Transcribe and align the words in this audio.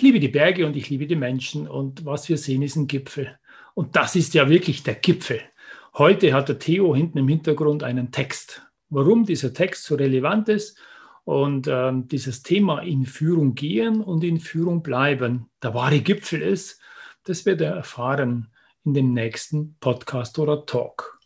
Ich 0.00 0.04
liebe 0.04 0.18
die 0.18 0.28
Berge 0.28 0.64
und 0.64 0.76
ich 0.76 0.88
liebe 0.88 1.06
die 1.06 1.14
Menschen 1.14 1.68
und 1.68 2.06
was 2.06 2.30
wir 2.30 2.38
sehen 2.38 2.62
ist 2.62 2.74
ein 2.74 2.86
Gipfel. 2.86 3.38
Und 3.74 3.96
das 3.96 4.16
ist 4.16 4.32
ja 4.32 4.48
wirklich 4.48 4.82
der 4.82 4.94
Gipfel. 4.94 5.42
Heute 5.92 6.32
hat 6.32 6.48
der 6.48 6.58
Theo 6.58 6.96
hinten 6.96 7.18
im 7.18 7.28
Hintergrund 7.28 7.82
einen 7.82 8.10
Text. 8.10 8.62
Warum 8.88 9.26
dieser 9.26 9.52
Text 9.52 9.84
so 9.84 9.96
relevant 9.96 10.48
ist 10.48 10.78
und 11.24 11.68
ähm, 11.68 12.08
dieses 12.08 12.42
Thema 12.42 12.80
in 12.80 13.04
Führung 13.04 13.54
gehen 13.54 14.00
und 14.00 14.24
in 14.24 14.40
Führung 14.40 14.82
bleiben, 14.82 15.50
der 15.62 15.74
wahre 15.74 16.00
Gipfel 16.00 16.40
ist, 16.40 16.80
das 17.24 17.44
wird 17.44 17.60
er 17.60 17.72
erfahren 17.72 18.48
in 18.86 18.94
dem 18.94 19.12
nächsten 19.12 19.76
Podcast 19.80 20.38
oder 20.38 20.64
Talk. 20.64 21.20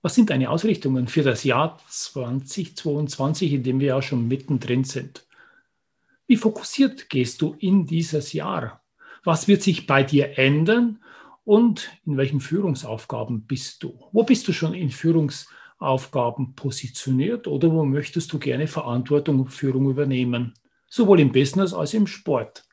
Was 0.00 0.14
sind 0.14 0.30
deine 0.30 0.48
Ausrichtungen 0.48 1.06
für 1.06 1.22
das 1.22 1.44
Jahr 1.44 1.78
2022, 1.86 3.52
in 3.52 3.62
dem 3.62 3.80
wir 3.80 3.88
ja 3.88 4.00
schon 4.00 4.26
mittendrin 4.26 4.84
sind? 4.84 5.26
Wie 6.34 6.38
fokussiert 6.38 7.10
gehst 7.10 7.42
du 7.42 7.54
in 7.60 7.86
dieses 7.86 8.32
Jahr? 8.32 8.82
Was 9.22 9.46
wird 9.46 9.62
sich 9.62 9.86
bei 9.86 10.02
dir 10.02 10.36
ändern 10.36 10.98
und 11.44 11.92
in 12.04 12.16
welchen 12.16 12.40
Führungsaufgaben 12.40 13.46
bist 13.46 13.84
du? 13.84 14.00
Wo 14.10 14.24
bist 14.24 14.48
du 14.48 14.52
schon 14.52 14.74
in 14.74 14.90
Führungsaufgaben 14.90 16.56
positioniert 16.56 17.46
oder 17.46 17.70
wo 17.70 17.84
möchtest 17.84 18.32
du 18.32 18.40
gerne 18.40 18.66
Verantwortung 18.66 19.38
und 19.42 19.50
Führung 19.50 19.88
übernehmen? 19.88 20.54
Sowohl 20.88 21.20
im 21.20 21.30
Business 21.30 21.72
als 21.72 21.94
im 21.94 22.08
Sport. 22.08 22.64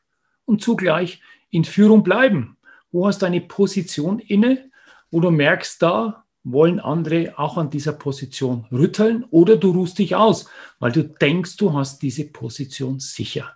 Und 0.45 0.63
zugleich 0.63 1.21
in 1.51 1.63
Führung 1.63 2.01
bleiben. 2.01 2.57
Wo 2.91 3.05
hast 3.05 3.21
du 3.21 3.27
eine 3.27 3.41
Position 3.41 4.17
inne, 4.17 4.71
wo 5.11 5.19
du 5.19 5.29
merkst, 5.29 5.79
da 5.83 6.20
wollen 6.43 6.79
andere 6.79 7.37
auch 7.37 7.57
an 7.57 7.69
dieser 7.69 7.93
Position 7.93 8.65
rütteln 8.71 9.23
oder 9.25 9.57
du 9.57 9.71
ruhst 9.71 9.99
dich 9.99 10.15
aus, 10.15 10.49
weil 10.79 10.91
du 10.91 11.03
denkst, 11.03 11.57
du 11.57 11.73
hast 11.73 12.01
diese 12.01 12.25
Position 12.25 12.99
sicher. 12.99 13.55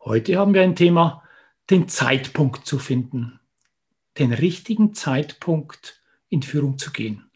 Heute 0.00 0.38
haben 0.38 0.54
wir 0.54 0.62
ein 0.62 0.76
Thema, 0.76 1.22
den 1.70 1.88
Zeitpunkt 1.88 2.66
zu 2.66 2.78
finden, 2.78 3.40
den 4.18 4.32
richtigen 4.32 4.94
Zeitpunkt 4.94 6.02
in 6.28 6.42
Führung 6.42 6.78
zu 6.78 6.92
gehen, 6.92 7.30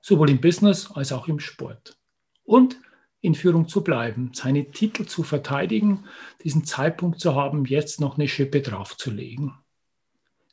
sowohl 0.00 0.30
im 0.30 0.40
Business 0.40 0.90
als 0.90 1.12
auch 1.12 1.28
im 1.28 1.40
Sport. 1.40 1.98
Und 2.44 2.80
in 3.20 3.34
Führung 3.34 3.66
zu 3.66 3.82
bleiben, 3.82 4.30
seine 4.34 4.70
Titel 4.70 5.04
zu 5.04 5.24
verteidigen, 5.24 6.04
diesen 6.44 6.64
Zeitpunkt 6.64 7.20
zu 7.20 7.34
haben, 7.34 7.64
jetzt 7.64 8.00
noch 8.00 8.16
eine 8.16 8.28
Schippe 8.28 8.60
draufzulegen. 8.60 9.54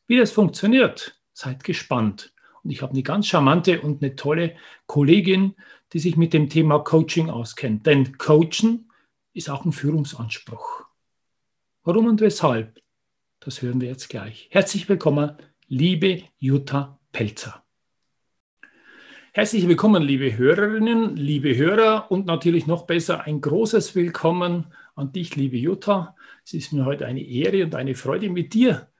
Wie 0.08 0.18
das 0.18 0.32
funktioniert, 0.32 1.22
seid 1.34 1.64
gespannt. 1.64 2.33
Und 2.64 2.72
ich 2.72 2.81
habe 2.81 2.94
eine 2.94 3.03
ganz 3.03 3.28
charmante 3.28 3.81
und 3.81 4.02
eine 4.02 4.16
tolle 4.16 4.56
Kollegin, 4.88 5.56
die 5.92 6.00
sich 6.00 6.16
mit 6.16 6.33
dem 6.33 6.50
Thema 6.50 6.80
Coaching 6.80 7.30
auskennt. 7.30 7.86
Denn 7.86 8.17
Coachen 8.17 8.89
ist 9.33 9.50
auch 9.50 9.66
ein 9.66 9.73
Führungsanspruch. 9.73 10.86
Warum 11.84 12.08
und 12.08 12.22
weshalb? 12.22 12.80
Das 13.41 13.61
hören 13.61 13.81
wir 13.81 13.89
jetzt 13.89 14.08
gleich. 14.08 14.47
Herzlich 14.52 14.88
willkommen, 14.88 15.35
liebe 15.68 16.23
Jutta 16.38 17.00
Pelzer. 17.12 17.63
Herzlich 19.34 19.68
willkommen, 19.68 20.03
liebe 20.03 20.38
Hörerinnen, 20.38 21.18
liebe 21.18 21.57
Hörer 21.57 22.09
und 22.12 22.28
natürlich 22.28 22.68
noch 22.68 22.85
besser 22.85 23.23
ein 23.23 23.41
großes 23.41 23.96
Willkommen 23.96 24.68
an 24.96 25.12
dich, 25.12 25.35
liebe 25.35 25.57
Jutta. 25.57 26.16
Es 26.46 26.53
ist 26.53 26.72
mir 26.72 26.85
heute 26.85 27.07
eine 27.07 27.22
Ehre 27.22 27.66
und 27.66 27.75
eine 27.75 27.96
Freude, 27.96 28.29
mit 28.29 28.53
dir 28.53 28.93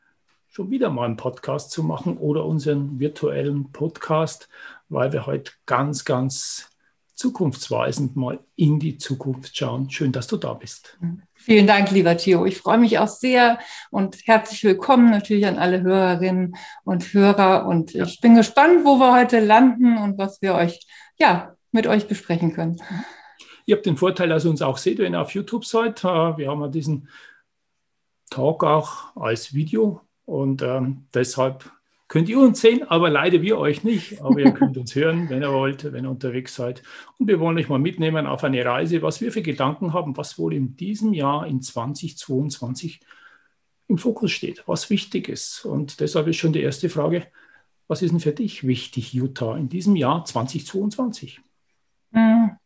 schon 0.54 0.70
wieder 0.70 0.92
mal 0.92 1.06
einen 1.06 1.18
Podcast 1.18 1.72
zu 1.72 1.82
machen 1.82 2.16
oder 2.18 2.46
unseren 2.46 3.00
virtuellen 3.00 3.72
Podcast, 3.72 4.50
weil 4.88 5.12
wir 5.12 5.26
heute 5.26 5.52
ganz, 5.66 6.06
ganz 6.06 6.70
zukunftsweisend 7.16 8.16
mal 8.16 8.40
in 8.56 8.80
die 8.80 9.00
Zukunft 9.00 9.58
schauen. 9.58 9.90
Schön, 9.90 10.12
dass 10.12 10.28
du 10.28 10.38
da 10.38 10.54
bist. 10.54 11.00
Vielen 11.34 11.66
Dank, 11.66 11.90
lieber 11.90 12.16
Theo. 12.18 12.46
Ich 12.46 12.60
freue 12.60 12.78
mich 12.78 13.00
auch 13.00 13.08
sehr 13.08 13.58
und 13.90 14.28
herzlich 14.28 14.64
willkommen 14.64 15.10
natürlich 15.10 15.48
an 15.48 15.58
alle 15.58 15.82
Hörerinnen 15.82 16.56
und 16.84 17.12
Hörer. 17.16 17.66
Und 17.66 17.94
ja. 17.94 18.06
ich 18.06 18.22
bin 18.22 18.36
gespannt, 18.36 18.86
wo 18.86 18.98
wir 18.98 19.12
heute 19.12 19.40
landen 19.40 19.98
und 19.98 20.20
was 20.20 20.40
wir 20.44 20.54
euch, 20.54 20.86
ja, 21.18 21.56
mit 21.72 21.88
euch 21.88 22.08
besprechen 22.08 22.54
können. 22.54 22.80
Ihr 23.66 23.76
habt 23.76 23.88
den 23.88 23.98
Vorteil, 23.98 24.30
dass 24.30 24.46
ihr 24.46 24.52
uns 24.52 24.62
auch 24.62 24.78
seht, 24.78 25.00
wenn 25.00 25.16
ihr 25.16 25.22
auf 25.22 25.34
YouTube 25.34 25.66
seid. 25.66 26.04
Äh, 26.04 26.38
wir 26.38 26.52
haben 26.52 26.62
ja 26.62 26.68
diesen 26.68 27.10
Talk 28.30 28.64
auch 28.64 29.16
als 29.16 29.56
Video 29.56 30.02
und 30.26 30.62
ähm, 30.62 31.06
deshalb 31.14 31.70
könnt 32.08 32.30
ihr 32.30 32.40
uns 32.40 32.62
sehen, 32.62 32.84
aber 32.84 33.10
leider 33.10 33.42
wir 33.42 33.58
euch 33.58 33.84
nicht. 33.84 34.22
Aber 34.22 34.40
ihr 34.40 34.52
könnt 34.54 34.78
uns 34.78 34.94
hören, 34.94 35.30
wenn 35.30 35.42
ihr 35.42 35.52
wollt, 35.52 35.92
wenn 35.92 36.06
ihr 36.06 36.12
unterwegs 36.12 36.54
seid. 36.54 36.84
Und 37.18 37.28
wir 37.28 37.40
wollen 37.40 37.58
euch 37.58 37.70
mal 37.70 37.80
mitnehmen 37.80 38.28
auf 38.28 38.44
eine 38.44 38.64
Reise, 38.64 39.02
was 39.02 39.20
wir 39.20 39.32
für 39.32 39.42
Gedanken 39.42 39.94
haben, 39.94 40.16
was 40.16 40.38
wohl 40.38 40.54
in 40.54 40.76
diesem 40.76 41.14
Jahr, 41.14 41.48
in 41.48 41.62
2022 41.62 43.00
im 43.88 43.98
Fokus 43.98 44.32
steht, 44.32 44.64
was 44.68 44.90
wichtig 44.90 45.28
ist. 45.28 45.66
Und 45.66 46.00
deshalb 46.00 46.28
ist 46.28 46.38
schon 46.38 46.54
die 46.54 46.62
erste 46.62 46.88
Frage, 46.88 47.28
was 47.88 48.02
ist 48.02 48.12
denn 48.12 48.20
für 48.20 48.32
dich 48.32 48.66
wichtig, 48.66 49.14
Utah, 49.14 49.58
in 49.58 49.70
diesem 49.70 49.96
Jahr 49.96 50.24
2022? 50.24 51.42
Mhm. 52.12 52.58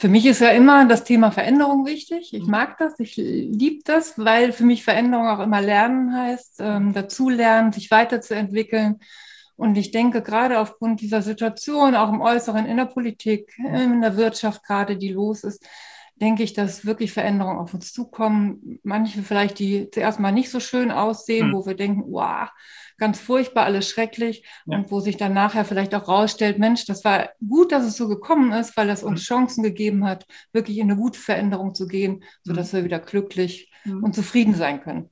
Für 0.00 0.08
mich 0.08 0.26
ist 0.26 0.40
ja 0.40 0.50
immer 0.50 0.86
das 0.86 1.02
Thema 1.02 1.32
Veränderung 1.32 1.84
wichtig. 1.84 2.32
Ich 2.32 2.44
mhm. 2.44 2.50
mag 2.52 2.78
das, 2.78 3.00
ich 3.00 3.16
liebe 3.16 3.82
das, 3.84 4.16
weil 4.16 4.52
für 4.52 4.62
mich 4.62 4.84
Veränderung 4.84 5.26
auch 5.26 5.40
immer 5.40 5.60
Lernen 5.60 6.14
heißt, 6.14 6.60
ähm, 6.60 6.92
dazulernen, 6.92 7.72
sich 7.72 7.90
weiterzuentwickeln. 7.90 9.00
Und 9.56 9.76
ich 9.76 9.90
denke, 9.90 10.22
gerade 10.22 10.60
aufgrund 10.60 11.00
dieser 11.00 11.20
Situation, 11.20 11.96
auch 11.96 12.10
im 12.10 12.20
Äußeren, 12.20 12.64
in 12.66 12.76
der 12.76 12.84
Politik, 12.84 13.58
in 13.58 14.00
der 14.00 14.16
Wirtschaft 14.16 14.62
gerade, 14.62 14.96
die 14.96 15.08
los 15.08 15.42
ist, 15.42 15.66
denke 16.20 16.42
ich, 16.42 16.52
dass 16.52 16.84
wirklich 16.84 17.12
Veränderungen 17.12 17.58
auf 17.58 17.74
uns 17.74 17.92
zukommen. 17.92 18.78
Manche 18.82 19.22
vielleicht, 19.22 19.58
die 19.58 19.90
zuerst 19.90 20.20
mal 20.20 20.32
nicht 20.32 20.50
so 20.50 20.60
schön 20.60 20.90
aussehen, 20.90 21.48
mhm. 21.48 21.54
wo 21.54 21.66
wir 21.66 21.74
denken, 21.74 22.04
wow, 22.06 22.48
ganz 22.96 23.20
furchtbar, 23.20 23.64
alles 23.64 23.88
schrecklich. 23.88 24.44
Ja. 24.66 24.78
Und 24.78 24.90
wo 24.90 25.00
sich 25.00 25.16
dann 25.16 25.34
nachher 25.34 25.64
vielleicht 25.64 25.94
auch 25.94 26.08
rausstellt, 26.08 26.58
Mensch, 26.58 26.86
das 26.86 27.04
war 27.04 27.30
gut, 27.46 27.72
dass 27.72 27.84
es 27.84 27.96
so 27.96 28.08
gekommen 28.08 28.52
ist, 28.52 28.76
weil 28.76 28.88
das 28.88 29.02
uns 29.02 29.20
mhm. 29.20 29.24
Chancen 29.24 29.62
gegeben 29.62 30.04
hat, 30.04 30.26
wirklich 30.52 30.78
in 30.78 30.90
eine 30.90 31.00
gute 31.00 31.18
Veränderung 31.18 31.74
zu 31.74 31.86
gehen, 31.86 32.24
sodass 32.42 32.72
mhm. 32.72 32.78
wir 32.78 32.84
wieder 32.84 32.98
glücklich 33.00 33.70
mhm. 33.84 34.04
und 34.04 34.14
zufrieden 34.14 34.54
sein 34.54 34.80
können. 34.82 35.10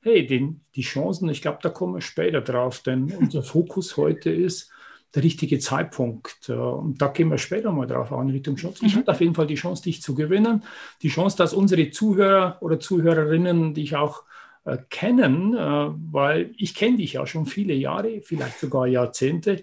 Hey, 0.00 0.26
den, 0.26 0.64
die 0.76 0.82
Chancen, 0.82 1.28
ich 1.28 1.42
glaube, 1.42 1.58
da 1.60 1.70
kommen 1.70 1.94
wir 1.94 2.00
später 2.00 2.40
drauf, 2.40 2.80
denn 2.80 3.12
unser 3.12 3.42
Fokus 3.42 3.96
heute 3.96 4.30
ist, 4.30 4.70
der 5.14 5.22
richtige 5.22 5.58
Zeitpunkt. 5.58 6.48
Und 6.50 7.00
da 7.00 7.08
gehen 7.08 7.30
wir 7.30 7.38
später 7.38 7.72
mal 7.72 7.86
drauf 7.86 8.12
an, 8.12 8.30
Richtung 8.30 8.56
Chance. 8.56 8.84
Ich 8.84 8.94
mhm. 8.94 9.00
hatte 9.00 9.12
auf 9.12 9.20
jeden 9.20 9.34
Fall 9.34 9.46
die 9.46 9.54
Chance, 9.54 9.82
dich 9.82 10.02
zu 10.02 10.14
gewinnen. 10.14 10.62
Die 11.02 11.08
Chance, 11.08 11.36
dass 11.36 11.54
unsere 11.54 11.90
Zuhörer 11.90 12.58
oder 12.60 12.78
Zuhörerinnen 12.78 13.74
dich 13.74 13.96
auch 13.96 14.24
äh, 14.64 14.78
kennen, 14.90 15.54
äh, 15.54 15.88
weil 16.12 16.52
ich 16.58 16.74
kenne 16.74 16.98
dich 16.98 17.14
ja 17.14 17.26
schon 17.26 17.46
viele 17.46 17.72
Jahre, 17.72 18.20
vielleicht 18.22 18.60
sogar 18.60 18.86
Jahrzehnte. 18.86 19.62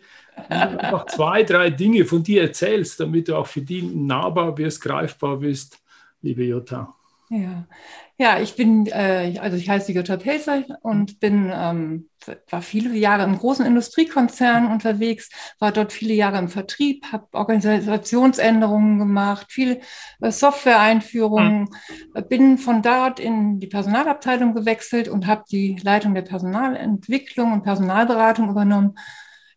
einfach 0.49 1.05
zwei, 1.15 1.43
drei 1.43 1.69
Dinge 1.69 2.05
von 2.05 2.23
dir 2.23 2.41
erzählst, 2.41 2.99
damit 2.99 3.27
du 3.27 3.35
auch 3.35 3.47
für 3.47 3.61
die 3.61 3.83
nahbar 3.83 4.57
wirst, 4.57 4.81
greifbar 4.81 5.37
bist, 5.37 5.79
liebe 6.21 6.43
Jutta. 6.43 6.95
Ja, 7.29 7.67
ja, 8.17 8.39
ich 8.39 8.55
bin, 8.55 8.85
äh, 8.87 9.37
also 9.41 9.57
ich 9.57 9.69
heiße 9.69 9.91
Jutta 9.91 10.15
Pelzer 10.15 10.63
und 10.81 11.19
bin, 11.19 11.51
ähm, 11.53 12.09
war 12.49 12.61
viele 12.61 12.95
Jahre 12.95 13.23
im 13.23 13.37
großen 13.37 13.65
Industriekonzern 13.65 14.71
unterwegs, 14.71 15.29
war 15.59 15.73
dort 15.73 15.91
viele 15.91 16.13
Jahre 16.13 16.37
im 16.37 16.47
Vertrieb, 16.47 17.05
habe 17.11 17.27
Organisationsänderungen 17.33 18.99
gemacht, 18.99 19.51
viel 19.51 19.81
äh, 20.21 20.31
Software-Einführungen, 20.31 21.67
mhm. 22.13 22.27
bin 22.29 22.57
von 22.57 22.81
dort 22.81 23.19
in 23.19 23.59
die 23.59 23.67
Personalabteilung 23.67 24.53
gewechselt 24.53 25.09
und 25.09 25.27
habe 25.27 25.43
die 25.51 25.77
Leitung 25.83 26.15
der 26.15 26.21
Personalentwicklung 26.21 27.51
und 27.51 27.63
Personalberatung 27.63 28.49
übernommen 28.49 28.95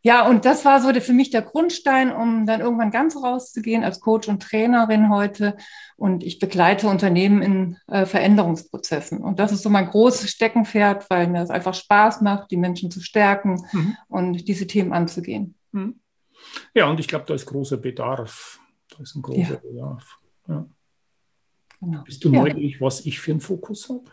ja, 0.03 0.27
und 0.29 0.45
das 0.45 0.65
war 0.65 0.81
so 0.81 0.93
der, 0.93 1.03
für 1.03 1.13
mich 1.13 1.31
der 1.31 1.43
Grundstein, 1.43 2.13
um 2.13 2.47
dann 2.47 2.61
irgendwann 2.61 2.91
ganz 2.91 3.17
rauszugehen 3.17 3.83
als 3.83 4.01
Coach 4.01 4.29
und 4.29 4.43
Trainerin 4.43 5.11
heute. 5.11 5.57
Und 5.97 6.23
ich 6.23 6.39
begleite 6.39 6.89
Unternehmen 6.89 7.43
in 7.43 7.77
äh, 7.89 8.07
Veränderungsprozessen. 8.07 9.19
Und 9.19 9.41
das 9.41 9.51
ist 9.51 9.63
so 9.63 9.71
mein 9.71 9.91
großes 9.91 10.31
Steckenpferd, 10.31 11.11
weil 11.11 11.27
mir 11.27 11.41
das 11.41 11.51
einfach 11.51 11.75
Spaß 11.75 12.21
macht, 12.21 12.51
die 12.53 12.57
Menschen 12.57 12.91
zu 12.91 13.01
stärken 13.01 13.61
mhm. 13.73 13.97
und 14.07 14.49
diese 14.49 14.67
Themen 14.69 14.93
anzugehen. 14.93 15.57
Mhm. 15.73 16.01
Ja, 16.75 16.89
und 16.89 17.01
ich 17.01 17.09
glaube, 17.09 17.25
da 17.27 17.35
ist 17.35 17.47
großer 17.47 17.77
Bedarf. 17.77 18.61
Da 18.91 19.03
ist 19.03 19.17
ein 19.17 19.23
großer 19.23 19.55
ja. 19.55 19.57
Bedarf. 19.57 20.19
Ja. 20.47 20.67
Genau. 21.81 22.03
Bist 22.05 22.25
du 22.25 22.31
neugierig, 22.31 22.75
ja. 22.75 22.81
was 22.81 23.05
ich 23.05 23.21
für 23.21 23.33
einen 23.33 23.41
Fokus 23.41 23.89
habe? 23.89 24.05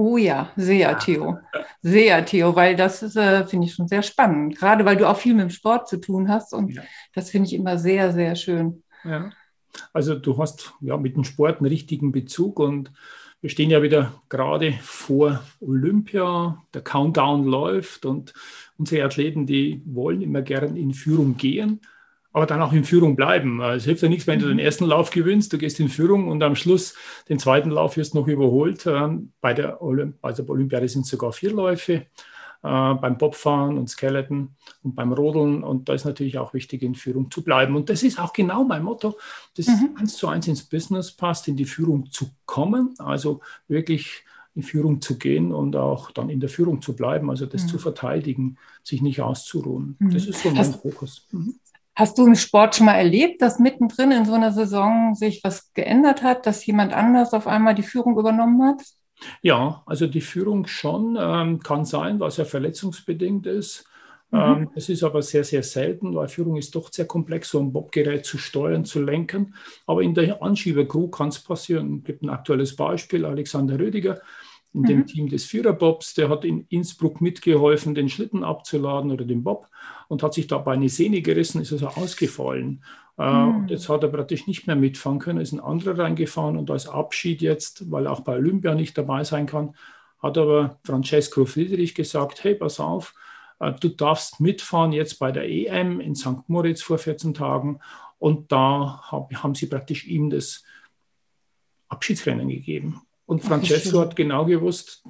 Oh 0.00 0.16
ja, 0.16 0.52
sehr, 0.54 0.96
Theo. 0.96 1.40
Sehr, 1.82 2.24
Theo, 2.24 2.54
weil 2.54 2.76
das 2.76 3.02
ist, 3.02 3.16
äh, 3.16 3.44
finde 3.44 3.66
ich 3.66 3.74
schon 3.74 3.88
sehr 3.88 4.04
spannend. 4.04 4.56
Gerade 4.56 4.84
weil 4.84 4.96
du 4.96 5.08
auch 5.08 5.16
viel 5.16 5.34
mit 5.34 5.42
dem 5.42 5.50
Sport 5.50 5.88
zu 5.88 5.96
tun 5.96 6.28
hast 6.28 6.54
und 6.54 6.72
ja. 6.72 6.82
das 7.14 7.30
finde 7.30 7.48
ich 7.48 7.54
immer 7.54 7.78
sehr, 7.78 8.12
sehr 8.12 8.36
schön. 8.36 8.84
Ja. 9.02 9.32
Also 9.92 10.14
du 10.14 10.38
hast 10.38 10.72
ja 10.80 10.96
mit 10.96 11.16
dem 11.16 11.24
Sport 11.24 11.58
einen 11.58 11.66
richtigen 11.66 12.12
Bezug 12.12 12.60
und 12.60 12.92
wir 13.40 13.50
stehen 13.50 13.70
ja 13.70 13.82
wieder 13.82 14.22
gerade 14.28 14.74
vor 14.82 15.42
Olympia, 15.58 16.62
der 16.74 16.82
Countdown 16.82 17.42
läuft 17.42 18.06
und 18.06 18.34
unsere 18.76 19.04
Athleten, 19.04 19.46
die 19.46 19.82
wollen 19.84 20.22
immer 20.22 20.42
gern 20.42 20.76
in 20.76 20.94
Führung 20.94 21.36
gehen 21.36 21.80
aber 22.32 22.46
dann 22.46 22.62
auch 22.62 22.72
in 22.72 22.84
Führung 22.84 23.16
bleiben. 23.16 23.60
Es 23.62 23.84
hilft 23.84 24.02
ja 24.02 24.08
nichts, 24.08 24.26
wenn 24.26 24.38
du 24.38 24.46
den 24.46 24.58
mhm. 24.58 24.62
ersten 24.62 24.84
Lauf 24.84 25.10
gewinnst, 25.10 25.52
du 25.52 25.58
gehst 25.58 25.80
in 25.80 25.88
Führung 25.88 26.28
und 26.28 26.42
am 26.42 26.54
Schluss 26.56 26.94
den 27.28 27.38
zweiten 27.38 27.70
Lauf 27.70 27.96
wirst 27.96 28.14
noch 28.14 28.28
überholt. 28.28 28.86
Ähm, 28.86 29.32
bei 29.40 29.54
der, 29.54 29.82
Olymp 29.82 30.16
also 30.22 30.44
bei 30.44 30.52
Olympiade 30.52 30.88
sind 30.88 31.02
es 31.02 31.08
sogar 31.08 31.32
vier 31.32 31.52
Läufe, 31.52 31.92
äh, 31.92 32.04
beim 32.62 33.16
Bobfahren 33.16 33.78
und 33.78 33.88
Skeleton 33.88 34.56
und 34.82 34.94
beim 34.94 35.12
Rodeln. 35.12 35.62
Und 35.62 35.88
da 35.88 35.94
ist 35.94 36.04
natürlich 36.04 36.38
auch 36.38 36.54
wichtig, 36.54 36.82
in 36.82 36.94
Führung 36.94 37.30
zu 37.30 37.42
bleiben. 37.42 37.76
Und 37.76 37.88
das 37.88 38.02
ist 38.02 38.20
auch 38.20 38.32
genau 38.32 38.64
mein 38.64 38.82
Motto, 38.82 39.16
das 39.56 39.66
mhm. 39.68 39.96
eins 39.96 40.16
zu 40.16 40.28
eins 40.28 40.46
ins 40.48 40.64
Business 40.64 41.12
passt, 41.12 41.48
in 41.48 41.56
die 41.56 41.64
Führung 41.64 42.10
zu 42.10 42.30
kommen. 42.44 42.94
Also 42.98 43.40
wirklich 43.68 44.24
in 44.54 44.64
Führung 44.64 45.00
zu 45.00 45.18
gehen 45.18 45.52
und 45.52 45.76
auch 45.76 46.10
dann 46.10 46.30
in 46.30 46.40
der 46.40 46.48
Führung 46.48 46.82
zu 46.82 46.96
bleiben, 46.96 47.30
also 47.30 47.46
das 47.46 47.62
mhm. 47.62 47.68
zu 47.68 47.78
verteidigen, 47.78 48.58
sich 48.82 49.02
nicht 49.02 49.22
auszuruhen. 49.22 49.94
Mhm. 50.00 50.10
Das 50.10 50.26
ist 50.26 50.42
so 50.42 50.48
mein 50.48 50.58
Hast, 50.58 50.82
Fokus. 50.82 51.26
Mhm. 51.30 51.54
Hast 51.98 52.16
du 52.16 52.24
im 52.24 52.36
Sport 52.36 52.76
schon 52.76 52.86
mal 52.86 52.94
erlebt, 52.94 53.42
dass 53.42 53.58
mittendrin 53.58 54.12
in 54.12 54.24
so 54.24 54.32
einer 54.34 54.52
Saison 54.52 55.16
sich 55.16 55.42
was 55.42 55.72
geändert 55.74 56.22
hat, 56.22 56.46
dass 56.46 56.64
jemand 56.64 56.92
anders 56.92 57.32
auf 57.32 57.48
einmal 57.48 57.74
die 57.74 57.82
Führung 57.82 58.16
übernommen 58.16 58.62
hat? 58.62 58.84
Ja, 59.42 59.82
also 59.84 60.06
die 60.06 60.20
Führung 60.20 60.68
schon 60.68 61.18
ähm, 61.20 61.58
kann 61.58 61.84
sein, 61.84 62.20
was 62.20 62.36
ja 62.36 62.44
verletzungsbedingt 62.44 63.48
ist. 63.48 63.84
Mhm. 64.30 64.38
Ähm, 64.38 64.70
es 64.76 64.88
ist 64.88 65.02
aber 65.02 65.22
sehr, 65.22 65.42
sehr 65.42 65.64
selten, 65.64 66.14
weil 66.14 66.28
Führung 66.28 66.56
ist 66.56 66.72
doch 66.76 66.92
sehr 66.92 67.06
komplex, 67.06 67.48
so 67.48 67.58
ein 67.58 67.72
Bobgerät 67.72 68.24
zu 68.24 68.38
steuern, 68.38 68.84
zu 68.84 69.02
lenken. 69.02 69.56
Aber 69.84 70.02
in 70.02 70.14
der 70.14 70.40
Anschiebercrew 70.40 71.08
kann 71.08 71.30
es 71.30 71.40
passieren. 71.40 71.98
Es 71.98 72.04
gibt 72.04 72.22
ein 72.22 72.30
aktuelles 72.30 72.76
Beispiel, 72.76 73.24
Alexander 73.24 73.76
Rödiger 73.76 74.20
in 74.78 74.84
dem 74.84 74.98
mhm. 75.00 75.06
Team 75.06 75.28
des 75.28 75.44
Viererbobs, 75.44 76.14
der 76.14 76.28
hat 76.28 76.44
in 76.44 76.66
Innsbruck 76.68 77.20
mitgeholfen, 77.20 77.94
den 77.94 78.08
Schlitten 78.08 78.44
abzuladen 78.44 79.10
oder 79.10 79.24
den 79.24 79.42
Bob 79.42 79.68
und 80.08 80.22
hat 80.22 80.34
sich 80.34 80.46
dabei 80.46 80.74
eine 80.74 80.88
Sehne 80.88 81.22
gerissen, 81.22 81.60
ist 81.60 81.72
also 81.72 81.88
ausgefallen. 81.88 82.84
Äh, 83.18 83.30
mhm. 83.30 83.56
Und 83.56 83.70
jetzt 83.70 83.88
hat 83.88 84.02
er 84.02 84.08
praktisch 84.08 84.46
nicht 84.46 84.66
mehr 84.66 84.76
mitfahren 84.76 85.18
können, 85.18 85.40
ist 85.40 85.52
ein 85.52 85.60
anderer 85.60 85.98
reingefahren 85.98 86.56
und 86.56 86.70
als 86.70 86.88
Abschied 86.88 87.42
jetzt, 87.42 87.90
weil 87.90 88.06
er 88.06 88.12
auch 88.12 88.20
bei 88.20 88.36
Olympia 88.36 88.74
nicht 88.74 88.96
dabei 88.96 89.24
sein 89.24 89.46
kann, 89.46 89.74
hat 90.20 90.38
aber 90.38 90.78
Francesco 90.84 91.44
Friedrich 91.44 91.94
gesagt, 91.94 92.44
hey, 92.44 92.54
pass 92.54 92.80
auf, 92.80 93.14
äh, 93.60 93.72
du 93.72 93.88
darfst 93.88 94.40
mitfahren 94.40 94.92
jetzt 94.92 95.18
bei 95.18 95.32
der 95.32 95.48
EM 95.48 96.00
in 96.00 96.14
St. 96.14 96.48
Moritz 96.48 96.82
vor 96.82 96.98
14 96.98 97.34
Tagen 97.34 97.80
und 98.18 98.52
da 98.52 99.00
haben 99.10 99.54
sie 99.54 99.66
praktisch 99.66 100.06
ihm 100.06 100.30
das 100.30 100.64
Abschiedsrennen 101.88 102.48
gegeben. 102.48 103.00
Und 103.28 103.44
Francesco 103.44 104.00
hat 104.00 104.16
genau 104.16 104.46
gewusst, 104.46 105.04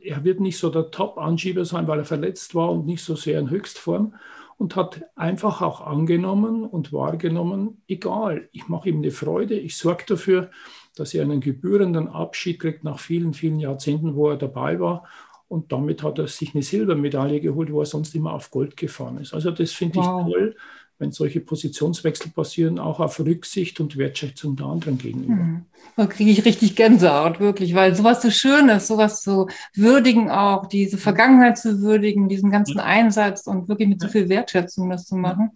er 0.00 0.22
wird 0.22 0.38
nicht 0.38 0.56
so 0.56 0.70
der 0.70 0.92
Top-Anschieber 0.92 1.64
sein, 1.64 1.88
weil 1.88 1.98
er 1.98 2.04
verletzt 2.04 2.54
war 2.54 2.70
und 2.70 2.86
nicht 2.86 3.02
so 3.02 3.16
sehr 3.16 3.40
in 3.40 3.50
Höchstform. 3.50 4.14
Und 4.56 4.76
hat 4.76 5.02
einfach 5.16 5.62
auch 5.62 5.80
angenommen 5.80 6.64
und 6.64 6.92
wahrgenommen, 6.92 7.82
egal, 7.88 8.48
ich 8.52 8.68
mache 8.68 8.88
ihm 8.88 8.98
eine 8.98 9.10
Freude, 9.10 9.58
ich 9.58 9.76
sorge 9.76 10.04
dafür, 10.06 10.50
dass 10.94 11.12
er 11.12 11.24
einen 11.24 11.40
gebührenden 11.40 12.08
Abschied 12.08 12.60
kriegt 12.60 12.84
nach 12.84 13.00
vielen, 13.00 13.34
vielen 13.34 13.58
Jahrzehnten, 13.58 14.14
wo 14.14 14.30
er 14.30 14.36
dabei 14.36 14.78
war. 14.78 15.04
Und 15.48 15.72
damit 15.72 16.04
hat 16.04 16.20
er 16.20 16.28
sich 16.28 16.54
eine 16.54 16.62
Silbermedaille 16.62 17.40
geholt, 17.40 17.72
wo 17.72 17.80
er 17.80 17.86
sonst 17.86 18.14
immer 18.14 18.32
auf 18.32 18.52
Gold 18.52 18.76
gefahren 18.76 19.18
ist. 19.18 19.34
Also 19.34 19.50
das 19.50 19.72
finde 19.72 19.96
wow. 19.96 20.24
ich 20.24 20.32
toll, 20.32 20.56
wenn 20.98 21.12
solche 21.12 21.40
Positionswechsel 21.40 22.30
passieren, 22.30 22.78
auch 22.78 23.00
auf 23.00 23.20
Rücksicht 23.20 23.80
und 23.80 23.98
Wertschätzung 23.98 24.56
der 24.56 24.66
anderen 24.66 24.96
gegenüber. 24.96 25.34
Mhm. 25.34 25.62
Da 25.96 26.06
kriege 26.06 26.30
ich 26.30 26.44
richtig 26.44 26.74
Gänsehaut, 26.74 27.38
wirklich, 27.38 27.74
weil 27.74 27.94
sowas 27.94 28.22
so 28.22 28.30
schön 28.30 28.68
ist, 28.70 28.86
sowas 28.86 29.22
zu 29.22 29.46
würdigen 29.74 30.30
auch, 30.30 30.66
diese 30.66 30.98
Vergangenheit 30.98 31.58
zu 31.58 31.80
würdigen, 31.80 32.28
diesen 32.28 32.50
ganzen 32.50 32.80
Einsatz 32.80 33.46
und 33.46 33.68
wirklich 33.68 33.88
mit 33.88 34.00
so 34.00 34.08
viel 34.08 34.28
Wertschätzung 34.28 34.90
das 34.90 35.06
zu 35.06 35.16
machen. 35.16 35.50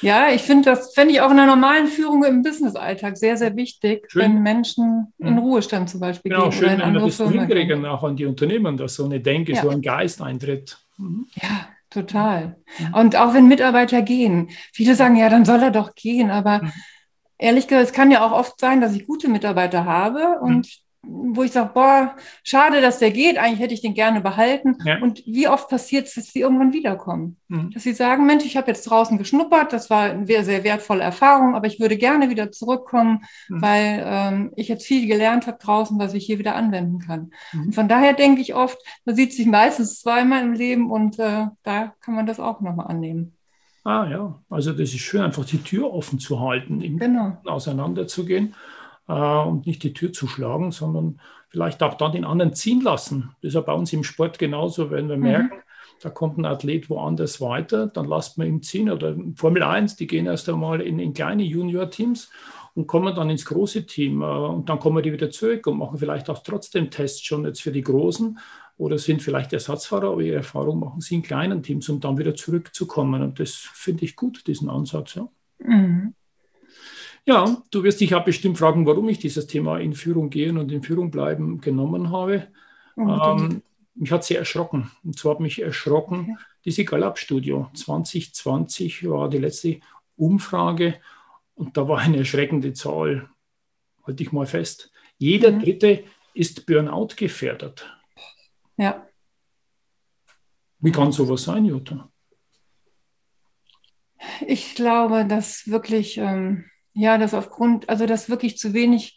Ja, 0.00 0.30
ich 0.32 0.42
finde 0.42 0.70
das, 0.70 0.94
fände 0.94 1.12
ich 1.12 1.20
auch 1.20 1.30
in 1.30 1.38
einer 1.38 1.54
normalen 1.54 1.86
Führung 1.86 2.24
im 2.24 2.42
Business-Alltag 2.42 3.16
sehr, 3.18 3.36
sehr 3.36 3.56
wichtig, 3.56 4.10
schön. 4.10 4.22
wenn 4.22 4.42
Menschen 4.42 5.12
in 5.18 5.38
Ruhestand 5.38 5.90
zum 5.90 6.00
Beispiel 6.00 6.30
genau, 6.30 6.48
gehen. 6.48 6.60
Genau, 6.60 6.70
schön, 6.70 6.80
wenn 6.80 6.94
wir 6.94 7.00
das 7.00 7.30
hinkriegen, 7.30 7.86
auch 7.86 8.02
an 8.04 8.16
die 8.16 8.26
Unternehmen, 8.26 8.76
dass 8.76 8.94
so 8.94 9.04
eine 9.04 9.20
Denke, 9.20 9.52
ja. 9.52 9.62
so 9.62 9.68
ein 9.68 9.82
Geist 9.82 10.20
eintritt. 10.20 10.78
Mhm. 10.98 11.26
Ja, 11.34 11.68
Total. 11.96 12.56
Mhm. 12.78 12.94
Und 12.94 13.16
auch 13.16 13.32
wenn 13.32 13.48
Mitarbeiter 13.48 14.02
gehen, 14.02 14.50
viele 14.74 14.94
sagen, 14.94 15.16
ja, 15.16 15.30
dann 15.30 15.46
soll 15.46 15.62
er 15.62 15.70
doch 15.70 15.94
gehen. 15.94 16.30
Aber 16.30 16.62
mhm. 16.62 16.72
ehrlich 17.38 17.68
gesagt, 17.68 17.86
es 17.86 17.92
kann 17.94 18.10
ja 18.10 18.24
auch 18.26 18.32
oft 18.32 18.60
sein, 18.60 18.82
dass 18.82 18.94
ich 18.94 19.06
gute 19.06 19.28
Mitarbeiter 19.28 19.86
habe 19.86 20.38
und 20.40 20.66
mhm 20.66 20.85
wo 21.08 21.42
ich 21.42 21.52
sage, 21.52 21.70
boah, 21.72 22.16
schade, 22.42 22.80
dass 22.80 22.98
der 22.98 23.10
geht, 23.10 23.38
eigentlich 23.38 23.60
hätte 23.60 23.74
ich 23.74 23.80
den 23.80 23.94
gerne 23.94 24.20
behalten. 24.20 24.76
Ja. 24.84 25.00
Und 25.00 25.22
wie 25.26 25.48
oft 25.48 25.68
passiert 25.68 26.06
es, 26.06 26.14
dass 26.14 26.26
sie 26.26 26.40
irgendwann 26.40 26.72
wiederkommen? 26.72 27.36
Mhm. 27.48 27.70
Dass 27.70 27.84
sie 27.84 27.92
sagen, 27.92 28.26
Mensch, 28.26 28.44
ich 28.44 28.56
habe 28.56 28.68
jetzt 28.68 28.84
draußen 28.84 29.18
geschnuppert, 29.18 29.72
das 29.72 29.88
war 29.90 30.10
eine 30.10 30.26
sehr, 30.26 30.44
sehr 30.44 30.64
wertvolle 30.64 31.02
Erfahrung, 31.02 31.54
aber 31.54 31.66
ich 31.66 31.80
würde 31.80 31.96
gerne 31.96 32.30
wieder 32.30 32.50
zurückkommen, 32.50 33.24
mhm. 33.48 33.62
weil 33.62 34.02
ähm, 34.04 34.52
ich 34.56 34.68
jetzt 34.68 34.86
viel 34.86 35.06
gelernt 35.06 35.46
habe 35.46 35.58
draußen, 35.58 35.98
was 35.98 36.14
ich 36.14 36.26
hier 36.26 36.38
wieder 36.38 36.56
anwenden 36.56 36.98
kann. 36.98 37.30
Mhm. 37.52 37.66
Und 37.66 37.74
von 37.74 37.88
daher 37.88 38.12
denke 38.12 38.40
ich 38.40 38.54
oft, 38.54 38.78
man 39.04 39.14
sieht 39.14 39.32
sich 39.32 39.46
meistens 39.46 40.00
zweimal 40.00 40.42
im 40.42 40.54
Leben 40.54 40.90
und 40.90 41.18
äh, 41.18 41.46
da 41.62 41.94
kann 42.00 42.14
man 42.14 42.26
das 42.26 42.40
auch 42.40 42.60
nochmal 42.60 42.88
annehmen. 42.88 43.32
Ah 43.84 44.08
ja, 44.10 44.40
also 44.50 44.72
das 44.72 44.92
ist 44.92 44.98
schön, 44.98 45.20
einfach 45.20 45.44
die 45.44 45.62
Tür 45.62 45.92
offen 45.92 46.18
zu 46.18 46.40
halten, 46.40 46.80
im 46.80 46.98
genau. 46.98 47.38
auseinanderzugehen 47.44 48.54
äh, 49.08 49.12
und 49.12 49.66
nicht 49.66 49.82
die 49.82 49.92
Tür 49.92 50.12
zu 50.12 50.26
schlagen, 50.26 50.72
sondern 50.72 51.20
vielleicht 51.48 51.82
auch 51.82 51.94
dann 51.94 52.12
den 52.12 52.24
anderen 52.24 52.54
ziehen 52.54 52.80
lassen. 52.80 53.30
Das 53.40 53.48
ist 53.48 53.54
ja 53.54 53.60
bei 53.60 53.72
uns 53.72 53.92
im 53.92 54.04
Sport 54.04 54.38
genauso, 54.38 54.90
wenn 54.90 55.08
wir 55.08 55.16
mhm. 55.16 55.22
merken, 55.22 55.62
da 56.02 56.10
kommt 56.10 56.38
ein 56.38 56.44
Athlet 56.44 56.90
woanders 56.90 57.40
weiter, 57.40 57.86
dann 57.86 58.06
lasst 58.06 58.36
man 58.36 58.46
ihn 58.46 58.62
ziehen. 58.62 58.90
Oder 58.90 59.16
Formel 59.34 59.62
1, 59.62 59.96
die 59.96 60.06
gehen 60.06 60.26
erst 60.26 60.48
einmal 60.48 60.80
in, 60.80 60.98
in 60.98 61.14
kleine 61.14 61.42
Junior-Teams 61.42 62.30
und 62.74 62.86
kommen 62.86 63.14
dann 63.14 63.30
ins 63.30 63.46
große 63.46 63.86
Team. 63.86 64.22
Äh, 64.22 64.26
und 64.26 64.68
dann 64.68 64.78
kommen 64.78 65.02
die 65.02 65.12
wieder 65.12 65.30
zurück 65.30 65.66
und 65.66 65.78
machen 65.78 65.98
vielleicht 65.98 66.28
auch 66.28 66.42
trotzdem 66.42 66.90
Tests 66.90 67.22
schon 67.22 67.44
jetzt 67.44 67.62
für 67.62 67.72
die 67.72 67.82
Großen 67.82 68.38
oder 68.78 68.98
sind 68.98 69.22
vielleicht 69.22 69.52
Ersatzfahrer, 69.54 70.10
aber 70.10 70.20
ihre 70.20 70.36
Erfahrung 70.36 70.80
machen 70.80 71.00
sie 71.00 71.14
in 71.14 71.22
kleinen 71.22 71.62
Teams, 71.62 71.88
um 71.88 71.98
dann 72.00 72.18
wieder 72.18 72.34
zurückzukommen. 72.34 73.22
Und 73.22 73.40
das 73.40 73.54
finde 73.54 74.04
ich 74.04 74.16
gut, 74.16 74.46
diesen 74.46 74.68
Ansatz. 74.68 75.14
Ja. 75.14 75.28
Mhm. 75.60 76.14
Ja, 77.26 77.60
du 77.72 77.82
wirst 77.82 78.00
dich 78.00 78.10
ja 78.10 78.20
bestimmt 78.20 78.56
fragen, 78.56 78.86
warum 78.86 79.08
ich 79.08 79.18
dieses 79.18 79.48
Thema 79.48 79.78
in 79.78 79.94
Führung 79.94 80.30
gehen 80.30 80.58
und 80.58 80.70
in 80.70 80.84
Führung 80.84 81.10
bleiben 81.10 81.60
genommen 81.60 82.10
habe. 82.10 82.46
Ähm, 82.96 83.62
mich 83.94 84.12
hat 84.12 84.24
sehr 84.24 84.38
erschrocken. 84.38 84.92
Und 85.02 85.18
zwar 85.18 85.34
hat 85.34 85.40
mich 85.40 85.60
erschrocken, 85.60 86.20
okay. 86.20 86.44
diese 86.64 86.84
Gallup-Studio 86.84 87.68
2020 87.74 89.08
war 89.08 89.28
die 89.28 89.38
letzte 89.38 89.80
Umfrage 90.16 91.00
und 91.56 91.76
da 91.76 91.88
war 91.88 91.98
eine 91.98 92.18
erschreckende 92.18 92.72
Zahl. 92.74 93.28
Halte 94.06 94.22
ich 94.22 94.30
mal 94.30 94.46
fest. 94.46 94.92
Jeder 95.18 95.50
mhm. 95.50 95.60
Dritte 95.62 96.04
ist 96.32 96.64
Burnout 96.64 97.08
gefährdet. 97.16 97.90
Ja. 98.76 99.04
Wie 100.78 100.92
kann 100.92 101.10
sowas 101.10 101.42
sein, 101.42 101.64
Jutta? 101.64 102.08
Ich 104.46 104.74
glaube, 104.74 105.24
dass 105.24 105.68
wirklich 105.68 106.18
ähm, 106.18 106.66
ja, 106.96 107.18
dass 107.18 107.34
aufgrund, 107.34 107.88
also 107.88 108.06
dass 108.06 108.30
wirklich 108.30 108.58
zu 108.58 108.72
wenig 108.72 109.16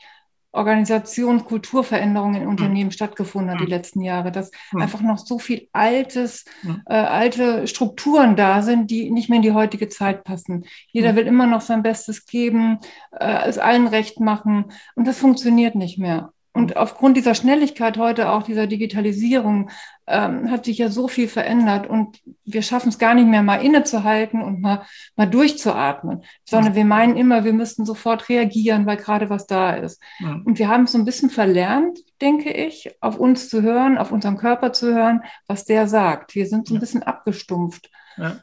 Organisation, 0.51 1.45
Kulturveränderungen 1.45 2.41
in. 2.41 2.47
Unternehmen 2.47 2.87
mhm. 2.87 2.91
stattgefunden 2.91 3.51
hat 3.51 3.61
die 3.61 3.69
letzten 3.69 4.01
Jahre, 4.01 4.31
dass 4.31 4.51
mhm. 4.71 4.81
einfach 4.81 5.01
noch 5.01 5.19
so 5.19 5.37
viel 5.37 5.69
altes, 5.73 6.45
mhm. 6.63 6.81
äh, 6.87 6.95
alte 6.95 7.67
Strukturen 7.67 8.35
da 8.35 8.63
sind, 8.63 8.89
die 8.89 9.11
nicht 9.11 9.29
mehr 9.29 9.37
in 9.37 9.43
die 9.43 9.53
heutige 9.53 9.89
Zeit 9.89 10.23
passen. 10.23 10.65
Jeder 10.87 11.15
will 11.15 11.27
immer 11.27 11.45
noch 11.45 11.61
sein 11.61 11.83
Bestes 11.83 12.25
geben, 12.25 12.79
äh, 13.11 13.47
es 13.47 13.59
allen 13.59 13.87
recht 13.87 14.19
machen 14.19 14.65
und 14.95 15.07
das 15.07 15.19
funktioniert 15.19 15.75
nicht 15.75 15.99
mehr. 15.99 16.33
Und 16.59 16.75
aufgrund 16.75 17.15
dieser 17.15 17.35
Schnelligkeit 17.35 17.97
heute 17.97 18.29
auch 18.29 18.43
dieser 18.43 18.67
Digitalisierung 18.67 19.69
ähm, 20.07 20.51
hat 20.51 20.65
sich 20.65 20.77
ja 20.77 20.89
so 20.89 21.07
viel 21.07 21.29
verändert 21.29 21.87
und 21.87 22.19
wir 22.43 22.61
schaffen 22.63 22.89
es 22.89 22.99
gar 22.99 23.13
nicht 23.13 23.27
mehr 23.27 23.43
mal 23.43 23.63
innezuhalten 23.63 24.41
und 24.41 24.59
mal, 24.59 24.83
mal 25.15 25.25
durchzuatmen, 25.25 26.23
sondern 26.43 26.75
wir 26.75 26.83
meinen 26.83 27.15
immer, 27.15 27.45
wir 27.45 27.53
müssten 27.53 27.85
sofort 27.85 28.27
reagieren, 28.27 28.85
weil 28.85 28.97
gerade 28.97 29.29
was 29.29 29.47
da 29.47 29.71
ist. 29.71 30.01
Ja. 30.19 30.41
Und 30.43 30.59
wir 30.59 30.67
haben 30.67 30.83
es 30.83 30.91
so 30.91 30.97
ein 30.97 31.05
bisschen 31.05 31.29
verlernt, 31.29 31.99
denke 32.21 32.51
ich, 32.51 32.91
auf 32.99 33.17
uns 33.17 33.47
zu 33.49 33.61
hören, 33.61 33.97
auf 33.97 34.11
unseren 34.11 34.35
Körper 34.35 34.73
zu 34.73 34.93
hören, 34.93 35.21
was 35.47 35.63
der 35.63 35.87
sagt. 35.87 36.35
Wir 36.35 36.47
sind 36.47 36.67
so 36.67 36.73
ein 36.73 36.81
bisschen 36.81 37.03
abgestumpft. 37.03 37.89
Ja. 38.17 38.39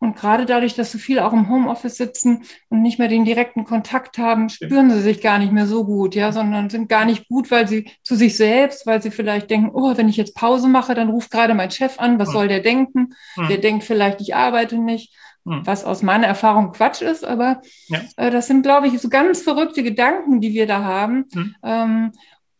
Und 0.00 0.16
gerade 0.16 0.46
dadurch, 0.46 0.74
dass 0.74 0.90
so 0.90 0.98
viele 0.98 1.26
auch 1.26 1.34
im 1.34 1.50
Homeoffice 1.50 1.96
sitzen 1.98 2.44
und 2.70 2.80
nicht 2.80 2.98
mehr 2.98 3.08
den 3.08 3.26
direkten 3.26 3.64
Kontakt 3.64 4.16
haben, 4.16 4.48
spüren 4.48 4.90
sie 4.90 5.02
sich 5.02 5.20
gar 5.20 5.38
nicht 5.38 5.52
mehr 5.52 5.66
so 5.66 5.84
gut, 5.84 6.14
ja, 6.14 6.32
sondern 6.32 6.70
sind 6.70 6.88
gar 6.88 7.04
nicht 7.04 7.28
gut, 7.28 7.50
weil 7.50 7.68
sie 7.68 7.90
zu 8.02 8.16
sich 8.16 8.34
selbst, 8.34 8.86
weil 8.86 9.02
sie 9.02 9.10
vielleicht 9.10 9.50
denken, 9.50 9.70
oh, 9.74 9.96
wenn 9.96 10.08
ich 10.08 10.16
jetzt 10.16 10.34
Pause 10.34 10.68
mache, 10.68 10.94
dann 10.94 11.10
ruft 11.10 11.30
gerade 11.30 11.52
mein 11.52 11.70
Chef 11.70 12.00
an, 12.00 12.18
was 12.18 12.32
soll 12.32 12.48
der 12.48 12.60
denken? 12.60 13.14
Der 13.48 13.58
denkt 13.58 13.84
vielleicht, 13.84 14.22
ich 14.22 14.34
arbeite 14.34 14.78
nicht, 14.78 15.14
was 15.44 15.84
aus 15.84 16.02
meiner 16.02 16.26
Erfahrung 16.26 16.72
Quatsch 16.72 17.02
ist, 17.02 17.24
aber 17.24 17.62
ja. 17.88 18.00
äh, 18.16 18.30
das 18.30 18.46
sind, 18.46 18.62
glaube 18.62 18.88
ich, 18.88 18.98
so 19.00 19.08
ganz 19.08 19.42
verrückte 19.42 19.82
Gedanken, 19.82 20.40
die 20.40 20.52
wir 20.52 20.66
da 20.66 20.84
haben. 20.84 21.26
Ähm, 21.62 22.12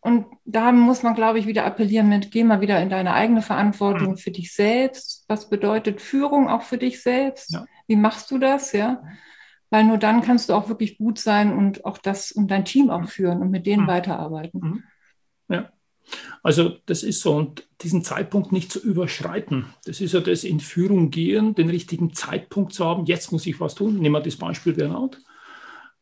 und 0.03 0.25
da 0.45 0.71
muss 0.71 1.03
man, 1.03 1.13
glaube 1.13 1.37
ich, 1.37 1.45
wieder 1.45 1.63
appellieren 1.63 2.09
mit, 2.09 2.31
geh 2.31 2.43
mal 2.43 2.59
wieder 2.59 2.81
in 2.81 2.89
deine 2.89 3.13
eigene 3.13 3.43
Verantwortung 3.43 4.11
mhm. 4.11 4.17
für 4.17 4.31
dich 4.31 4.51
selbst. 4.51 5.25
Was 5.27 5.47
bedeutet 5.47 6.01
Führung 6.01 6.49
auch 6.49 6.63
für 6.63 6.79
dich 6.79 7.03
selbst? 7.03 7.53
Ja. 7.53 7.65
Wie 7.87 7.95
machst 7.95 8.31
du 8.31 8.39
das? 8.39 8.71
Ja. 8.71 9.03
Weil 9.69 9.83
nur 9.83 9.99
dann 9.99 10.21
kannst 10.21 10.49
du 10.49 10.53
auch 10.53 10.69
wirklich 10.69 10.97
gut 10.97 11.19
sein 11.19 11.55
und 11.55 11.85
auch 11.85 11.99
das 11.99 12.31
und 12.31 12.49
dein 12.49 12.65
Team 12.65 12.89
auch 12.89 13.07
führen 13.07 13.41
und 13.41 13.51
mit 13.51 13.67
denen 13.67 13.83
mhm. 13.83 13.87
weiterarbeiten. 13.87 14.59
Mhm. 14.59 14.83
Ja. 15.49 15.69
Also 16.41 16.77
das 16.87 17.03
ist 17.03 17.21
so 17.21 17.35
und 17.35 17.67
diesen 17.81 18.03
Zeitpunkt 18.03 18.51
nicht 18.51 18.71
zu 18.71 18.79
überschreiten. 18.79 19.67
Das 19.85 20.01
ist 20.01 20.13
ja 20.13 20.19
das 20.19 20.43
in 20.43 20.59
Führung 20.59 21.11
gehen, 21.11 21.53
den 21.53 21.69
richtigen 21.69 22.13
Zeitpunkt 22.13 22.73
zu 22.73 22.85
haben. 22.85 23.05
Jetzt 23.05 23.31
muss 23.31 23.45
ich 23.45 23.59
was 23.59 23.75
tun. 23.75 23.99
Nehmen 23.99 24.15
wir 24.15 24.21
das 24.21 24.35
Beispiel 24.35 24.73
Burnout. 24.73 25.11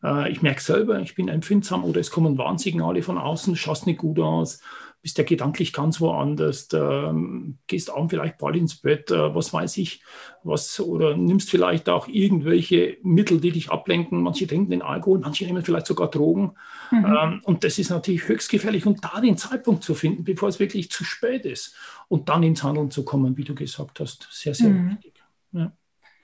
Äh, 0.04 0.32
ich 0.32 0.42
merke 0.42 0.62
selber, 0.62 1.00
ich 1.00 1.16
bin 1.16 1.28
empfindsam 1.28 1.84
oder 1.84 2.00
es 2.00 2.12
kommen 2.12 2.38
Warnsignale 2.38 3.02
von 3.02 3.18
außen, 3.18 3.56
schaust 3.56 3.88
nicht 3.88 4.00
gut 4.00 4.20
aus, 4.20 4.62
bist 5.02 5.18
ja 5.18 5.24
gedanklich 5.24 5.72
ganz 5.72 6.02
woanders, 6.02 6.68
ähm, 6.74 7.58
gehst 7.68 7.90
abends 7.90 8.12
vielleicht 8.12 8.38
bald 8.38 8.58
ins 8.58 8.76
Bett, 8.76 9.12
äh, 9.12 9.34
was 9.34 9.54
weiß 9.54 9.78
ich, 9.78 10.04
was, 10.44 10.80
oder 10.80 11.16
nimmst 11.16 11.50
vielleicht 11.50 11.88
auch 11.88 12.08
irgendwelche 12.10 12.98
Mittel, 13.02 13.40
die 13.40 13.52
dich 13.52 13.72
ablenken. 13.72 14.22
Manche 14.22 14.46
trinken 14.46 14.72
den 14.72 14.82
Alkohol, 14.82 15.20
manche 15.20 15.46
nehmen 15.46 15.64
vielleicht 15.64 15.88
sogar 15.88 16.10
Drogen. 16.10 16.52
Mhm. 16.92 17.06
Ähm, 17.06 17.42
und 17.46 17.64
das 17.64 17.80
ist 17.80 17.92
natürlich 17.92 18.28
höchst 18.28 18.50
gefährlich. 18.50 18.86
Und 18.86 19.04
da 19.04 19.22
den 19.22 19.38
Zeitpunkt 19.38 19.84
zu 19.84 19.96
finden, 19.96 20.26
bevor 20.26 20.50
es 20.50 20.60
wirklich 20.60 20.92
zu 20.92 21.06
spät 21.06 21.46
ist 21.46 21.76
und 22.10 22.28
dann 22.28 22.44
ins 22.44 22.64
Handeln 22.64 22.92
zu 22.92 23.06
kommen, 23.06 23.38
wie 23.38 23.46
du 23.46 23.56
gesagt 23.56 24.02
hast, 24.02 24.28
sehr, 24.32 24.54
sehr 24.54 24.70
mhm. 24.70 24.92
wichtig. 24.92 25.14
Ja. 25.54 25.72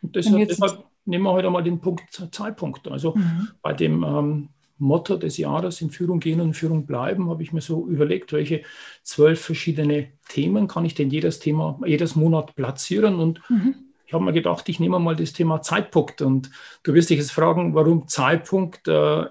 Und 0.01 0.15
deshalb, 0.15 0.49
deshalb 0.49 0.83
nehmen 1.05 1.23
wir 1.23 1.31
heute 1.31 1.49
mal 1.49 1.63
den 1.63 1.79
Punkt 1.79 2.03
Zeitpunkt. 2.31 2.87
Also 2.87 3.15
mhm. 3.15 3.49
bei 3.61 3.73
dem 3.73 4.03
ähm, 4.03 4.49
Motto 4.77 5.15
des 5.15 5.37
Jahres 5.37 5.81
in 5.81 5.89
Führung 5.89 6.19
gehen 6.19 6.41
und 6.41 6.47
in 6.47 6.53
Führung 6.53 6.85
bleiben, 6.85 7.29
habe 7.29 7.43
ich 7.43 7.53
mir 7.53 7.61
so 7.61 7.87
überlegt, 7.87 8.33
welche 8.33 8.63
zwölf 9.03 9.41
verschiedene 9.41 10.09
Themen 10.27 10.67
kann 10.67 10.85
ich 10.85 10.95
denn 10.95 11.09
jedes 11.09 11.39
Thema, 11.39 11.79
jedes 11.85 12.15
Monat 12.15 12.55
platzieren 12.55 13.19
und 13.19 13.41
mhm. 13.49 13.75
ich 14.05 14.13
habe 14.13 14.23
mir 14.23 14.33
gedacht, 14.33 14.67
ich 14.67 14.79
nehme 14.79 14.99
mal 14.99 15.15
das 15.15 15.33
Thema 15.33 15.61
Zeitpunkt 15.61 16.21
und 16.21 16.51
du 16.83 16.93
wirst 16.93 17.09
dich 17.09 17.19
jetzt 17.19 17.31
fragen, 17.31 17.73
warum 17.73 18.07
Zeitpunkt 18.07 18.87
äh, 18.87 19.25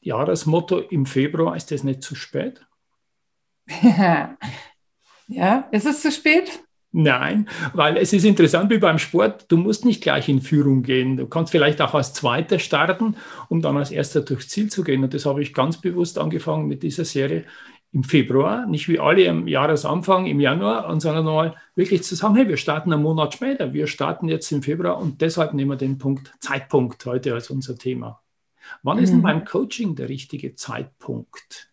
Jahresmotto 0.00 0.78
im 0.78 1.04
Februar, 1.04 1.56
ist 1.56 1.70
das 1.70 1.84
nicht 1.84 2.02
zu 2.02 2.14
spät? 2.14 2.66
ja, 5.28 5.68
ist 5.70 5.86
es 5.86 6.00
zu 6.00 6.10
spät? 6.10 6.62
Nein, 6.92 7.48
weil 7.72 7.96
es 7.96 8.12
ist 8.12 8.24
interessant 8.24 8.68
wie 8.70 8.78
beim 8.78 8.98
Sport, 8.98 9.44
du 9.48 9.56
musst 9.56 9.84
nicht 9.84 10.02
gleich 10.02 10.28
in 10.28 10.40
Führung 10.40 10.82
gehen. 10.82 11.16
Du 11.16 11.26
kannst 11.26 11.52
vielleicht 11.52 11.80
auch 11.80 11.94
als 11.94 12.12
Zweiter 12.14 12.58
starten, 12.58 13.16
um 13.48 13.62
dann 13.62 13.76
als 13.76 13.92
Erster 13.92 14.22
durchs 14.22 14.48
Ziel 14.48 14.70
zu 14.70 14.82
gehen. 14.82 15.04
Und 15.04 15.14
das 15.14 15.24
habe 15.24 15.40
ich 15.40 15.54
ganz 15.54 15.80
bewusst 15.80 16.18
angefangen 16.18 16.66
mit 16.66 16.82
dieser 16.82 17.04
Serie 17.04 17.44
im 17.92 18.04
Februar, 18.04 18.66
nicht 18.66 18.88
wie 18.88 19.00
alle 19.00 19.28
am 19.28 19.48
Jahresanfang 19.48 20.26
im 20.26 20.40
Januar, 20.40 21.00
sondern 21.00 21.24
mal 21.24 21.56
wirklich 21.74 22.02
zu 22.04 22.14
sagen, 22.14 22.36
hey, 22.36 22.48
wir 22.48 22.56
starten 22.56 22.92
einen 22.92 23.02
Monat 23.02 23.34
später, 23.34 23.72
wir 23.72 23.86
starten 23.88 24.28
jetzt 24.28 24.50
im 24.52 24.62
Februar 24.62 24.98
und 24.98 25.20
deshalb 25.20 25.54
nehmen 25.54 25.70
wir 25.72 25.76
den 25.76 25.98
Punkt 25.98 26.32
Zeitpunkt 26.38 27.04
heute 27.06 27.34
als 27.34 27.50
unser 27.50 27.76
Thema. 27.76 28.20
Wann 28.82 28.98
mhm. 28.98 29.02
ist 29.02 29.10
denn 29.10 29.18
mhm. 29.18 29.24
beim 29.24 29.44
Coaching 29.44 29.96
der 29.96 30.08
richtige 30.08 30.54
Zeitpunkt? 30.54 31.69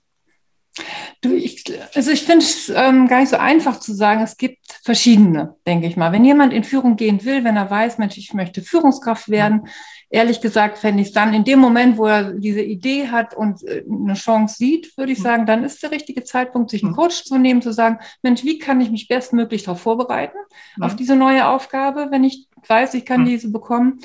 Du, 1.21 1.33
ich, 1.33 1.63
also 1.95 2.11
ich 2.11 2.23
finde 2.23 2.45
es 2.45 2.69
ähm, 2.69 3.07
gar 3.07 3.19
nicht 3.19 3.29
so 3.29 3.37
einfach 3.37 3.79
zu 3.79 3.93
sagen. 3.93 4.21
Es 4.21 4.37
gibt 4.37 4.59
verschiedene, 4.83 5.55
denke 5.65 5.87
ich 5.87 5.97
mal. 5.97 6.11
Wenn 6.11 6.25
jemand 6.25 6.53
in 6.53 6.63
Führung 6.63 6.95
gehen 6.95 7.23
will, 7.25 7.43
wenn 7.43 7.57
er 7.57 7.69
weiß, 7.69 7.97
Mensch, 7.97 8.17
ich 8.17 8.33
möchte 8.33 8.61
Führungskraft 8.61 9.29
werden, 9.29 9.67
ehrlich 10.09 10.41
gesagt, 10.41 10.77
fände 10.77 11.01
ich 11.01 11.09
es 11.09 11.13
dann 11.13 11.33
in 11.33 11.43
dem 11.43 11.59
Moment, 11.59 11.97
wo 11.97 12.05
er 12.05 12.33
diese 12.33 12.61
Idee 12.61 13.07
hat 13.07 13.35
und 13.35 13.63
äh, 13.63 13.83
eine 13.89 14.13
Chance 14.13 14.55
sieht, 14.57 14.95
würde 14.97 15.11
ich 15.11 15.19
sagen, 15.19 15.45
dann 15.45 15.63
ist 15.63 15.81
der 15.83 15.91
richtige 15.91 16.23
Zeitpunkt, 16.23 16.69
sich 16.69 16.83
einen 16.83 16.95
Coach 16.95 17.23
zu 17.23 17.37
nehmen, 17.37 17.61
zu 17.61 17.73
sagen, 17.73 17.99
Mensch, 18.21 18.43
wie 18.43 18.59
kann 18.59 18.79
ich 18.79 18.91
mich 18.91 19.07
bestmöglich 19.07 19.63
darauf 19.63 19.81
vorbereiten, 19.81 20.37
auf 20.79 20.95
diese 20.95 21.15
neue 21.15 21.47
Aufgabe, 21.47 22.07
wenn 22.11 22.23
ich 22.23 22.47
weiß, 22.67 22.93
ich 22.93 23.05
kann 23.05 23.25
diese 23.25 23.51
bekommen. 23.51 23.99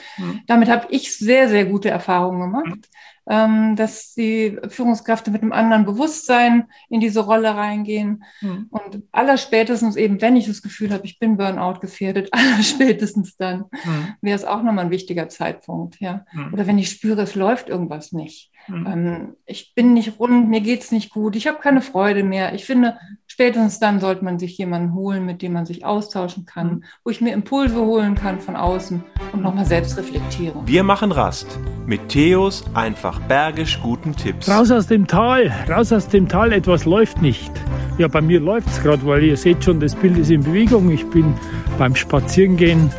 Damit 0.46 0.68
habe 0.68 0.86
ich 0.90 1.16
sehr, 1.16 1.48
sehr 1.48 1.64
gute 1.64 1.90
Erfahrungen 1.90 2.40
gemacht 2.40 2.88
dass 3.24 4.14
die 4.14 4.58
Führungskräfte 4.68 5.30
mit 5.30 5.42
einem 5.42 5.52
anderen 5.52 5.84
Bewusstsein 5.84 6.68
in 6.88 7.00
diese 7.00 7.20
Rolle 7.20 7.54
reingehen. 7.54 8.24
Mhm. 8.40 8.66
Und 8.70 9.02
allerspätestens 9.12 9.96
eben, 9.96 10.20
wenn 10.20 10.36
ich 10.36 10.46
das 10.46 10.62
Gefühl 10.62 10.92
habe, 10.92 11.04
ich 11.04 11.18
bin 11.18 11.36
Burnout 11.36 11.80
gefährdet, 11.80 12.28
allerspätestens 12.32 13.36
dann 13.36 13.66
mhm. 13.84 14.14
wäre 14.20 14.36
es 14.36 14.44
auch 14.44 14.62
nochmal 14.62 14.86
ein 14.86 14.90
wichtiger 14.90 15.28
Zeitpunkt. 15.28 16.00
Ja? 16.00 16.24
Mhm. 16.32 16.52
Oder 16.52 16.66
wenn 16.66 16.78
ich 16.78 16.90
spüre, 16.90 17.22
es 17.22 17.34
läuft 17.34 17.68
irgendwas 17.68 18.12
nicht. 18.12 18.51
Mhm. 18.68 18.86
Ähm, 18.86 19.36
ich 19.46 19.74
bin 19.74 19.94
nicht 19.94 20.18
rund, 20.18 20.48
mir 20.48 20.60
geht 20.60 20.82
es 20.82 20.92
nicht 20.92 21.10
gut, 21.10 21.36
ich 21.36 21.46
habe 21.46 21.58
keine 21.60 21.82
Freude 21.82 22.22
mehr. 22.22 22.54
Ich 22.54 22.64
finde, 22.64 22.96
spätestens 23.26 23.78
dann 23.78 24.00
sollte 24.00 24.24
man 24.24 24.38
sich 24.38 24.56
jemanden 24.58 24.94
holen, 24.94 25.24
mit 25.24 25.42
dem 25.42 25.52
man 25.52 25.66
sich 25.66 25.84
austauschen 25.84 26.44
kann, 26.44 26.66
mhm. 26.66 26.84
wo 27.04 27.10
ich 27.10 27.20
mir 27.20 27.32
Impulse 27.32 27.76
holen 27.76 28.14
kann 28.14 28.40
von 28.40 28.56
außen 28.56 29.02
und 29.32 29.42
nochmal 29.42 29.66
selbst 29.66 29.96
reflektiere. 29.96 30.62
Wir 30.66 30.82
machen 30.82 31.12
Rast 31.12 31.58
mit 31.86 32.08
Theos 32.08 32.64
einfach 32.74 33.20
bergisch 33.20 33.80
guten 33.82 34.14
Tipps. 34.14 34.48
Raus 34.48 34.70
aus 34.70 34.86
dem 34.86 35.06
Tal, 35.06 35.52
raus 35.68 35.92
aus 35.92 36.08
dem 36.08 36.28
Tal, 36.28 36.52
etwas 36.52 36.84
läuft 36.84 37.22
nicht. 37.22 37.52
Ja, 37.98 38.08
bei 38.08 38.22
mir 38.22 38.40
läuft 38.40 38.68
es 38.68 38.82
gerade, 38.82 39.04
weil 39.06 39.22
ihr 39.22 39.36
seht 39.36 39.64
schon, 39.64 39.80
das 39.80 39.94
Bild 39.94 40.16
ist 40.16 40.30
in 40.30 40.42
Bewegung. 40.42 40.90
Ich 40.90 41.08
bin 41.10 41.34
beim 41.78 41.94
Spazierengehen 41.94 42.90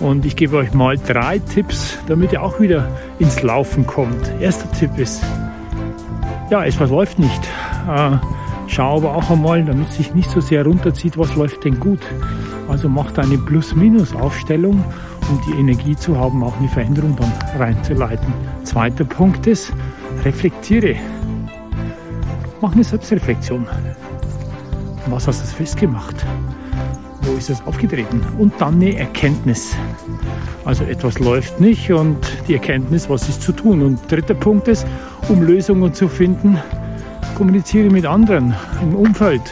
und 0.00 0.24
ich 0.24 0.36
gebe 0.36 0.56
euch 0.56 0.72
mal 0.74 0.96
drei 0.96 1.38
Tipps, 1.38 1.98
damit 2.06 2.32
ihr 2.32 2.42
auch 2.42 2.60
wieder 2.60 2.88
ins 3.18 3.42
Laufen 3.42 3.86
kommt. 3.86 4.32
Erster 4.40 4.70
Tipp 4.72 4.96
ist, 4.96 5.22
ja, 6.50 6.64
etwas 6.64 6.90
läuft 6.90 7.18
nicht. 7.18 7.42
Äh, 7.88 8.16
schau 8.66 8.98
aber 8.98 9.14
auch 9.14 9.30
einmal, 9.30 9.64
damit 9.64 9.88
es 9.88 9.96
sich 9.96 10.14
nicht 10.14 10.30
so 10.30 10.40
sehr 10.40 10.64
runterzieht, 10.64 11.18
was 11.18 11.34
läuft 11.36 11.64
denn 11.64 11.78
gut. 11.80 12.00
Also 12.68 12.88
macht 12.88 13.18
eine 13.18 13.38
Plus-Minus-Aufstellung, 13.38 14.84
um 15.30 15.40
die 15.46 15.58
Energie 15.58 15.96
zu 15.96 16.18
haben, 16.18 16.42
auch 16.44 16.56
eine 16.58 16.68
Veränderung 16.68 17.16
dann 17.16 17.32
reinzuleiten. 17.58 18.32
Zweiter 18.64 19.04
Punkt 19.04 19.46
ist, 19.46 19.72
reflektiere. 20.24 20.96
Mach 22.60 22.72
eine 22.72 22.84
Selbstreflexion. 22.84 23.66
Was 25.06 25.26
hast 25.26 25.42
du 25.42 25.46
festgemacht? 25.46 26.26
Wo 27.28 27.36
ist 27.36 27.50
es 27.50 27.64
aufgetreten? 27.66 28.22
Und 28.38 28.54
dann 28.58 28.74
eine 28.74 28.96
Erkenntnis. 28.96 29.76
Also 30.64 30.84
etwas 30.84 31.18
läuft 31.18 31.60
nicht 31.60 31.92
und 31.92 32.18
die 32.46 32.54
Erkenntnis, 32.54 33.08
was 33.08 33.28
ist 33.28 33.42
zu 33.42 33.52
tun. 33.52 33.82
Und 33.82 34.10
dritter 34.10 34.34
Punkt 34.34 34.68
ist, 34.68 34.86
um 35.28 35.42
Lösungen 35.42 35.92
zu 35.92 36.08
finden, 36.08 36.58
kommuniziere 37.36 37.90
mit 37.90 38.06
anderen 38.06 38.54
im 38.82 38.94
Umfeld. 38.94 39.42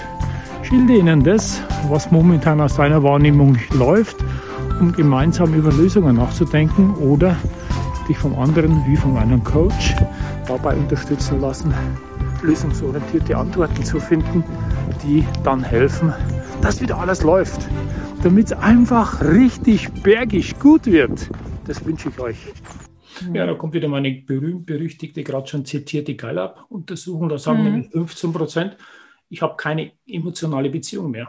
Schilde 0.62 0.94
ihnen 0.94 1.22
das, 1.22 1.60
was 1.88 2.10
momentan 2.10 2.60
aus 2.60 2.76
deiner 2.76 3.02
Wahrnehmung 3.02 3.56
läuft, 3.72 4.16
um 4.80 4.92
gemeinsam 4.92 5.54
über 5.54 5.72
Lösungen 5.72 6.16
nachzudenken 6.16 6.94
oder 6.94 7.36
dich 8.08 8.18
vom 8.18 8.38
anderen 8.38 8.84
wie 8.86 8.96
von 8.96 9.16
einem 9.16 9.42
Coach 9.44 9.94
dabei 10.46 10.74
unterstützen 10.74 11.40
lassen, 11.40 11.72
lösungsorientierte 12.42 13.36
Antworten 13.36 13.84
zu 13.84 14.00
finden, 14.00 14.44
die 15.02 15.24
dann 15.44 15.62
helfen, 15.62 16.12
dass 16.62 16.80
wieder 16.80 16.98
alles 16.98 17.22
läuft, 17.22 17.68
damit 18.22 18.46
es 18.46 18.52
einfach 18.52 19.22
richtig 19.22 19.92
bergig 20.02 20.58
gut 20.58 20.86
wird. 20.86 21.30
Das 21.66 21.84
wünsche 21.84 22.08
ich 22.08 22.18
euch. 22.18 22.36
Ja, 23.32 23.46
da 23.46 23.54
kommt 23.54 23.74
wieder 23.74 23.88
meine 23.88 24.12
berühmt-berüchtigte, 24.12 25.22
gerade 25.22 25.46
schon 25.46 25.64
zitierte 25.64 26.14
Gallup-Untersuchung. 26.14 27.28
Da 27.28 27.38
sagen 27.38 27.60
mhm. 27.60 27.64
nämlich 27.64 27.90
15 27.90 28.32
Prozent, 28.32 28.76
ich 29.28 29.42
habe 29.42 29.56
keine 29.56 29.92
emotionale 30.06 30.70
Beziehung 30.70 31.10
mehr. 31.10 31.28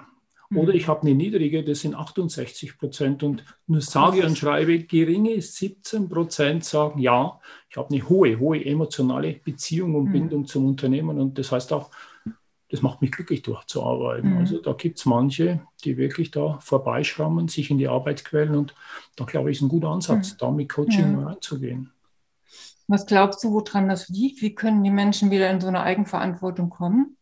Mhm. 0.50 0.58
Oder 0.58 0.74
ich 0.74 0.88
habe 0.88 1.02
eine 1.02 1.16
niedrige, 1.16 1.64
das 1.64 1.82
sind 1.82 1.96
68 1.96 2.78
Prozent. 2.78 3.24
Und 3.24 3.44
nur 3.68 3.82
sage 3.82 4.26
und 4.26 4.38
schreibe, 4.38 4.80
geringe 4.80 5.42
17 5.42 6.10
Prozent 6.10 6.66
sagen, 6.66 7.00
ja, 7.00 7.40
ich 7.70 7.78
habe 7.78 7.90
eine 7.90 8.08
hohe, 8.08 8.40
hohe 8.40 8.64
emotionale 8.64 9.34
Beziehung 9.44 9.96
und 9.96 10.06
mhm. 10.06 10.12
Bindung 10.12 10.46
zum 10.46 10.66
Unternehmen. 10.66 11.20
Und 11.20 11.38
das 11.38 11.52
heißt 11.52 11.74
auch, 11.74 11.90
das 12.70 12.82
macht 12.82 13.02
mich 13.02 13.12
glücklich, 13.12 13.42
durchzuarbeiten. 13.44 14.32
Mhm. 14.32 14.38
Also 14.38 14.62
da 14.62 14.74
gibt 14.74 15.00
es 15.00 15.06
manche, 15.06 15.62
die 15.84 15.98
wirklich 15.98 16.32
da 16.32 16.60
vorbeischrammen, 16.60 17.48
sich 17.48 17.72
in 17.72 17.78
die 17.78 17.88
Arbeit 17.88 18.26
quälen 18.26 18.56
und 18.56 18.76
da 19.16 19.26
glaube 19.26 19.52
ich, 19.52 19.58
ist 19.58 19.64
ein 19.64 19.70
guter 19.70 19.90
Ansatz, 19.90 20.34
mhm. 20.34 20.38
da 20.40 20.52
mit 20.52 20.70
Coaching 20.70 21.20
ja. 21.20 21.28
reinzugehen. 21.28 21.92
Was 22.88 23.06
glaubst 23.06 23.44
du, 23.44 23.52
woran 23.52 23.90
das 23.90 24.08
liegt? 24.08 24.42
Wie 24.42 24.56
können 24.56 24.84
die 24.84 24.92
Menschen 24.92 25.30
wieder 25.30 25.50
in 25.50 25.60
so 25.60 25.68
eine 25.68 25.82
Eigenverantwortung 25.82 26.70
kommen? 26.70 27.18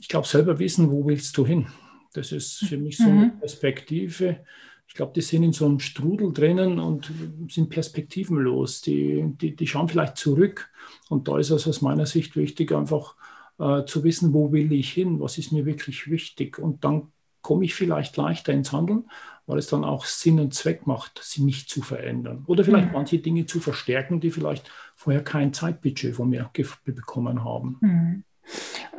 Ich 0.00 0.08
glaube, 0.08 0.26
selber 0.26 0.58
wissen, 0.58 0.90
wo 0.90 1.06
willst 1.06 1.36
du 1.36 1.44
hin? 1.44 1.66
Das 2.12 2.32
ist 2.32 2.64
für 2.64 2.78
mich 2.78 2.96
so 2.96 3.04
eine 3.04 3.26
mhm. 3.26 3.38
Perspektive. 3.38 4.44
ich 4.88 4.94
glaube, 4.94 5.12
die 5.14 5.20
sind 5.20 5.42
in 5.42 5.52
so 5.52 5.66
einem 5.66 5.78
Strudel 5.78 6.32
drinnen 6.32 6.80
und 6.80 7.12
sind 7.48 7.68
perspektivenlos. 7.68 8.80
Die, 8.80 9.24
die, 9.40 9.54
die 9.54 9.66
schauen 9.66 9.88
vielleicht 9.88 10.16
zurück. 10.16 10.70
Und 11.08 11.28
da 11.28 11.38
ist 11.38 11.50
es 11.50 11.68
aus 11.68 11.82
meiner 11.82 12.06
Sicht 12.06 12.36
wichtig, 12.36 12.72
einfach 12.72 13.14
äh, 13.60 13.84
zu 13.84 14.04
wissen, 14.04 14.32
wo 14.32 14.52
will 14.52 14.72
ich 14.72 14.92
hin, 14.92 15.20
was 15.20 15.38
ist 15.38 15.52
mir 15.52 15.66
wirklich 15.66 16.10
wichtig. 16.10 16.58
Und 16.58 16.84
dann 16.84 17.12
komme 17.42 17.64
ich 17.64 17.74
vielleicht 17.74 18.16
leichter 18.16 18.52
ins 18.52 18.72
Handeln, 18.72 19.10
weil 19.46 19.58
es 19.58 19.66
dann 19.66 19.84
auch 19.84 20.04
Sinn 20.04 20.40
und 20.40 20.54
Zweck 20.54 20.86
macht, 20.86 21.20
sie 21.22 21.42
nicht 21.42 21.68
zu 21.68 21.82
verändern. 21.82 22.44
Oder 22.46 22.64
vielleicht 22.64 22.88
mhm. 22.88 22.94
manche 22.94 23.18
Dinge 23.18 23.46
zu 23.46 23.60
verstärken, 23.60 24.20
die 24.20 24.30
vielleicht 24.30 24.70
vorher 24.94 25.22
kein 25.22 25.52
Zeitbudget 25.52 26.16
von 26.16 26.30
mir 26.30 26.50
bekommen 26.84 27.44
haben. 27.44 27.78
Mhm. 27.80 28.24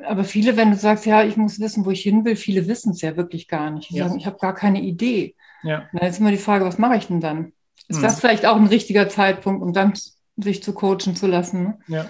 Aber 0.06 0.24
viele, 0.24 0.58
wenn 0.58 0.72
du 0.72 0.78
sagst, 0.78 1.06
ja, 1.06 1.24
ich 1.24 1.38
muss 1.38 1.60
wissen, 1.60 1.86
wo 1.86 1.92
ich 1.92 2.02
hin 2.02 2.26
will, 2.26 2.36
viele 2.36 2.68
wissen 2.68 2.92
es 2.92 3.02
ja 3.02 3.18
wirklich 3.18 3.48
gar 3.48 3.70
nicht. 3.72 3.90
Die 3.90 3.96
ja. 3.96 4.08
sagen, 4.08 4.20
ich 4.20 4.26
habe 4.26 4.38
gar 4.40 4.56
keine 4.56 4.82
Idee. 4.82 5.36
Ja. 5.64 5.88
Na, 5.92 6.04
jetzt 6.04 6.16
ist 6.16 6.20
immer 6.20 6.32
die 6.32 6.38
Frage, 6.38 6.66
was 6.66 6.78
mache 6.78 6.98
ich 6.98 7.08
denn 7.08 7.20
dann? 7.20 7.54
Ist 7.88 7.98
mhm. 7.98 8.04
das 8.04 8.20
vielleicht 8.20 8.46
auch 8.46 8.56
ein 8.56 8.68
richtiger 8.68 9.10
Zeitpunkt, 9.10 9.62
um 9.62 9.74
dann 9.74 9.94
sich 10.38 10.64
zu 10.64 10.74
coachen 10.74 11.16
zu 11.16 11.28
lassen? 11.28 11.64
Ne? 11.64 11.80
Ja. 11.88 12.06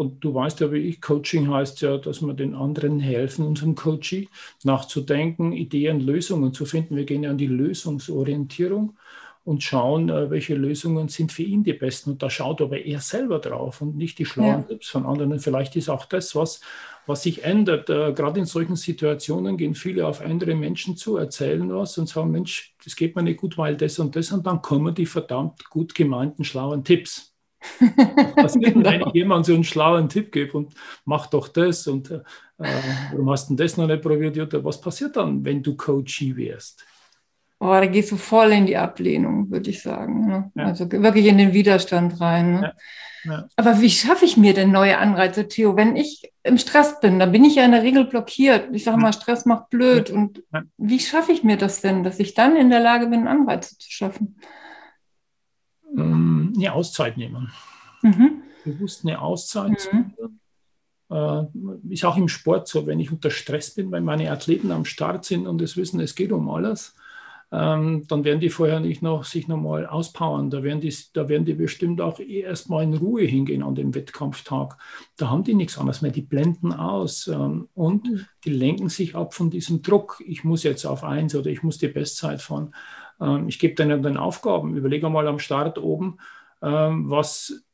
Und 0.00 0.24
du 0.24 0.32
weißt 0.32 0.60
ja, 0.60 0.72
wie 0.72 0.78
ich, 0.78 1.02
Coaching 1.02 1.50
heißt 1.50 1.82
ja, 1.82 1.98
dass 1.98 2.22
wir 2.22 2.32
den 2.32 2.54
anderen 2.54 3.00
helfen, 3.00 3.46
unserem 3.46 3.74
Coaching 3.74 4.30
nachzudenken, 4.64 5.52
Ideen, 5.52 6.00
Lösungen 6.00 6.54
zu 6.54 6.64
finden. 6.64 6.96
Wir 6.96 7.04
gehen 7.04 7.22
ja 7.22 7.28
an 7.28 7.36
die 7.36 7.46
Lösungsorientierung 7.46 8.96
und 9.44 9.62
schauen, 9.62 10.08
äh, 10.08 10.30
welche 10.30 10.54
Lösungen 10.54 11.08
sind 11.08 11.32
für 11.32 11.42
ihn 11.42 11.64
die 11.64 11.74
besten. 11.74 12.12
Und 12.12 12.22
da 12.22 12.30
schaut 12.30 12.62
aber 12.62 12.78
er 12.82 13.00
selber 13.00 13.40
drauf 13.40 13.82
und 13.82 13.94
nicht 13.94 14.18
die 14.18 14.24
schlauen 14.24 14.62
ja. 14.62 14.62
Tipps 14.62 14.88
von 14.88 15.04
anderen. 15.04 15.32
Und 15.32 15.40
vielleicht 15.40 15.76
ist 15.76 15.90
auch 15.90 16.06
das, 16.06 16.34
was, 16.34 16.62
was 17.04 17.22
sich 17.24 17.44
ändert. 17.44 17.90
Äh, 17.90 18.14
gerade 18.14 18.40
in 18.40 18.46
solchen 18.46 18.76
Situationen 18.76 19.58
gehen 19.58 19.74
viele 19.74 20.06
auf 20.06 20.22
andere 20.22 20.54
Menschen 20.54 20.96
zu, 20.96 21.18
erzählen 21.18 21.70
was 21.74 21.98
und 21.98 22.08
sagen, 22.08 22.30
Mensch, 22.30 22.74
das 22.82 22.96
geht 22.96 23.16
mir 23.16 23.22
nicht 23.22 23.40
gut, 23.40 23.58
weil 23.58 23.76
das 23.76 23.98
und 23.98 24.16
das. 24.16 24.32
Und 24.32 24.46
dann 24.46 24.62
kommen 24.62 24.94
die 24.94 25.04
verdammt 25.04 25.68
gut 25.68 25.94
gemeinten, 25.94 26.42
schlauen 26.42 26.84
Tipps. 26.84 27.29
Was 28.36 28.54
genau. 28.54 28.90
wenn 28.90 29.00
ich 29.02 29.12
jemand 29.14 29.46
so 29.46 29.54
einen 29.54 29.64
schlauen 29.64 30.08
Tipp 30.08 30.32
gebe 30.32 30.56
und 30.56 30.74
mach 31.04 31.26
doch 31.26 31.48
das 31.48 31.86
und 31.86 32.10
äh, 32.10 32.20
warum 32.58 33.30
hast 33.30 33.50
du 33.50 33.54
das 33.54 33.76
noch 33.76 33.86
nicht 33.86 34.02
probiert? 34.02 34.64
was 34.64 34.80
passiert 34.80 35.16
dann, 35.16 35.44
wenn 35.44 35.62
du 35.62 35.76
Coachie 35.76 36.36
wärst? 36.36 36.84
Oh, 37.58 37.66
da 37.66 37.86
gehst 37.86 38.10
du 38.10 38.16
voll 38.16 38.52
in 38.52 38.66
die 38.66 38.78
Ablehnung, 38.78 39.50
würde 39.50 39.68
ich 39.68 39.82
sagen. 39.82 40.26
Ne? 40.26 40.50
Ja. 40.54 40.64
Also 40.64 40.90
wirklich 40.90 41.26
in 41.26 41.36
den 41.36 41.52
Widerstand 41.52 42.18
rein. 42.20 42.54
Ne? 42.54 42.62
Ja. 42.62 42.72
Ja. 43.24 43.48
Aber 43.56 43.80
wie 43.80 43.90
schaffe 43.90 44.24
ich 44.24 44.36
mir 44.36 44.54
denn 44.54 44.70
neue 44.70 44.98
Anreize, 44.98 45.46
Theo? 45.46 45.76
Wenn 45.76 45.96
ich 45.96 46.32
im 46.42 46.58
Stress 46.58 47.00
bin, 47.00 47.18
dann 47.18 47.32
bin 47.32 47.44
ich 47.44 47.56
ja 47.56 47.64
in 47.64 47.72
der 47.72 47.82
Regel 47.82 48.04
blockiert. 48.06 48.68
Ich 48.72 48.84
sage 48.84 48.96
mal, 48.96 49.12
Stress 49.12 49.44
macht 49.44 49.70
blöd. 49.70 50.10
Und 50.10 50.42
wie 50.78 51.00
schaffe 51.00 51.32
ich 51.32 51.44
mir 51.44 51.56
das 51.56 51.80
denn, 51.80 52.02
dass 52.02 52.18
ich 52.18 52.34
dann 52.34 52.56
in 52.56 52.70
der 52.70 52.80
Lage 52.80 53.06
bin, 53.08 53.28
Anreize 53.28 53.76
zu 53.78 53.90
schaffen? 53.90 54.36
Eine 55.96 56.72
Auszeit 56.72 57.16
nehmen. 57.16 57.50
Mhm. 58.02 58.42
Bewusst 58.64 59.04
eine 59.04 59.20
Auszeit 59.20 59.88
mhm. 59.92 60.14
Äh, 61.10 61.42
ist 61.88 62.04
auch 62.04 62.16
im 62.16 62.28
Sport 62.28 62.68
so, 62.68 62.86
wenn 62.86 63.00
ich 63.00 63.10
unter 63.10 63.30
Stress 63.30 63.74
bin, 63.74 63.90
weil 63.90 64.00
meine 64.00 64.30
Athleten 64.30 64.70
am 64.70 64.84
Start 64.84 65.24
sind 65.24 65.48
und 65.48 65.60
es 65.60 65.76
wissen, 65.76 65.98
es 65.98 66.14
geht 66.14 66.30
um 66.30 66.48
alles, 66.48 66.94
ähm, 67.52 68.04
dann 68.06 68.22
werden 68.22 68.38
die 68.38 68.48
vorher 68.48 68.78
nicht 68.78 69.02
noch 69.02 69.24
sich 69.24 69.48
nochmal 69.48 69.86
auspowern. 69.86 70.50
Da 70.50 70.62
werden, 70.62 70.80
die, 70.80 70.94
da 71.12 71.28
werden 71.28 71.44
die 71.44 71.54
bestimmt 71.54 72.00
auch 72.00 72.20
eh 72.20 72.42
erstmal 72.42 72.84
in 72.84 72.94
Ruhe 72.94 73.22
hingehen 73.22 73.64
an 73.64 73.74
dem 73.74 73.92
Wettkampftag. 73.92 74.78
Da 75.16 75.30
haben 75.30 75.42
die 75.42 75.54
nichts 75.54 75.76
anderes 75.76 76.00
mehr. 76.00 76.12
Die 76.12 76.22
blenden 76.22 76.72
aus 76.72 77.26
ähm, 77.26 77.68
und 77.74 78.04
mhm. 78.04 78.26
die 78.44 78.50
lenken 78.50 78.88
sich 78.88 79.16
ab 79.16 79.34
von 79.34 79.50
diesem 79.50 79.82
Druck. 79.82 80.22
Ich 80.24 80.44
muss 80.44 80.62
jetzt 80.62 80.84
auf 80.84 81.02
eins 81.02 81.34
oder 81.34 81.50
ich 81.50 81.64
muss 81.64 81.78
die 81.78 81.88
Bestzeit 81.88 82.40
fahren. 82.40 82.72
Ähm, 83.20 83.48
ich 83.48 83.58
gebe 83.58 83.74
denen 83.74 84.02
dann 84.02 84.16
Aufgaben. 84.16 84.76
Überlege 84.76 85.08
mal 85.08 85.28
am 85.28 85.38
Start 85.38 85.78
oben, 85.78 86.18
ähm, 86.62 87.10
was 87.10 87.64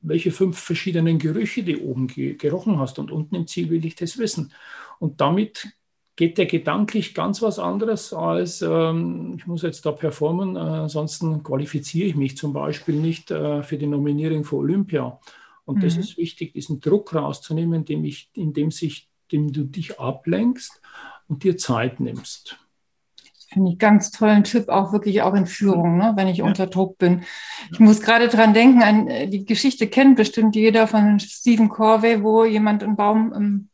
welche 0.00 0.30
fünf 0.30 0.58
verschiedenen 0.58 1.18
Gerüche 1.18 1.64
du 1.64 1.80
oben 1.80 2.06
gerochen 2.06 2.78
hast 2.78 2.98
und 2.98 3.10
unten 3.10 3.34
im 3.34 3.46
Ziel 3.46 3.70
will 3.70 3.84
ich 3.84 3.96
das 3.96 4.18
wissen. 4.18 4.52
Und 4.98 5.20
damit 5.20 5.68
geht 6.16 6.38
der 6.38 6.46
gedanklich 6.46 7.14
ganz 7.14 7.42
was 7.42 7.58
anderes 7.58 8.12
als, 8.12 8.62
ähm, 8.62 9.34
ich 9.36 9.46
muss 9.46 9.62
jetzt 9.62 9.84
da 9.84 9.92
performen, 9.92 10.56
äh, 10.56 10.60
ansonsten 10.60 11.42
qualifiziere 11.42 12.08
ich 12.08 12.16
mich 12.16 12.36
zum 12.36 12.52
Beispiel 12.54 12.96
nicht 12.96 13.30
äh, 13.30 13.62
für 13.62 13.76
die 13.76 13.86
Nominierung 13.86 14.44
für 14.44 14.56
Olympia. 14.56 15.20
Und 15.66 15.78
mhm. 15.78 15.80
das 15.82 15.96
ist 15.96 16.16
wichtig, 16.16 16.54
diesen 16.54 16.80
Druck 16.80 17.14
rauszunehmen, 17.14 17.80
indem, 17.80 18.04
ich, 18.04 18.30
indem, 18.32 18.70
sich, 18.70 19.10
indem 19.28 19.52
du 19.52 19.64
dich 19.64 20.00
ablenkst 20.00 20.80
und 21.28 21.42
dir 21.42 21.58
Zeit 21.58 22.00
nimmst. 22.00 22.58
Finde 23.56 23.72
ich 23.72 23.78
ganz 23.78 24.10
tollen 24.10 24.44
Tipp, 24.44 24.68
auch 24.68 24.92
wirklich 24.92 25.22
auch 25.22 25.32
in 25.32 25.46
Führung, 25.46 25.96
ne, 25.96 26.12
wenn 26.14 26.28
ich 26.28 26.38
ja. 26.38 26.44
unter 26.44 26.66
Druck 26.66 26.98
bin. 26.98 27.22
Ich 27.72 27.80
muss 27.80 28.02
gerade 28.02 28.28
dran 28.28 28.52
denken, 28.52 28.82
an, 28.82 29.08
äh, 29.08 29.28
die 29.28 29.46
Geschichte 29.46 29.86
kennt 29.86 30.16
bestimmt 30.16 30.54
jeder 30.54 30.86
von 30.86 31.18
Stephen 31.20 31.70
Corvey, 31.70 32.22
wo 32.22 32.44
jemand 32.44 32.84
einen 32.84 32.96
Baum 32.96 33.32
im 33.32 33.68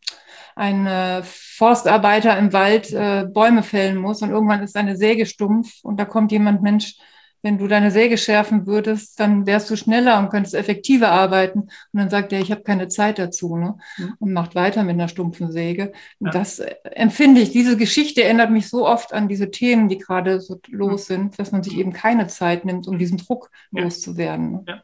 ein 0.55 0.87
äh, 0.87 1.23
Forstarbeiter 1.25 2.38
im 2.38 2.53
Wald 2.53 2.92
äh, 2.92 3.27
Bäume 3.27 3.64
fällen 3.64 3.97
muss 3.97 4.23
und 4.23 4.31
irgendwann 4.31 4.62
ist 4.62 4.75
seine 4.75 4.97
Säge 4.97 5.27
stumpf 5.27 5.83
und 5.83 5.99
da 5.99 6.05
kommt 6.05 6.31
jemand, 6.31 6.62
Mensch, 6.62 6.95
wenn 7.42 7.59
du 7.59 7.66
deine 7.66 7.90
Säge 7.90 8.16
schärfen 8.16 8.66
würdest, 8.66 9.18
dann 9.18 9.46
wärst 9.46 9.68
du 9.68 9.76
schneller 9.76 10.18
und 10.18 10.31
könntest 10.31 10.55
effektiver 10.55 11.11
arbeiten. 11.11 11.61
Und 11.61 11.70
dann 11.92 12.09
sagt 12.09 12.33
er, 12.33 12.40
ich 12.40 12.52
habe 12.52 12.62
keine 12.62 12.88
Zeit 12.88 13.18
dazu 13.18 13.57
ne? 13.57 13.76
Mhm. 13.98 14.14
und 14.20 14.33
macht 14.33 14.55
weiter 14.55 14.85
mit 14.85 14.94
einer 14.94 15.09
stumpfen 15.09 15.50
Säge. 15.50 15.92
Und 16.20 16.28
ja. 16.28 16.33
das 16.33 16.61
äh, 16.61 16.74
empfinde 16.85 17.40
ich, 17.40 17.50
diese 17.50 17.76
Geschichte 17.76 18.22
erinnert 18.22 18.50
mich 18.50 18.68
so 18.68 18.87
oft 18.87 19.12
an 19.12 19.28
diese 19.28 19.50
Themen, 19.50 19.88
die 19.88 19.98
gerade 19.98 20.40
so 20.40 20.61
los 20.68 21.09
mhm. 21.09 21.14
sind, 21.14 21.38
dass 21.38 21.50
man 21.50 21.62
sich 21.64 21.76
eben 21.76 21.92
keine 21.92 22.28
Zeit 22.28 22.64
nimmt, 22.64 22.87
um 22.87 22.98
diesen 22.98 23.18
Druck 23.18 23.50
ja. 23.72 23.83
loszuwerden. 23.83 24.52
Ne? 24.52 24.64
Ja. 24.68 24.83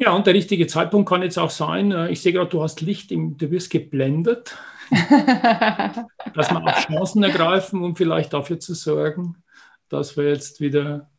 Ja, 0.00 0.12
und 0.12 0.26
der 0.26 0.32
richtige 0.32 0.66
Zeitpunkt 0.66 1.06
kann 1.06 1.22
jetzt 1.22 1.38
auch 1.38 1.50
sein, 1.50 1.92
äh, 1.92 2.08
ich 2.08 2.22
sehe 2.22 2.32
gerade, 2.32 2.48
du 2.48 2.62
hast 2.62 2.80
Licht, 2.80 3.12
im, 3.12 3.36
du 3.36 3.50
wirst 3.50 3.68
geblendet, 3.68 4.56
dass 4.90 6.50
wir 6.50 6.64
auch 6.64 6.86
Chancen 6.86 7.22
ergreifen, 7.22 7.82
um 7.82 7.94
vielleicht 7.94 8.32
dafür 8.32 8.58
zu 8.58 8.72
sorgen, 8.72 9.42
dass 9.90 10.16
wir 10.16 10.30
jetzt 10.30 10.62
wieder 10.62 11.10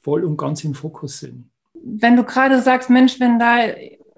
voll 0.00 0.24
und 0.24 0.36
ganz 0.36 0.64
im 0.64 0.74
Fokus 0.74 1.20
sind. 1.20 1.50
Wenn 1.74 2.16
du 2.16 2.24
gerade 2.24 2.60
sagst, 2.60 2.90
Mensch, 2.90 3.20
wenn 3.20 3.38
da, 3.38 3.56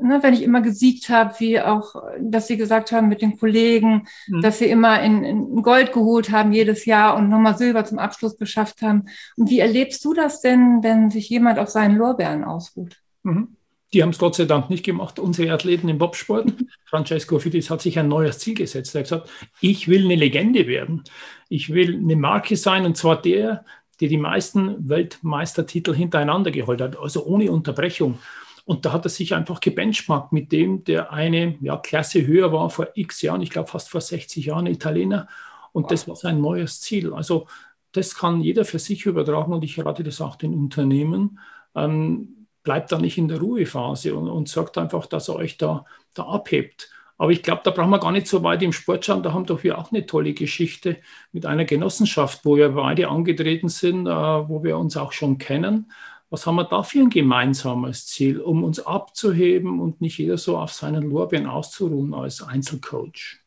ne, 0.00 0.18
wenn 0.22 0.34
ich 0.34 0.42
immer 0.42 0.60
gesiegt 0.60 1.08
habe, 1.08 1.34
wie 1.38 1.60
auch, 1.60 1.94
dass 2.20 2.48
sie 2.48 2.56
gesagt 2.56 2.92
haben 2.92 3.08
mit 3.08 3.22
den 3.22 3.38
Kollegen, 3.38 4.06
mhm. 4.28 4.40
dass 4.40 4.58
sie 4.58 4.66
immer 4.66 5.02
in, 5.02 5.24
in, 5.24 5.62
Gold 5.62 5.92
geholt 5.92 6.30
haben 6.30 6.52
jedes 6.52 6.84
Jahr 6.86 7.16
und 7.16 7.28
nochmal 7.28 7.56
Silber 7.56 7.84
zum 7.84 7.98
Abschluss 7.98 8.36
geschafft 8.36 8.82
haben. 8.82 9.04
Und 9.36 9.50
wie 9.50 9.60
erlebst 9.60 10.04
du 10.04 10.12
das 10.14 10.40
denn, 10.40 10.82
wenn 10.82 11.10
sich 11.10 11.28
jemand 11.28 11.58
auf 11.58 11.68
seinen 11.68 11.96
Lorbeeren 11.96 12.44
ausruht? 12.44 12.96
Mhm. 13.22 13.56
Die 13.92 14.02
haben 14.02 14.10
es 14.10 14.18
Gott 14.18 14.36
sei 14.36 14.46
Dank 14.46 14.70
nicht 14.70 14.84
gemacht, 14.84 15.18
unsere 15.18 15.52
Athleten 15.52 15.88
im 15.88 15.98
Bobsport. 15.98 16.52
Francesco 16.86 17.38
Fidis 17.38 17.68
hat 17.68 17.82
sich 17.82 17.98
ein 17.98 18.08
neues 18.08 18.38
Ziel 18.38 18.54
gesetzt. 18.54 18.94
Er 18.94 19.00
hat 19.00 19.04
gesagt, 19.04 19.30
ich 19.60 19.86
will 19.86 20.04
eine 20.04 20.16
Legende 20.16 20.66
werden. 20.66 21.04
Ich 21.50 21.74
will 21.74 21.96
eine 21.96 22.16
Marke 22.16 22.56
sein 22.56 22.86
und 22.86 22.96
zwar 22.96 23.20
der, 23.20 23.66
der 24.00 24.08
die 24.08 24.16
meisten 24.16 24.88
Weltmeistertitel 24.88 25.94
hintereinander 25.94 26.50
geholt 26.50 26.80
hat, 26.80 26.98
also 26.98 27.24
ohne 27.24 27.50
Unterbrechung. 27.50 28.18
Und 28.64 28.84
da 28.84 28.92
hat 28.92 29.04
er 29.04 29.10
sich 29.10 29.34
einfach 29.34 29.60
gebenchmarkt 29.60 30.32
mit 30.32 30.52
dem, 30.52 30.84
der 30.84 31.12
eine 31.12 31.56
ja, 31.60 31.76
Klasse 31.76 32.26
höher 32.26 32.52
war 32.52 32.70
vor 32.70 32.88
x 32.94 33.22
Jahren, 33.22 33.42
ich 33.42 33.50
glaube 33.50 33.68
fast 33.68 33.90
vor 33.90 34.00
60 34.00 34.46
Jahren, 34.46 34.66
Italiener. 34.66 35.28
Und 35.72 35.84
wow. 35.84 35.90
das 35.90 36.06
war 36.06 36.16
sein 36.16 36.40
neues 36.40 36.80
Ziel. 36.80 37.12
Also 37.12 37.46
das 37.92 38.14
kann 38.14 38.40
jeder 38.40 38.64
für 38.64 38.78
sich 38.78 39.06
übertragen 39.06 39.52
und 39.52 39.64
ich 39.64 39.84
rate 39.84 40.02
das 40.02 40.20
auch 40.20 40.36
den 40.36 40.54
Unternehmen. 40.54 41.38
Ähm, 41.74 42.46
bleibt 42.62 42.92
da 42.92 42.98
nicht 42.98 43.18
in 43.18 43.28
der 43.28 43.40
Ruhephase 43.40 44.14
und, 44.14 44.28
und 44.28 44.48
sorgt 44.48 44.78
einfach, 44.78 45.06
dass 45.06 45.28
er 45.28 45.36
euch 45.36 45.58
da, 45.58 45.84
da 46.14 46.24
abhebt. 46.24 46.90
Aber 47.18 47.30
ich 47.30 47.42
glaube, 47.42 47.62
da 47.64 47.70
brauchen 47.70 47.90
wir 47.90 48.00
gar 48.00 48.12
nicht 48.12 48.26
so 48.26 48.42
weit 48.42 48.62
im 48.62 48.72
Sport 48.72 49.04
schauen. 49.04 49.22
Da 49.22 49.32
haben 49.32 49.46
doch 49.46 49.62
wir 49.62 49.78
auch 49.78 49.92
eine 49.92 50.06
tolle 50.06 50.32
Geschichte 50.32 50.96
mit 51.32 51.46
einer 51.46 51.64
Genossenschaft, 51.64 52.44
wo 52.44 52.56
wir 52.56 52.70
beide 52.70 53.08
angetreten 53.08 53.68
sind, 53.68 54.06
äh, 54.06 54.10
wo 54.10 54.64
wir 54.64 54.76
uns 54.78 54.96
auch 54.96 55.12
schon 55.12 55.38
kennen. 55.38 55.92
Was 56.30 56.46
haben 56.46 56.56
wir 56.56 56.64
da 56.64 56.82
für 56.82 57.00
ein 57.00 57.10
gemeinsames 57.10 58.06
Ziel, 58.06 58.40
um 58.40 58.64
uns 58.64 58.80
abzuheben 58.80 59.80
und 59.80 60.00
nicht 60.00 60.16
jeder 60.18 60.38
so 60.38 60.56
auf 60.56 60.72
seinen 60.72 61.10
Lorbeeren 61.10 61.46
auszuruhen 61.46 62.14
als 62.14 62.42
Einzelcoach? 62.42 63.38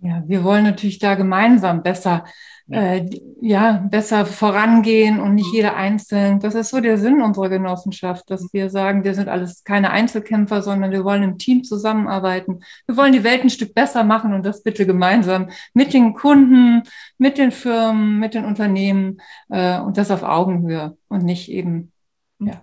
Ja, 0.00 0.22
wir 0.26 0.44
wollen 0.44 0.64
natürlich 0.64 0.98
da 0.98 1.14
gemeinsam 1.14 1.82
besser 1.82 2.24
äh, 2.72 3.04
ja, 3.40 3.86
besser 3.90 4.24
vorangehen 4.24 5.20
und 5.20 5.34
nicht 5.34 5.52
jeder 5.52 5.76
einzeln. 5.76 6.40
Das 6.40 6.54
ist 6.54 6.70
so 6.70 6.80
der 6.80 6.96
Sinn 6.96 7.20
unserer 7.20 7.50
Genossenschaft, 7.50 8.30
dass 8.30 8.52
wir 8.52 8.70
sagen, 8.70 9.04
wir 9.04 9.14
sind 9.14 9.28
alles 9.28 9.62
keine 9.64 9.90
Einzelkämpfer, 9.90 10.62
sondern 10.62 10.90
wir 10.90 11.04
wollen 11.04 11.22
im 11.22 11.38
Team 11.38 11.64
zusammenarbeiten. 11.64 12.60
Wir 12.86 12.96
wollen 12.96 13.12
die 13.12 13.24
Welt 13.24 13.42
ein 13.42 13.50
Stück 13.50 13.74
besser 13.74 14.04
machen 14.04 14.32
und 14.32 14.46
das 14.46 14.62
bitte 14.62 14.86
gemeinsam 14.86 15.50
mit 15.74 15.92
den 15.92 16.14
Kunden, 16.14 16.82
mit 17.18 17.36
den 17.36 17.52
Firmen, 17.52 18.18
mit 18.18 18.34
den 18.34 18.44
Unternehmen 18.46 19.20
äh, 19.50 19.78
und 19.78 19.98
das 19.98 20.10
auf 20.10 20.22
Augenhöhe 20.22 20.96
und 21.08 21.24
nicht 21.24 21.50
eben, 21.50 21.92
ja, 22.38 22.62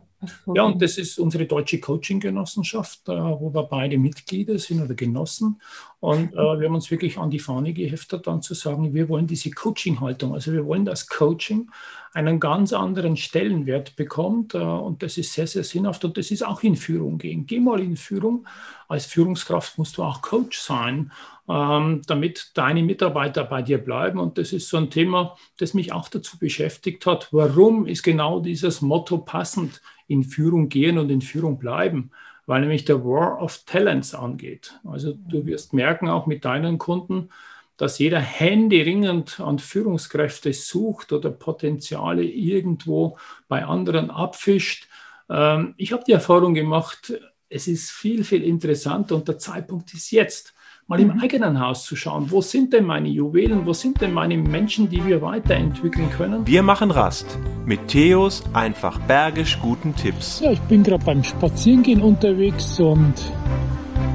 Ja, 0.54 0.64
und 0.64 0.82
das 0.82 0.98
ist 0.98 1.18
unsere 1.18 1.46
deutsche 1.46 1.80
Coaching-Genossenschaft, 1.80 3.08
äh, 3.08 3.12
wo 3.12 3.54
wir 3.54 3.64
beide 3.64 3.98
Mitglieder 3.98 4.60
sind 4.60 4.82
oder 4.82 4.94
Genossen. 4.94 5.62
Und 6.02 6.34
äh, 6.34 6.36
wir 6.36 6.68
haben 6.68 6.76
uns 6.76 6.92
wirklich 6.92 7.18
an 7.18 7.30
die 7.30 7.40
Fahne 7.40 7.74
geheftet, 7.74 8.28
dann 8.28 8.42
zu 8.42 8.54
sagen, 8.54 8.94
wir 8.94 9.08
wollen 9.08 9.28
diese 9.28 9.52
Coaching-Haltung, 9.52 10.34
also 10.34 10.52
wir 10.52 10.66
wollen, 10.66 10.86
dass 10.86 11.08
Coaching 11.08 11.70
einen 12.14 12.40
ganz 12.40 12.74
anderen 12.74 13.18
Stellenwert 13.18 13.96
bekommt. 13.96 14.56
Äh, 14.56 14.58
und 14.58 15.04
das 15.04 15.18
ist 15.18 15.34
sehr, 15.34 15.48
sehr 15.48 15.64
sinnhaft. 15.64 16.04
Und 16.04 16.18
das 16.18 16.32
ist 16.32 16.46
auch 16.46 16.64
in 16.64 16.76
Führung 16.76 17.18
gehen. 17.18 17.46
Geh 17.46 17.60
mal 17.60 17.80
in 17.80 17.98
Führung. 17.98 18.48
Als 18.88 19.06
Führungskraft 19.06 19.78
musst 19.78 19.98
du 19.98 20.04
auch 20.04 20.22
Coach 20.22 20.60
sein, 20.60 21.12
ähm, 21.48 22.02
damit 22.08 22.52
deine 22.56 22.84
Mitarbeiter 22.84 23.44
bei 23.44 23.62
dir 23.62 23.78
bleiben. 23.78 24.20
Und 24.20 24.38
das 24.38 24.54
ist 24.54 24.70
so 24.70 24.78
ein 24.78 24.90
Thema, 24.90 25.38
das 25.58 25.74
mich 25.74 25.92
auch 25.92 26.10
dazu 26.10 26.38
beschäftigt 26.40 27.06
hat. 27.06 27.30
Warum 27.32 27.86
ist 27.86 28.04
genau 28.04 28.40
dieses 28.40 28.82
Motto 28.82 29.20
passend? 29.20 29.82
In 30.10 30.24
Führung 30.24 30.68
gehen 30.68 30.98
und 30.98 31.10
in 31.10 31.22
Führung 31.22 31.60
bleiben, 31.60 32.12
weil 32.46 32.62
nämlich 32.62 32.84
der 32.84 33.06
War 33.06 33.42
of 33.42 33.60
Talents 33.66 34.14
angeht. 34.14 34.80
Also 34.84 35.14
du 35.14 35.46
wirst 35.46 35.72
merken, 35.74 36.10
auch 36.10 36.26
mit 36.26 36.44
deinen 36.44 36.80
Kunden, 36.80 37.30
dass 37.78 38.00
jeder 38.00 38.20
händeringend 38.20 39.40
an 39.40 39.60
Führungskräfte 39.60 40.52
sucht 40.52 41.14
oder 41.14 41.30
Potenziale 41.30 42.24
irgendwo 42.24 43.18
bei 43.48 43.64
anderen 43.64 44.10
abfischt. 44.10 44.90
Ähm, 45.30 45.76
ich 45.78 45.94
habe 45.94 46.04
die 46.06 46.12
Erfahrung 46.12 46.54
gemacht, 46.54 47.14
es 47.48 47.68
ist 47.68 47.92
viel, 47.92 48.24
viel 48.24 48.44
interessanter 48.44 49.16
und 49.16 49.28
der 49.28 49.38
Zeitpunkt 49.38 49.94
ist 49.94 50.12
jetzt 50.12 50.54
mal 50.90 51.00
im 51.00 51.10
mhm. 51.10 51.22
eigenen 51.22 51.60
Haus 51.60 51.86
zu 51.86 51.96
schauen, 51.96 52.32
wo 52.32 52.42
sind 52.42 52.74
denn 52.74 52.84
meine 52.84 53.10
Juwelen, 53.10 53.68
wo 53.68 53.74
sind 53.74 54.02
denn 54.02 54.12
meine 54.12 54.36
Menschen, 54.36 54.90
die 54.90 55.06
wir 55.06 55.22
weiterentwickeln 55.22 56.10
können. 56.10 56.48
Wir 56.48 56.64
machen 56.64 56.90
Rast 56.90 57.38
mit 57.64 57.88
Theos 57.90 58.44
einfach 58.54 59.00
bergisch 59.02 59.60
guten 59.62 59.96
Tipps. 59.96 60.40
Ja, 60.44 60.52
ich 60.52 60.60
bin 60.62 60.82
gerade 60.82 61.06
beim 61.06 61.24
Spazierengehen 61.24 62.02
unterwegs 62.02 62.80
und 62.80 63.14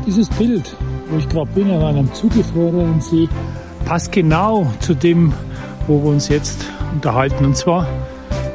dieses 0.05 0.29
Bild, 0.31 0.75
wo 1.11 1.19
ich 1.19 1.29
gerade 1.29 1.49
bin, 1.53 1.71
an 1.71 1.81
einem 1.81 2.13
zugefrorenen 2.13 3.01
See, 3.01 3.29
passt 3.85 4.11
genau 4.11 4.69
zu 4.81 4.95
dem, 4.95 5.33
wo 5.87 6.03
wir 6.03 6.11
uns 6.11 6.29
jetzt 6.29 6.69
unterhalten. 6.93 7.45
Und 7.45 7.57
zwar 7.57 7.87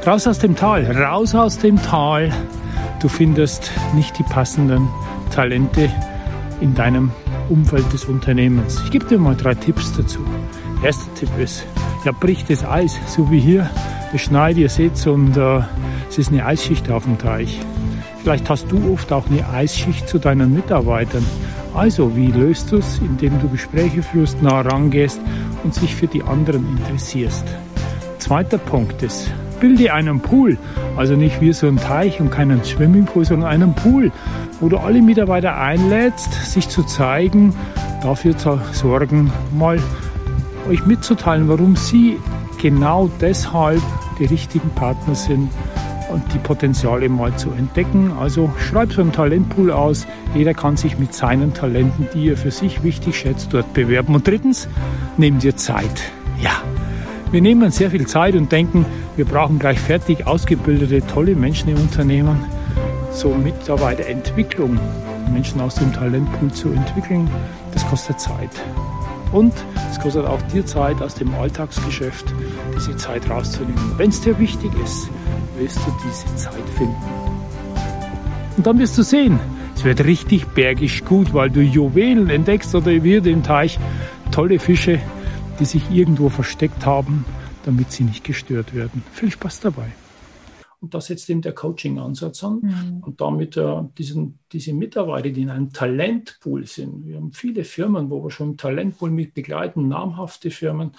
raus 0.06 0.26
aus 0.26 0.38
dem 0.38 0.54
Tal, 0.54 0.84
raus 0.94 1.34
aus 1.34 1.56
dem 1.56 1.82
Tal. 1.82 2.30
Du 3.00 3.08
findest 3.08 3.72
nicht 3.94 4.18
die 4.18 4.24
passenden 4.24 4.90
Talente 5.30 5.90
in 6.60 6.74
deinem 6.74 7.12
Umfeld 7.50 7.92
des 7.92 8.04
Unternehmens. 8.04 8.80
Ich 8.84 8.90
gebe 8.90 9.04
dir 9.04 9.18
mal 9.18 9.36
drei 9.36 9.54
Tipps 9.54 9.92
dazu. 9.96 10.20
Erster 10.82 11.12
Tipp 11.14 11.30
ist, 11.38 11.66
ja, 12.04 12.12
bricht 12.12 12.48
das 12.48 12.64
Eis, 12.64 12.96
so 13.06 13.30
wie 13.30 13.40
hier. 13.40 13.68
Es 14.14 14.22
schneit, 14.22 14.56
ihr 14.56 14.68
seht 14.68 15.06
und 15.06 15.36
äh, 15.36 15.60
es 16.08 16.18
ist 16.18 16.32
eine 16.32 16.46
Eisschicht 16.46 16.90
auf 16.90 17.04
dem 17.04 17.18
Teich. 17.18 17.60
Vielleicht 18.22 18.48
hast 18.48 18.70
du 18.70 18.92
oft 18.92 19.12
auch 19.12 19.26
eine 19.28 19.48
Eisschicht 19.48 20.08
zu 20.08 20.18
deinen 20.18 20.54
Mitarbeitern. 20.54 21.24
Also, 21.74 22.16
wie 22.16 22.28
löst 22.28 22.72
du 22.72 22.78
es? 22.78 22.98
Indem 22.98 23.40
du 23.40 23.48
Gespräche 23.48 24.02
führst, 24.02 24.42
nah 24.42 24.60
rangehst 24.60 25.20
und 25.62 25.74
sich 25.74 25.94
für 25.94 26.06
die 26.06 26.22
anderen 26.22 26.66
interessierst. 26.76 27.44
Zweiter 28.18 28.58
Punkt 28.58 29.02
ist, 29.02 29.30
bilde 29.60 29.92
einen 29.92 30.20
Pool. 30.20 30.58
Also 30.96 31.14
nicht 31.14 31.40
wie 31.40 31.52
so 31.52 31.68
ein 31.68 31.76
Teich 31.76 32.20
und 32.20 32.30
keinen 32.30 32.64
Swimmingpool, 32.64 33.24
sondern 33.24 33.48
einen 33.48 33.74
Pool, 33.74 34.10
wo 34.60 34.68
du 34.68 34.78
alle 34.78 35.02
Mitarbeiter 35.02 35.56
einlädst, 35.56 36.32
sich 36.32 36.68
zu 36.68 36.82
zeigen, 36.82 37.54
dafür 38.02 38.36
zu 38.36 38.60
sorgen, 38.72 39.32
mal 39.56 39.78
euch 40.68 40.86
mitzuteilen, 40.86 41.48
warum 41.48 41.76
sie 41.76 42.18
genau 42.60 43.10
deshalb 43.20 43.82
die 44.18 44.26
richtigen 44.26 44.70
Partner 44.70 45.14
sind 45.14 45.50
und 46.12 46.22
die 46.34 46.38
Potenziale 46.38 47.08
mal 47.08 47.34
zu 47.36 47.50
entdecken. 47.52 48.12
Also 48.18 48.52
schreib 48.58 48.92
so 48.92 49.00
einen 49.00 49.12
Talentpool 49.12 49.70
aus. 49.70 50.06
Jeder 50.34 50.54
kann 50.54 50.76
sich 50.76 50.98
mit 50.98 51.14
seinen 51.14 51.54
Talenten, 51.54 52.08
die 52.14 52.30
er 52.30 52.36
für 52.36 52.50
sich 52.50 52.82
wichtig 52.82 53.18
schätzt, 53.18 53.54
dort 53.54 53.72
bewerben. 53.72 54.14
Und 54.14 54.26
drittens, 54.26 54.68
nimm 55.16 55.38
dir 55.38 55.56
Zeit. 55.56 56.12
Ja, 56.42 56.62
wir 57.30 57.40
nehmen 57.40 57.70
sehr 57.70 57.90
viel 57.90 58.06
Zeit 58.06 58.34
und 58.34 58.50
denken, 58.52 58.84
wir 59.16 59.24
brauchen 59.24 59.58
gleich 59.58 59.78
fertig 59.78 60.26
ausgebildete, 60.26 61.06
tolle 61.06 61.34
Menschen 61.36 61.70
im 61.70 61.76
Unternehmen. 61.76 62.59
So 63.12 63.34
Mitarbeiterentwicklung, 63.34 64.78
Menschen 65.32 65.60
aus 65.60 65.74
dem 65.74 65.92
Talentpool 65.92 66.52
zu 66.52 66.68
entwickeln, 66.70 67.30
das 67.72 67.86
kostet 67.86 68.20
Zeit. 68.20 68.50
Und 69.32 69.52
es 69.90 70.00
kostet 70.00 70.26
auch 70.26 70.40
dir 70.42 70.64
Zeit 70.66 71.00
aus 71.02 71.14
dem 71.14 71.32
Alltagsgeschäft, 71.34 72.32
diese 72.74 72.96
Zeit 72.96 73.28
rauszunehmen. 73.28 73.94
Wenn 73.96 74.10
es 74.10 74.20
dir 74.20 74.38
wichtig 74.38 74.70
ist, 74.84 75.08
wirst 75.58 75.78
du 75.78 75.92
diese 76.04 76.36
Zeit 76.36 76.68
finden. 76.76 76.96
Und 78.56 78.66
dann 78.66 78.78
wirst 78.78 78.98
du 78.98 79.02
sehen, 79.02 79.38
es 79.76 79.84
wird 79.84 80.04
richtig 80.04 80.46
bergisch 80.48 81.04
gut, 81.04 81.32
weil 81.32 81.50
du 81.50 81.60
Juwelen 81.60 82.28
entdeckst 82.28 82.74
oder 82.74 82.90
wie 82.90 83.16
im 83.16 83.42
Teich 83.42 83.78
tolle 84.30 84.58
Fische, 84.58 84.98
die 85.58 85.64
sich 85.64 85.90
irgendwo 85.90 86.28
versteckt 86.28 86.84
haben, 86.86 87.24
damit 87.64 87.92
sie 87.92 88.04
nicht 88.04 88.24
gestört 88.24 88.74
werden. 88.74 89.02
Viel 89.12 89.30
Spaß 89.30 89.60
dabei. 89.60 89.86
Und 90.80 90.94
das 90.94 91.06
setzt 91.06 91.28
eben 91.28 91.42
der 91.42 91.54
Coaching-Ansatz 91.54 92.42
an. 92.42 92.60
Mhm. 92.62 93.02
Und 93.02 93.20
damit 93.20 93.56
äh, 93.56 93.82
diesen, 93.98 94.38
diese 94.50 94.72
Mitarbeiter, 94.72 95.28
die 95.28 95.42
in 95.42 95.50
einem 95.50 95.72
Talentpool 95.72 96.66
sind. 96.66 97.06
Wir 97.06 97.16
haben 97.16 97.32
viele 97.32 97.64
Firmen, 97.64 98.10
wo 98.10 98.24
wir 98.24 98.30
schon 98.30 98.52
im 98.52 98.56
Talentpool 98.56 99.10
mit 99.10 99.34
begleiten, 99.34 99.88
namhafte 99.88 100.50
Firmen, 100.50 100.92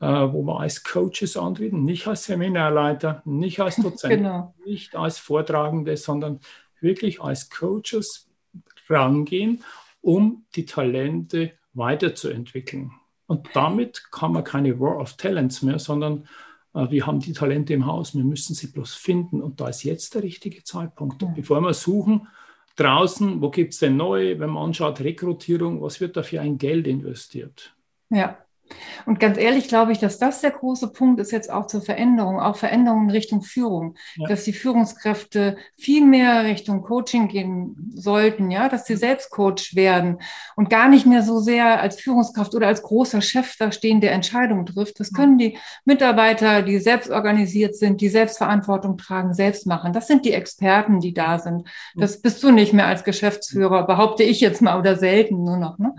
äh, 0.00 0.06
wo 0.06 0.42
wir 0.44 0.60
als 0.60 0.84
Coaches 0.84 1.36
antreten, 1.36 1.84
nicht 1.84 2.06
als 2.06 2.24
Seminarleiter, 2.24 3.22
nicht 3.24 3.58
als 3.60 3.76
Dozent, 3.76 4.14
genau. 4.18 4.54
nicht 4.64 4.94
als 4.94 5.18
Vortragende, 5.18 5.96
sondern 5.96 6.40
wirklich 6.80 7.20
als 7.20 7.50
Coaches 7.50 8.28
rangehen, 8.88 9.64
um 10.00 10.44
die 10.54 10.66
Talente 10.66 11.52
weiterzuentwickeln. 11.72 12.92
Und 13.26 13.48
damit 13.54 14.12
kann 14.12 14.32
man 14.32 14.44
keine 14.44 14.78
War 14.78 14.98
of 14.98 15.14
Talents 15.14 15.62
mehr, 15.62 15.78
sondern 15.78 16.28
wir 16.74 17.06
haben 17.06 17.20
die 17.20 17.32
Talente 17.32 17.72
im 17.72 17.86
Haus, 17.86 18.14
wir 18.14 18.24
müssen 18.24 18.54
sie 18.54 18.66
bloß 18.66 18.94
finden. 18.94 19.40
Und 19.40 19.60
da 19.60 19.68
ist 19.68 19.84
jetzt 19.84 20.14
der 20.14 20.22
richtige 20.22 20.64
Zeitpunkt. 20.64 21.22
Und 21.22 21.34
bevor 21.34 21.60
wir 21.60 21.72
suchen, 21.72 22.26
draußen, 22.76 23.40
wo 23.40 23.50
gibt 23.50 23.72
es 23.74 23.78
denn 23.78 23.96
neu, 23.96 24.38
wenn 24.38 24.50
man 24.50 24.64
anschaut, 24.64 25.00
Rekrutierung, 25.00 25.80
was 25.80 26.00
wird 26.00 26.16
da 26.16 26.22
für 26.22 26.40
ein 26.40 26.58
Geld 26.58 26.86
investiert? 26.86 27.74
Ja. 28.10 28.43
Und 29.06 29.20
ganz 29.20 29.36
ehrlich 29.38 29.68
glaube 29.68 29.92
ich, 29.92 29.98
dass 29.98 30.18
das 30.18 30.40
der 30.40 30.50
große 30.50 30.92
Punkt 30.92 31.20
ist 31.20 31.30
jetzt 31.30 31.50
auch 31.50 31.66
zur 31.66 31.82
Veränderung, 31.82 32.40
auch 32.40 32.56
Veränderungen 32.56 33.08
in 33.08 33.10
Richtung 33.10 33.42
Führung, 33.42 33.96
ja. 34.16 34.28
dass 34.28 34.44
die 34.44 34.52
Führungskräfte 34.52 35.56
viel 35.76 36.04
mehr 36.04 36.44
Richtung 36.44 36.82
Coaching 36.82 37.28
gehen 37.28 37.92
sollten, 37.94 38.50
ja, 38.50 38.68
dass 38.68 38.86
sie 38.86 38.96
selbst 38.96 39.30
Coach 39.30 39.74
werden 39.74 40.18
und 40.56 40.70
gar 40.70 40.88
nicht 40.88 41.06
mehr 41.06 41.22
so 41.22 41.40
sehr 41.40 41.80
als 41.80 42.00
Führungskraft 42.00 42.54
oder 42.54 42.66
als 42.66 42.82
großer 42.82 43.20
Chef 43.20 43.56
da 43.58 43.72
stehen, 43.72 44.00
der 44.00 44.12
Entscheidungen 44.12 44.66
trifft. 44.66 45.00
Das 45.00 45.12
können 45.12 45.38
die 45.38 45.58
Mitarbeiter, 45.84 46.62
die 46.62 46.78
selbst 46.78 47.10
organisiert 47.10 47.76
sind, 47.76 48.00
die 48.00 48.08
Selbstverantwortung 48.08 48.96
tragen, 48.96 49.34
selbst 49.34 49.66
machen. 49.66 49.92
Das 49.92 50.06
sind 50.06 50.24
die 50.24 50.32
Experten, 50.32 51.00
die 51.00 51.12
da 51.12 51.38
sind. 51.38 51.68
Das 51.94 52.20
bist 52.20 52.42
du 52.42 52.50
nicht 52.50 52.72
mehr 52.72 52.86
als 52.86 53.04
Geschäftsführer, 53.04 53.86
behaupte 53.86 54.22
ich 54.22 54.40
jetzt 54.40 54.62
mal 54.62 54.78
oder 54.78 54.96
selten 54.96 55.42
nur 55.42 55.58
noch. 55.58 55.78
Ne? 55.78 55.94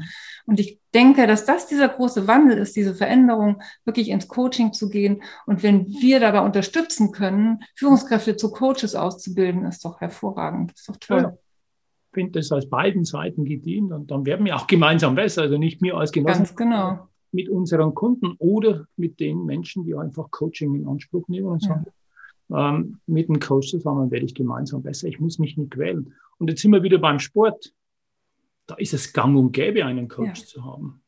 Und 0.45 0.59
ich 0.59 0.79
denke, 0.93 1.25
dass 1.27 1.45
das 1.45 1.67
dieser 1.67 1.89
große 1.89 2.27
Wandel 2.27 2.57
ist, 2.57 2.75
diese 2.75 2.93
Veränderung, 2.93 3.61
wirklich 3.83 4.09
ins 4.09 4.27
Coaching 4.27 4.73
zu 4.73 4.89
gehen. 4.89 5.23
Und 5.45 5.63
wenn 5.63 5.87
wir 5.87 6.19
dabei 6.19 6.41
unterstützen 6.41 7.11
können, 7.11 7.63
Führungskräfte 7.75 8.35
zu 8.35 8.51
Coaches 8.51 8.95
auszubilden, 8.95 9.65
ist 9.65 9.83
doch 9.83 9.99
hervorragend, 10.01 10.73
ist 10.73 10.87
doch 10.87 10.97
toll. 10.97 11.21
Ja. 11.21 11.37
Ich 12.11 12.13
finde 12.13 12.39
das 12.39 12.51
als 12.51 12.69
beiden 12.69 13.03
Seiten 13.03 13.43
gedient 13.43 13.91
und 13.91 14.09
dann 14.09 14.25
werden 14.25 14.45
wir 14.45 14.55
auch 14.55 14.67
gemeinsam 14.67 15.15
besser. 15.15 15.41
Also 15.41 15.57
nicht 15.57 15.81
mir 15.81 15.97
als 15.97 16.11
Genossen, 16.11 16.37
Ganz 16.37 16.55
genau. 16.55 17.09
mit 17.31 17.49
unseren 17.49 17.93
Kunden 17.93 18.35
oder 18.37 18.87
mit 18.95 19.19
den 19.19 19.45
Menschen, 19.45 19.83
die 19.83 19.95
einfach 19.95 20.31
Coaching 20.31 20.75
in 20.75 20.87
Anspruch 20.87 21.27
nehmen 21.27 21.47
und 21.47 21.63
sagen, 21.63 21.87
ja. 22.49 22.69
ähm, 22.69 22.99
mit 23.05 23.27
einem 23.27 23.41
Coach 23.41 23.69
zusammen 23.69 24.11
werde 24.11 24.25
ich 24.25 24.33
gemeinsam 24.33 24.83
besser. 24.83 25.07
Ich 25.07 25.19
muss 25.19 25.39
mich 25.39 25.57
nicht 25.57 25.71
quälen. 25.71 26.13
Und 26.37 26.49
jetzt 26.49 26.61
sind 26.61 26.71
wir 26.71 26.83
wieder 26.83 26.99
beim 26.99 27.19
Sport 27.19 27.73
da 28.67 28.75
ist 28.75 28.93
es 28.93 29.13
gang 29.13 29.37
und 29.37 29.51
gäbe, 29.51 29.85
einen 29.85 30.07
Coach 30.07 30.41
ja. 30.41 30.45
zu 30.45 30.65
haben. 30.65 31.01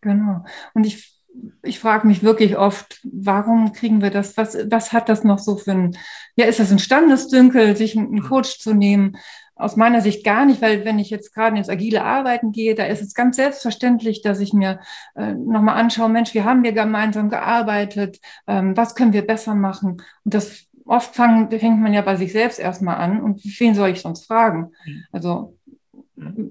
Genau. 0.00 0.44
Und 0.74 0.86
ich, 0.86 1.20
ich 1.62 1.78
frage 1.78 2.06
mich 2.06 2.22
wirklich 2.22 2.56
oft, 2.56 3.00
warum 3.04 3.72
kriegen 3.72 4.02
wir 4.02 4.10
das? 4.10 4.36
Was, 4.36 4.56
was 4.70 4.92
hat 4.92 5.08
das 5.08 5.24
noch 5.24 5.38
so 5.38 5.56
für 5.56 5.72
ein, 5.72 5.96
ja, 6.36 6.46
ist 6.46 6.60
das 6.60 6.72
ein 6.72 6.78
Standesdünkel, 6.78 7.76
sich 7.76 7.96
einen 7.96 8.22
Coach 8.22 8.58
zu 8.58 8.72
nehmen? 8.72 9.16
Aus 9.54 9.76
meiner 9.76 10.00
Sicht 10.00 10.24
gar 10.24 10.46
nicht, 10.46 10.62
weil 10.62 10.86
wenn 10.86 10.98
ich 10.98 11.10
jetzt 11.10 11.34
gerade 11.34 11.58
ins 11.58 11.68
agile 11.68 12.02
Arbeiten 12.02 12.50
gehe, 12.50 12.74
da 12.74 12.86
ist 12.86 13.02
es 13.02 13.12
ganz 13.12 13.36
selbstverständlich, 13.36 14.22
dass 14.22 14.40
ich 14.40 14.54
mir 14.54 14.80
äh, 15.14 15.34
nochmal 15.34 15.76
anschaue, 15.76 16.08
Mensch, 16.08 16.32
wie 16.32 16.44
haben 16.44 16.62
wir 16.62 16.72
gemeinsam 16.72 17.28
gearbeitet? 17.28 18.20
Ähm, 18.46 18.74
was 18.74 18.94
können 18.94 19.12
wir 19.12 19.26
besser 19.26 19.54
machen? 19.54 20.02
Und 20.24 20.32
das 20.32 20.70
oft 20.90 21.14
fang, 21.14 21.50
fängt 21.50 21.80
man 21.80 21.94
ja 21.94 22.02
bei 22.02 22.16
sich 22.16 22.32
selbst 22.32 22.58
erstmal 22.58 22.96
an 22.96 23.22
und 23.22 23.40
wen 23.60 23.74
soll 23.76 23.90
ich 23.90 24.00
sonst 24.00 24.26
fragen? 24.26 24.72
Mhm. 24.84 25.04
Also 25.12 25.56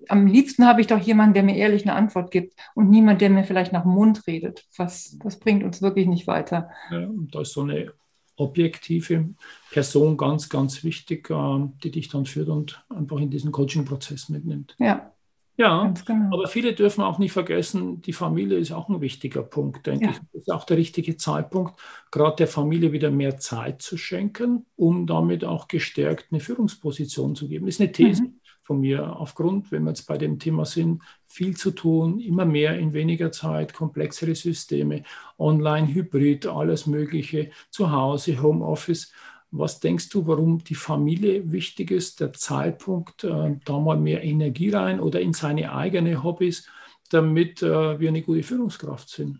am 0.07 0.27
liebsten 0.27 0.65
habe 0.65 0.81
ich 0.81 0.87
doch 0.87 0.99
jemanden, 0.99 1.33
der 1.33 1.43
mir 1.43 1.55
ehrlich 1.55 1.83
eine 1.83 1.95
Antwort 1.95 2.31
gibt 2.31 2.55
und 2.75 2.89
niemand, 2.89 3.21
der 3.21 3.29
mir 3.29 3.43
vielleicht 3.43 3.71
nach 3.71 3.83
dem 3.83 3.91
Mund 3.91 4.25
redet. 4.27 4.65
Was, 4.77 5.17
das 5.23 5.39
bringt 5.39 5.63
uns 5.63 5.81
wirklich 5.81 6.07
nicht 6.07 6.27
weiter. 6.27 6.69
Ja, 6.91 7.07
da 7.31 7.41
ist 7.41 7.53
so 7.53 7.61
eine 7.61 7.93
objektive 8.35 9.29
Person 9.71 10.17
ganz, 10.17 10.49
ganz 10.49 10.83
wichtig, 10.83 11.29
äh, 11.29 11.67
die 11.83 11.91
dich 11.91 12.07
dann 12.09 12.25
führt 12.25 12.49
und 12.49 12.83
einfach 12.89 13.17
in 13.17 13.29
diesen 13.29 13.51
Coaching-Prozess 13.51 14.29
mitnimmt. 14.29 14.75
Ja. 14.79 15.13
Ja, 15.57 15.93
genau. 16.05 16.33
aber 16.37 16.47
viele 16.47 16.71
dürfen 16.71 17.03
auch 17.03 17.19
nicht 17.19 17.33
vergessen, 17.33 18.01
die 18.01 18.13
Familie 18.13 18.57
ist 18.57 18.71
auch 18.71 18.87
ein 18.87 19.01
wichtiger 19.01 19.43
Punkt, 19.43 19.87
denke 19.87 20.05
ja. 20.05 20.11
ich. 20.11 20.17
Das 20.31 20.43
ist 20.43 20.51
auch 20.53 20.63
der 20.63 20.77
richtige 20.77 21.17
Zeitpunkt, 21.17 21.77
gerade 22.11 22.37
der 22.37 22.47
Familie 22.47 22.93
wieder 22.93 23.11
mehr 23.11 23.35
Zeit 23.39 23.81
zu 23.81 23.97
schenken, 23.97 24.65
um 24.77 25.05
damit 25.05 25.43
auch 25.43 25.67
gestärkt 25.67 26.27
eine 26.31 26.39
Führungsposition 26.39 27.35
zu 27.35 27.49
geben. 27.49 27.65
Das 27.65 27.75
ist 27.75 27.81
eine 27.81 27.91
These. 27.91 28.23
Mhm 28.23 28.38
von 28.69 28.81
mir 28.81 29.19
aufgrund, 29.19 29.71
wenn 29.71 29.81
wir 29.85 29.89
jetzt 29.89 30.05
bei 30.05 30.19
dem 30.19 30.37
Thema 30.37 30.63
sind, 30.63 31.01
viel 31.25 31.57
zu 31.57 31.71
tun, 31.71 32.19
immer 32.19 32.45
mehr 32.45 32.77
in 32.77 32.93
weniger 32.93 33.31
Zeit, 33.31 33.73
komplexere 33.73 34.35
Systeme, 34.35 35.01
online, 35.39 35.87
hybrid, 35.91 36.45
alles 36.45 36.85
Mögliche, 36.85 37.49
zu 37.71 37.91
Hause, 37.91 38.43
Homeoffice. 38.43 39.11
Was 39.49 39.79
denkst 39.79 40.09
du, 40.09 40.27
warum 40.27 40.63
die 40.63 40.75
Familie 40.75 41.51
wichtig 41.51 41.89
ist, 41.89 42.19
der 42.19 42.31
Zeitpunkt, 42.33 43.23
äh, 43.23 43.57
da 43.65 43.79
mal 43.79 43.97
mehr 43.97 44.23
Energie 44.23 44.69
rein 44.69 44.99
oder 44.99 45.19
in 45.19 45.33
seine 45.33 45.73
eigenen 45.73 46.21
Hobbys, 46.21 46.69
damit 47.09 47.63
äh, 47.63 47.99
wir 47.99 48.09
eine 48.09 48.21
gute 48.21 48.43
Führungskraft 48.43 49.09
sind? 49.09 49.39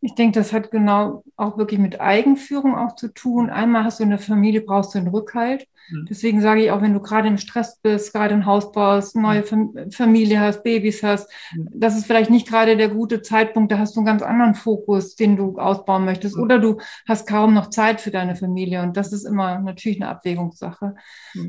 Ich 0.00 0.14
denke, 0.14 0.38
das 0.38 0.52
hat 0.52 0.70
genau 0.70 1.24
auch 1.36 1.58
wirklich 1.58 1.80
mit 1.80 2.00
Eigenführung 2.00 2.76
auch 2.76 2.94
zu 2.94 3.12
tun. 3.12 3.50
Einmal 3.50 3.82
hast 3.82 3.98
du 3.98 4.04
in 4.04 4.10
der 4.10 4.20
Familie, 4.20 4.60
brauchst 4.60 4.94
du 4.94 5.00
einen 5.00 5.08
Rückhalt. 5.08 5.66
Mhm. 5.90 6.06
Deswegen 6.08 6.40
sage 6.40 6.64
ich 6.64 6.70
auch, 6.70 6.82
wenn 6.82 6.94
du 6.94 7.00
gerade 7.00 7.28
im 7.28 7.38
Stress 7.38 7.78
bist, 7.82 8.12
gerade 8.12 8.34
ein 8.34 8.46
Haus 8.46 8.72
baust, 8.72 9.16
neue 9.16 9.44
Familie 9.90 10.40
hast, 10.40 10.62
Babys 10.62 11.02
hast, 11.02 11.30
mhm. 11.54 11.68
das 11.72 11.96
ist 11.96 12.06
vielleicht 12.06 12.30
nicht 12.30 12.48
gerade 12.48 12.76
der 12.76 12.88
gute 12.88 13.22
Zeitpunkt, 13.22 13.72
da 13.72 13.78
hast 13.78 13.96
du 13.96 14.00
einen 14.00 14.06
ganz 14.06 14.22
anderen 14.22 14.54
Fokus, 14.54 15.16
den 15.16 15.36
du 15.36 15.58
ausbauen 15.58 16.04
möchtest. 16.04 16.36
Mhm. 16.36 16.42
Oder 16.42 16.58
du 16.58 16.78
hast 17.08 17.26
kaum 17.26 17.54
noch 17.54 17.70
Zeit 17.70 18.00
für 18.00 18.10
deine 18.10 18.36
Familie. 18.36 18.82
Und 18.82 18.96
das 18.96 19.12
ist 19.12 19.24
immer 19.24 19.58
natürlich 19.58 20.00
eine 20.00 20.10
Abwägungssache. 20.10 20.94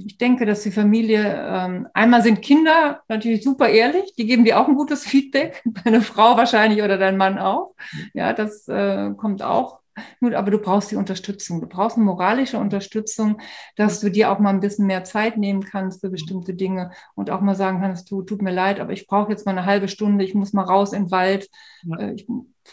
Ich 0.06 0.18
denke, 0.18 0.46
dass 0.46 0.64
die 0.64 0.72
Familie, 0.72 1.24
ähm, 1.50 1.88
einmal 1.94 2.22
sind 2.22 2.42
Kinder 2.42 3.02
natürlich 3.08 3.44
super 3.44 3.70
ehrlich, 3.70 4.14
die 4.18 4.26
geben 4.26 4.46
dir 4.46 4.60
auch 4.60 4.68
ein 4.68 4.76
gutes 4.76 5.04
Feedback, 5.04 5.64
deine 5.84 6.02
Frau 6.02 6.38
wahrscheinlich 6.38 6.82
oder 6.82 6.98
dein 6.98 7.18
Mann 7.18 7.38
auch. 7.38 7.74
Ja, 8.14 8.34
das 8.34 8.68
äh, 8.68 9.12
kommt 9.16 9.44
auch 9.44 9.81
Gut, 10.20 10.34
aber 10.34 10.52
du 10.52 10.58
brauchst 10.58 10.92
die 10.92 10.96
Unterstützung. 10.96 11.62
Du 11.62 11.68
brauchst 11.68 11.98
eine 11.98 12.06
moralische 12.06 12.58
Unterstützung, 12.58 13.42
dass 13.76 14.00
du 14.00 14.10
dir 14.10 14.32
auch 14.32 14.40
mal 14.40 14.52
ein 14.52 14.60
bisschen 14.60 14.88
mehr 14.88 15.04
Zeit 15.04 15.38
nehmen 15.38 15.64
kannst 15.64 16.02
für 16.02 16.10
bestimmte 16.10 16.54
Dinge 16.54 16.92
und 17.16 17.30
auch 17.30 17.42
mal 17.42 17.56
sagen 17.56 17.82
kannst, 17.82 18.10
du, 18.12 18.22
tut 18.22 18.42
mir 18.42 18.52
leid, 18.52 18.80
aber 18.80 18.94
ich 18.94 19.08
brauche 19.08 19.32
jetzt 19.32 19.46
mal 19.46 19.52
eine 19.52 19.66
halbe 19.66 19.88
Stunde, 19.88 20.24
ich 20.24 20.34
muss 20.34 20.54
mal 20.54 20.64
raus 20.64 20.94
in 20.94 21.06
den 21.06 21.12
Wald. 21.12 21.50
Ja. 21.84 21.98
Äh, 21.98 22.14
ich 22.14 22.28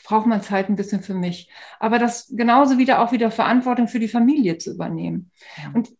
brauche 0.04 0.28
mal 0.28 0.42
Zeit 0.42 0.68
ein 0.68 0.76
bisschen 0.76 1.02
für 1.02 1.14
mich. 1.14 1.50
Aber 1.80 1.98
das 1.98 2.28
genauso 2.30 2.78
wieder 2.78 3.00
auch 3.00 3.12
wieder 3.12 3.30
Verantwortung 3.30 3.88
für 3.88 4.00
die 4.00 4.08
Familie 4.08 4.58
zu 4.58 4.72
übernehmen. 4.72 5.30
Ja. 5.56 5.72
Und 5.74 5.90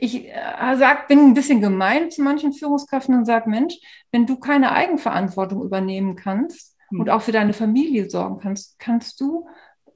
ich 0.00 0.28
äh, 0.28 0.76
sag, 0.76 1.08
bin 1.08 1.18
ein 1.20 1.34
bisschen 1.34 1.60
gemein 1.60 2.10
zu 2.10 2.22
manchen 2.22 2.52
Führungskräften 2.52 3.16
und 3.16 3.24
sage, 3.24 3.50
Mensch, 3.50 3.78
wenn 4.12 4.26
du 4.26 4.38
keine 4.38 4.72
Eigenverantwortung 4.72 5.62
übernehmen 5.62 6.16
kannst 6.16 6.76
hm. 6.90 7.00
und 7.00 7.10
auch 7.10 7.22
für 7.22 7.32
deine 7.32 7.52
Familie 7.52 8.08
sorgen 8.08 8.38
kannst, 8.38 8.78
kannst 8.78 9.20
du 9.20 9.46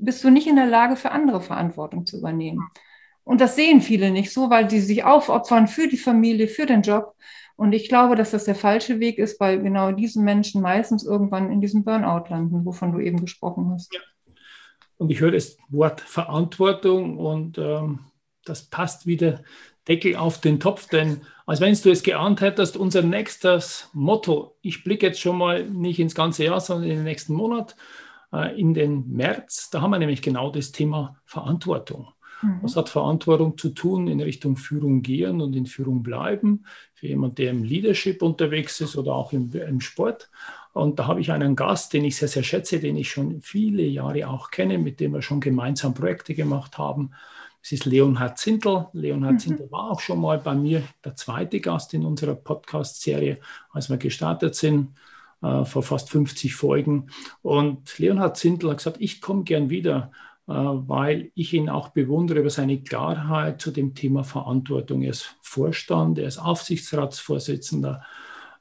bist 0.05 0.23
du 0.25 0.31
nicht 0.31 0.47
in 0.47 0.57
der 0.57 0.67
Lage, 0.67 0.97
für 0.97 1.11
andere 1.11 1.41
Verantwortung 1.41 2.07
zu 2.07 2.19
übernehmen. 2.19 2.69
Und 3.25 3.41
das 3.41 3.55
sehen 3.55 3.81
viele 3.81 4.11
nicht 4.11 4.33
so, 4.33 4.51
weil 4.51 4.67
die 4.67 4.81
sich 4.81 5.05
aufopfern 5.05 5.69
für 5.69 5.89
die 5.89 5.97
Familie, 5.97 6.49
für 6.49 6.67
den 6.67 6.83
Job. 6.83 7.15
Und 7.57 7.73
ich 7.73 7.89
glaube, 7.89 8.17
dass 8.17 8.33
das 8.33 8.45
der 8.45 8.55
falsche 8.55 8.99
Weg 8.99 9.19
ist, 9.19 9.39
weil 9.39 9.63
genau 9.63 9.93
diese 9.93 10.21
Menschen 10.21 10.63
meistens 10.63 11.05
irgendwann 11.05 11.53
in 11.53 11.61
diesem 11.61 11.85
Burnout 11.85 12.29
landen, 12.31 12.65
wovon 12.65 12.93
du 12.93 12.99
eben 12.99 13.21
gesprochen 13.21 13.71
hast. 13.73 13.95
Ja. 13.95 14.01
Und 14.99 15.11
ich 15.11 15.21
höre 15.21 15.33
das 15.33 15.57
Wort 15.69 16.01
Verantwortung 16.01 17.19
und 17.19 17.59
ähm, 17.59 18.01
das 18.45 18.65
passt 18.65 19.07
wieder 19.07 19.43
Deckel 19.89 20.17
auf 20.17 20.41
den 20.41 20.61
Topf, 20.61 20.89
denn 20.89 21.23
als 21.45 21.61
wenn 21.61 21.75
du 21.75 21.91
es 21.91 22.05
geahnt 22.05 22.41
hättest, 22.41 22.77
unser 22.77 23.03
nächstes 23.03 23.91
Motto, 23.93 24.57
ich 24.63 24.85
blicke 24.85 25.07
jetzt 25.07 25.21
schon 25.21 25.37
mal 25.37 25.69
nicht 25.69 25.99
ins 25.99 26.15
ganze 26.15 26.45
Jahr, 26.45 26.61
sondern 26.61 26.89
in 26.89 26.97
den 26.97 27.05
nächsten 27.05 27.35
Monat, 27.35 27.75
in 28.33 28.75
den 28.75 29.11
März. 29.11 29.71
Da 29.71 29.83
haben 29.83 29.91
wir 29.91 29.99
nämlich 29.99 30.23
genau 30.23 30.51
das 30.51 30.73
Thema 30.73 31.17
Verantwortung. 31.27 32.09
Mhm. 32.41 32.61
Was 32.63 32.77
hat 32.77 32.89
Verantwortung 32.89 33.59
zu 33.59 33.71
tun 33.71 34.09
in 34.09 34.21
Richtung 34.21 34.57
Führung 34.57 35.03
gehen 35.03 35.41
und 35.41 35.55
in 35.55 35.67
Führung 35.67 36.03
bleiben? 36.03 36.65
Für 36.95 37.09
jemanden, 37.09 37.37
der 37.37 37.51
im 37.51 37.63
Leadership 37.63 38.23
unterwegs 38.23 38.81
ist 38.81 38.97
oder 38.97 39.15
auch 39.15 39.33
im, 39.33 39.53
im 39.53 39.81
Sport. 39.81 40.31
Und 40.73 40.99
da 40.99 41.07
habe 41.07 41.21
ich 41.21 41.31
einen 41.31 41.57
Gast, 41.57 41.93
den 41.93 42.05
ich 42.05 42.17
sehr, 42.17 42.29
sehr 42.29 42.43
schätze, 42.43 42.81
den 42.81 42.97
ich 42.97 43.11
schon 43.11 43.43
viele 43.43 43.83
Jahre 43.83 44.29
auch 44.29 44.51
kenne, 44.51 44.79
mit 44.79 45.01
dem 45.01 45.13
wir 45.13 45.21
schon 45.21 45.41
gemeinsam 45.41 45.93
Projekte 45.93 46.35
gemacht 46.35 46.79
haben. 46.79 47.11
Es 47.63 47.73
ist 47.73 47.85
Leonhard 47.85 48.39
Zindel. 48.39 48.87
Leonhard 48.95 49.35
mhm. 49.35 49.39
Zindel 49.39 49.71
war 49.71 49.91
auch 49.91 50.01
schon 50.01 50.21
mal 50.21 50.39
bei 50.39 50.55
mir 50.55 50.83
der 51.05 51.15
zweite 51.15 51.61
Gast 51.61 51.93
in 51.93 52.05
unserer 52.07 52.35
Podcast-Serie, 52.35 53.39
als 53.71 53.91
wir 53.91 53.99
gestartet 53.99 54.55
sind 54.55 54.89
äh, 55.43 55.65
vor 55.65 55.83
fast 55.83 56.11
50 56.11 56.55
Folgen. 56.55 57.09
Und 57.43 57.99
Leonhard 57.99 58.37
Zindl 58.37 58.71
hat 58.71 58.79
gesagt, 58.79 58.97
ich 59.01 59.21
komme 59.21 59.45
gern 59.45 59.71
wieder, 59.71 60.13
äh, 60.49 60.53
weil 60.53 61.31
ich 61.35 61.53
ihn 61.53 61.69
auch 61.69 61.89
bewundere 61.89 62.41
über 62.41 62.51
seine 62.51 62.83
Klarheit 62.83 63.61
zu 63.61 63.71
dem 63.71 63.95
Thema 63.95 64.25
Verantwortung. 64.25 65.03
Er 65.03 65.11
ist 65.11 65.37
Vorstand, 65.41 66.19
er 66.19 66.29
ist 66.29 66.39
Aufsichtsratsvorsitzender 66.39 68.03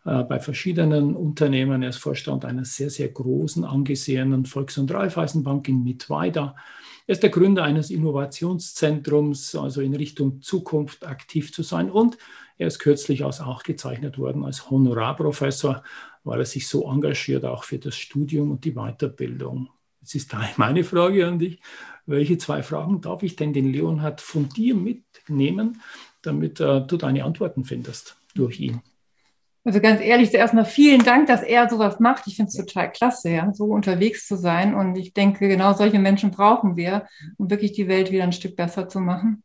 äh, 0.06 0.24
bei 0.24 0.40
verschiedenen 0.40 1.16
Unternehmen. 1.16 1.84
Er 1.84 1.90
ist 1.90 1.98
Vorstand 1.98 2.46
einer 2.46 2.66
sehr, 2.66 2.90
sehr 2.90 3.10
großen, 3.10 3.64
angesehenen 3.64 4.46
Volks- 4.46 4.78
und 4.78 4.92
Raiffeisenbank 4.92 5.68
in 5.70 5.84
Mittweida. 5.84 6.56
Er 7.08 7.14
ist 7.14 7.24
der 7.24 7.30
Gründer 7.30 7.64
eines 7.64 7.90
Innovationszentrums, 7.90 9.56
also 9.56 9.82
in 9.82 9.96
Richtung 9.96 10.42
Zukunft 10.42 11.06
aktiv 11.06 11.54
zu 11.54 11.64
sein. 11.64 11.92
Und 11.92 12.18
er 12.58 12.68
ist 12.68 12.80
kürzlich 12.80 13.24
auch 13.24 13.64
gezeichnet 13.64 14.18
worden 14.18 14.46
als 14.46 14.70
Honorarprofessor 14.70 15.84
weil 16.24 16.40
er 16.40 16.46
sich 16.46 16.68
so 16.68 16.90
engagiert, 16.90 17.46
auch 17.46 17.64
für 17.64 17.80
das 17.80 17.96
Studium 17.96 18.52
und 18.52 18.66
die 18.66 18.74
Weiterbildung. 18.74 19.70
Jetzt 20.02 20.16
ist 20.16 20.34
da 20.34 20.48
meine 20.58 20.84
Frage 20.84 21.28
an 21.28 21.40
dich. 21.40 21.60
Welche 22.06 22.38
zwei 22.38 22.64
Fragen 22.64 23.02
darf 23.02 23.24
ich 23.24 23.36
denn 23.36 23.54
den 23.54 23.72
Leonhard 23.72 24.22
von 24.22 24.50
dir 24.50 24.76
mitnehmen, 24.76 25.82
damit 26.22 26.60
äh, 26.60 26.82
du 26.86 26.98
deine 26.98 27.24
Antworten 27.24 27.64
findest 27.64 28.18
durch 28.34 28.60
ihn? 28.60 28.82
Also 29.64 29.80
ganz 29.80 30.02
ehrlich, 30.02 30.32
zuerst 30.32 30.56
mal 30.56 30.66
vielen 30.66 31.04
Dank, 31.04 31.28
dass 31.28 31.44
er 31.44 31.70
sowas 31.70 32.00
macht. 32.00 32.26
Ich 32.26 32.36
finde 32.36 32.50
es 32.50 32.56
total 32.56 32.92
klasse, 32.92 33.30
ja, 33.30 33.54
so 33.54 33.66
unterwegs 33.66 34.26
zu 34.26 34.36
sein. 34.36 34.74
Und 34.74 34.96
ich 34.96 35.14
denke, 35.14 35.48
genau 35.48 35.74
solche 35.74 36.00
Menschen 36.00 36.32
brauchen 36.32 36.76
wir, 36.76 37.06
um 37.38 37.52
wirklich 37.52 37.72
die 37.72 37.88
Welt 37.88 38.12
wieder 38.12 38.24
ein 38.24 38.34
Stück 38.34 38.56
besser 38.56 38.90
zu 38.90 39.00
machen. 39.00 39.44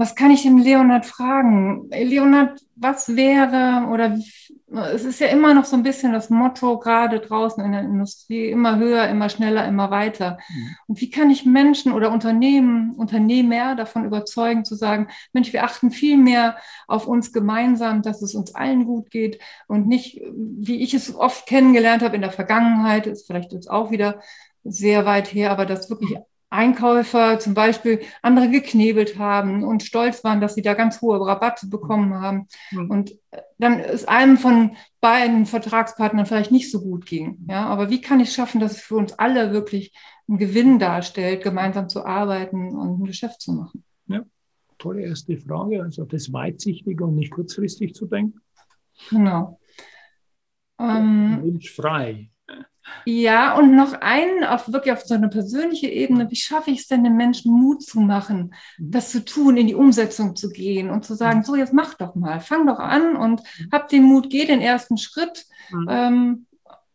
Was 0.00 0.14
kann 0.14 0.30
ich 0.30 0.44
dem 0.44 0.56
Leonhard 0.56 1.04
fragen? 1.04 1.90
Leonhard, 1.90 2.58
was 2.74 3.16
wäre 3.16 3.86
oder 3.90 4.16
es 4.94 5.04
ist 5.04 5.20
ja 5.20 5.26
immer 5.26 5.52
noch 5.52 5.66
so 5.66 5.76
ein 5.76 5.82
bisschen 5.82 6.14
das 6.14 6.30
Motto, 6.30 6.78
gerade 6.78 7.20
draußen 7.20 7.62
in 7.62 7.72
der 7.72 7.82
Industrie, 7.82 8.48
immer 8.48 8.78
höher, 8.78 9.08
immer 9.08 9.28
schneller, 9.28 9.68
immer 9.68 9.90
weiter. 9.90 10.38
Mhm. 10.48 10.76
Und 10.86 11.00
wie 11.02 11.10
kann 11.10 11.28
ich 11.28 11.44
Menschen 11.44 11.92
oder 11.92 12.12
Unternehmen, 12.12 12.94
Unternehmer 12.94 13.74
davon 13.74 14.06
überzeugen, 14.06 14.64
zu 14.64 14.74
sagen, 14.74 15.08
Mensch, 15.34 15.52
wir 15.52 15.64
achten 15.64 15.90
viel 15.90 16.16
mehr 16.16 16.56
auf 16.86 17.06
uns 17.06 17.30
gemeinsam, 17.30 18.00
dass 18.00 18.22
es 18.22 18.34
uns 18.34 18.54
allen 18.54 18.86
gut 18.86 19.10
geht 19.10 19.38
und 19.68 19.86
nicht, 19.86 20.22
wie 20.32 20.82
ich 20.82 20.94
es 20.94 21.14
oft 21.14 21.46
kennengelernt 21.46 22.02
habe 22.02 22.16
in 22.16 22.22
der 22.22 22.32
Vergangenheit, 22.32 23.06
ist 23.06 23.26
vielleicht 23.26 23.52
jetzt 23.52 23.70
auch 23.70 23.90
wieder 23.90 24.22
sehr 24.64 25.04
weit 25.04 25.34
her, 25.34 25.50
aber 25.50 25.66
dass 25.66 25.90
wirklich 25.90 26.16
Einkäufer 26.50 27.38
zum 27.38 27.54
Beispiel 27.54 28.00
andere 28.22 28.50
geknebelt 28.50 29.18
haben 29.18 29.62
und 29.62 29.84
stolz 29.84 30.24
waren, 30.24 30.40
dass 30.40 30.56
sie 30.56 30.62
da 30.62 30.74
ganz 30.74 31.00
hohe 31.00 31.24
Rabatte 31.24 31.68
bekommen 31.68 32.14
haben. 32.14 32.48
Mhm. 32.72 32.90
Und 32.90 33.10
äh, 33.30 33.42
dann 33.58 33.78
ist 33.78 34.08
einem 34.08 34.36
von 34.36 34.76
beiden 35.00 35.46
Vertragspartnern 35.46 36.26
vielleicht 36.26 36.50
nicht 36.50 36.70
so 36.70 36.80
gut 36.80 37.06
ging. 37.06 37.38
Ja, 37.48 37.66
aber 37.66 37.88
wie 37.88 38.00
kann 38.00 38.18
ich 38.18 38.32
schaffen, 38.32 38.60
dass 38.60 38.72
es 38.72 38.80
für 38.80 38.96
uns 38.96 39.12
alle 39.12 39.52
wirklich 39.52 39.94
einen 40.28 40.38
Gewinn 40.38 40.80
darstellt, 40.80 41.42
gemeinsam 41.42 41.88
zu 41.88 42.04
arbeiten 42.04 42.76
und 42.76 43.00
ein 43.00 43.04
Geschäft 43.04 43.40
zu 43.40 43.52
machen? 43.52 43.84
Ja, 44.08 44.24
tolle 44.76 45.02
erste 45.02 45.36
Frage. 45.38 45.82
Also 45.82 46.04
das 46.04 46.32
weitsichtig 46.32 47.00
und 47.00 47.14
nicht 47.14 47.30
kurzfristig 47.30 47.94
zu 47.94 48.06
denken. 48.06 48.40
Genau. 49.10 49.58
Ähm, 50.80 51.38
Wunschfrei. 51.42 52.30
Ja, 53.04 53.56
und 53.56 53.74
noch 53.74 53.92
einen 54.00 54.44
auf 54.44 54.72
wirklich 54.72 54.92
auf 54.92 55.02
so 55.02 55.14
eine 55.14 55.28
persönliche 55.28 55.88
Ebene. 55.88 56.30
Wie 56.30 56.36
schaffe 56.36 56.70
ich 56.70 56.80
es 56.80 56.86
denn, 56.86 57.04
den 57.04 57.16
Menschen 57.16 57.52
Mut 57.52 57.82
zu 57.82 58.00
machen, 58.00 58.54
mhm. 58.78 58.90
das 58.90 59.10
zu 59.10 59.24
tun, 59.24 59.56
in 59.56 59.66
die 59.66 59.74
Umsetzung 59.74 60.36
zu 60.36 60.50
gehen 60.50 60.90
und 60.90 61.04
zu 61.04 61.14
sagen, 61.14 61.40
mhm. 61.40 61.44
so, 61.44 61.56
jetzt 61.56 61.72
mach 61.72 61.94
doch 61.94 62.14
mal, 62.14 62.40
fang 62.40 62.66
doch 62.66 62.78
an 62.78 63.16
und 63.16 63.42
mhm. 63.42 63.68
hab 63.72 63.88
den 63.88 64.04
Mut, 64.04 64.30
geh 64.30 64.46
den 64.46 64.60
ersten 64.60 64.98
Schritt. 64.98 65.46
Mhm. 65.70 65.86
Ähm, 65.88 66.46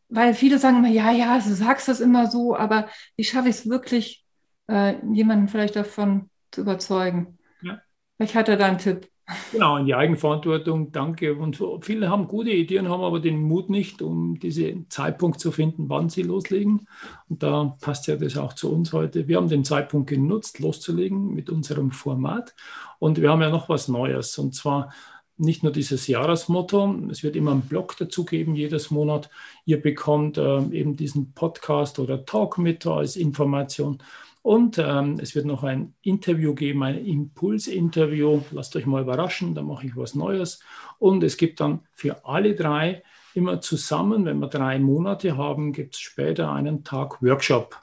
weil 0.09 0.33
viele 0.33 0.59
sagen 0.59 0.77
immer, 0.77 0.87
ja, 0.87 1.11
ja, 1.11 1.39
du 1.39 1.53
sagst 1.53 1.87
das 1.87 1.99
immer 1.99 2.29
so, 2.29 2.55
aber 2.55 2.87
wie 3.15 3.23
schaffe 3.23 3.49
ich 3.49 3.55
es 3.55 3.69
wirklich, 3.69 4.23
äh, 4.67 4.95
jemanden 5.11 5.47
vielleicht 5.47 5.75
davon 5.75 6.29
zu 6.51 6.61
überzeugen? 6.61 7.37
Ja. 7.61 7.81
Vielleicht 8.15 8.35
hat 8.35 8.49
er 8.49 8.57
da 8.57 8.67
einen 8.67 8.77
Tipp. 8.77 9.09
Genau, 9.51 9.77
in 9.77 9.87
die 9.87 9.95
Eigenverantwortung, 9.95 10.91
danke. 10.91 11.33
Und 11.33 11.59
viele 11.81 12.09
haben 12.09 12.27
gute 12.27 12.51
Ideen, 12.51 12.89
haben 12.89 13.03
aber 13.03 13.19
den 13.19 13.41
Mut 13.41 13.71
nicht, 13.71 14.03
um 14.03 14.37
diesen 14.39 14.87
Zeitpunkt 14.89 15.39
zu 15.39 15.51
finden, 15.51 15.89
wann 15.89 16.09
sie 16.09 16.21
loslegen. 16.21 16.87
Und 17.27 17.41
da 17.41 17.75
passt 17.81 18.05
ja 18.05 18.17
das 18.17 18.37
auch 18.37 18.53
zu 18.53 18.71
uns 18.71 18.93
heute. 18.93 19.27
Wir 19.27 19.37
haben 19.37 19.49
den 19.49 19.65
Zeitpunkt 19.65 20.09
genutzt, 20.09 20.59
loszulegen 20.59 21.33
mit 21.33 21.49
unserem 21.49 21.89
Format. 21.89 22.53
Und 22.99 23.19
wir 23.19 23.31
haben 23.31 23.41
ja 23.41 23.49
noch 23.49 23.67
was 23.67 23.87
Neues. 23.87 24.37
Und 24.37 24.53
zwar 24.53 24.91
nicht 25.37 25.63
nur 25.63 25.71
dieses 25.71 26.05
Jahresmotto, 26.07 26.95
es 27.09 27.23
wird 27.23 27.35
immer 27.35 27.51
einen 27.51 27.61
Blog 27.61 27.97
dazu 27.97 28.25
geben, 28.25 28.55
jedes 28.55 28.91
Monat. 28.91 29.29
Ihr 29.65 29.81
bekommt 29.81 30.37
äh, 30.37 30.59
eben 30.69 30.95
diesen 30.95 31.33
Podcast 31.33 31.97
oder 31.97 32.25
Talk 32.25 32.57
mit 32.57 32.85
als 32.85 33.15
Information. 33.15 33.97
Und 34.45 34.77
ähm, 34.77 35.17
es 35.19 35.33
wird 35.33 35.47
noch 35.47 35.63
ein 35.63 35.95
Interview 36.03 36.53
geben, 36.53 36.83
ein 36.83 37.03
Impulsinterview. 37.03 38.41
Lasst 38.51 38.75
euch 38.75 38.85
mal 38.85 39.01
überraschen, 39.01 39.55
da 39.55 39.63
mache 39.63 39.87
ich 39.87 39.97
was 39.97 40.13
Neues. 40.13 40.59
Und 40.99 41.23
es 41.23 41.37
gibt 41.37 41.61
dann 41.61 41.79
für 41.95 42.23
alle 42.27 42.53
drei 42.53 43.01
immer 43.33 43.59
zusammen, 43.59 44.23
wenn 44.25 44.37
wir 44.37 44.47
drei 44.47 44.77
Monate 44.77 45.35
haben, 45.35 45.73
gibt 45.73 45.95
es 45.95 45.99
später 46.01 46.51
einen 46.51 46.83
Tag 46.83 47.23
Workshop. 47.23 47.75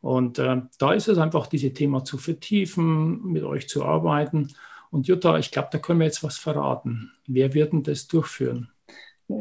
Und 0.00 0.38
äh, 0.38 0.62
da 0.78 0.94
ist 0.94 1.08
es 1.08 1.18
einfach, 1.18 1.46
diese 1.46 1.74
Thema 1.74 2.02
zu 2.04 2.16
vertiefen, 2.16 3.22
mit 3.26 3.44
euch 3.44 3.68
zu 3.68 3.84
arbeiten. 3.84 4.54
Und 4.90 5.08
Jutta, 5.08 5.36
ich 5.36 5.50
glaube, 5.50 5.68
da 5.72 5.78
können 5.78 6.00
wir 6.00 6.06
jetzt 6.06 6.24
was 6.24 6.38
verraten. 6.38 7.12
Wer 7.26 7.52
wird 7.52 7.74
denn 7.74 7.82
das 7.82 8.08
durchführen? 8.08 8.70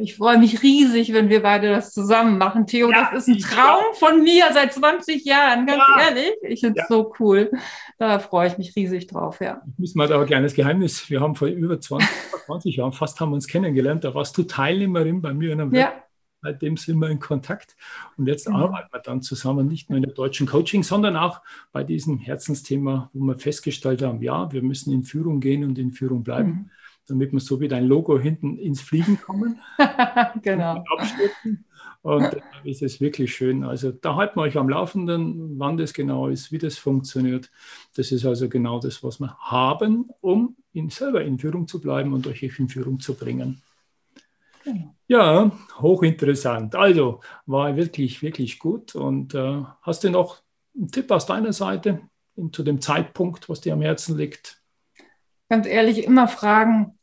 Ich 0.02 0.18
freue 0.18 0.38
mich 0.38 0.62
riesig, 0.64 1.14
wenn 1.14 1.30
wir 1.30 1.42
beide 1.42 1.70
das 1.70 1.94
zusammen 1.94 2.38
machen. 2.38 2.68
Theo, 2.68 2.92
ja, 2.92 3.10
das 3.10 3.26
ist 3.26 3.36
ein 3.36 3.40
Traum 3.40 3.86
von 3.94 4.22
mir 4.22 4.46
seit 4.54 4.74
20 4.74 5.24
Jahren, 5.24 5.66
ganz 5.66 5.82
ja. 5.96 6.10
ehrlich. 6.10 6.34
Ich 6.42 6.60
finde 6.60 6.82
es 6.82 6.90
so 6.90 7.14
cool. 7.20 7.50
Da 7.98 8.20
freue 8.20 8.50
ich 8.50 8.58
mich 8.58 8.76
riesig 8.76 9.08
drauf, 9.08 9.40
ja. 9.40 9.62
Ich 9.66 9.80
muss 9.80 9.96
mal 9.96 10.08
da 10.08 10.20
ein 10.20 10.28
kleines 10.28 10.54
Geheimnis. 10.54 11.10
Wir 11.10 11.22
haben 11.22 11.36
vor 11.36 11.48
über 11.48 11.80
20, 11.80 12.08
20 12.48 12.76
Jahren 12.76 12.92
fast 12.92 13.20
haben 13.22 13.32
uns 13.32 13.48
kennengelernt. 13.48 14.04
Da 14.04 14.14
warst 14.14 14.38
du 14.38 14.44
Teilnehmerin 14.44 15.22
bei 15.22 15.34
mir 15.34 15.54
in 15.54 15.62
einem 15.62 15.74
ja. 15.74 15.86
Web. 15.86 16.04
Seitdem 16.42 16.76
sind 16.76 17.00
wir 17.00 17.10
in 17.10 17.20
Kontakt. 17.20 17.78
Und 18.18 18.28
jetzt 18.28 18.50
mhm. 18.50 18.56
arbeiten 18.58 18.90
wir 18.92 19.00
dann 19.00 19.22
zusammen, 19.22 19.68
nicht 19.68 19.90
nur 19.90 19.98
in 19.98 20.04
der 20.04 20.14
deutschen 20.14 20.48
Coaching, 20.48 20.84
sondern 20.84 21.16
auch 21.16 21.42
bei 21.72 21.86
diesem 21.86 22.20
Herzensthema, 22.20 23.10
wo 23.14 23.24
wir 23.24 23.38
festgestellt 23.38 24.02
haben, 24.02 24.22
ja, 24.22 24.52
wir 24.52 24.62
müssen 24.62 24.92
in 24.92 25.04
Führung 25.04 25.40
gehen 25.40 25.64
und 25.64 25.78
in 25.78 25.92
Führung 25.92 26.24
bleiben. 26.24 26.50
Mhm 26.50 26.70
damit 27.08 27.32
wir 27.32 27.40
so 27.40 27.60
wie 27.60 27.68
dein 27.68 27.86
Logo 27.86 28.20
hinten 28.20 28.58
ins 28.58 28.82
Fliegen 28.82 29.20
kommen. 29.20 29.60
genau. 30.42 30.84
Und 32.02 32.24
dann 32.24 32.42
ist 32.64 32.82
es 32.82 33.02
wirklich 33.02 33.36
schön. 33.36 33.64
Also 33.64 33.92
da 33.92 34.16
halten 34.16 34.38
wir 34.38 34.44
euch 34.44 34.58
am 34.58 34.70
Laufenden, 34.70 35.60
wann 35.60 35.78
das 35.78 35.94
genau 35.94 36.28
ist, 36.28 36.52
wie 36.52 36.58
das 36.58 36.78
funktioniert. 36.78 37.52
Das 37.96 38.12
ist 38.12 38.26
also 38.26 38.48
genau 38.50 38.80
das, 38.80 39.04
was 39.04 39.20
wir 39.20 39.38
haben, 39.40 40.10
um 40.22 40.56
in, 40.74 40.90
selber 40.90 41.24
in 41.24 41.40
Führung 41.40 41.68
zu 41.68 41.82
bleiben 41.82 42.14
und 42.14 42.28
euch 42.28 42.44
in 42.44 42.70
Führung 42.70 43.00
zu 43.00 43.16
bringen. 43.16 43.62
Genau. 44.64 44.96
Ja, 45.08 45.52
hochinteressant. 45.80 46.76
Also 46.76 47.22
war 47.46 47.76
wirklich, 47.76 48.22
wirklich 48.22 48.60
gut. 48.60 48.96
Und 48.96 49.34
äh, 49.34 49.64
hast 49.82 50.04
du 50.04 50.10
noch 50.10 50.42
einen 50.76 50.92
Tipp 50.92 51.10
aus 51.12 51.26
deiner 51.26 51.54
Seite 51.54 52.02
zu 52.52 52.64
dem 52.64 52.82
Zeitpunkt, 52.82 53.50
was 53.50 53.62
dir 53.62 53.74
am 53.74 53.82
Herzen 53.82 54.18
liegt? 54.18 54.62
Ganz 55.50 55.66
ehrlich, 55.66 56.04
immer 56.04 56.28
fragen, 56.28 56.97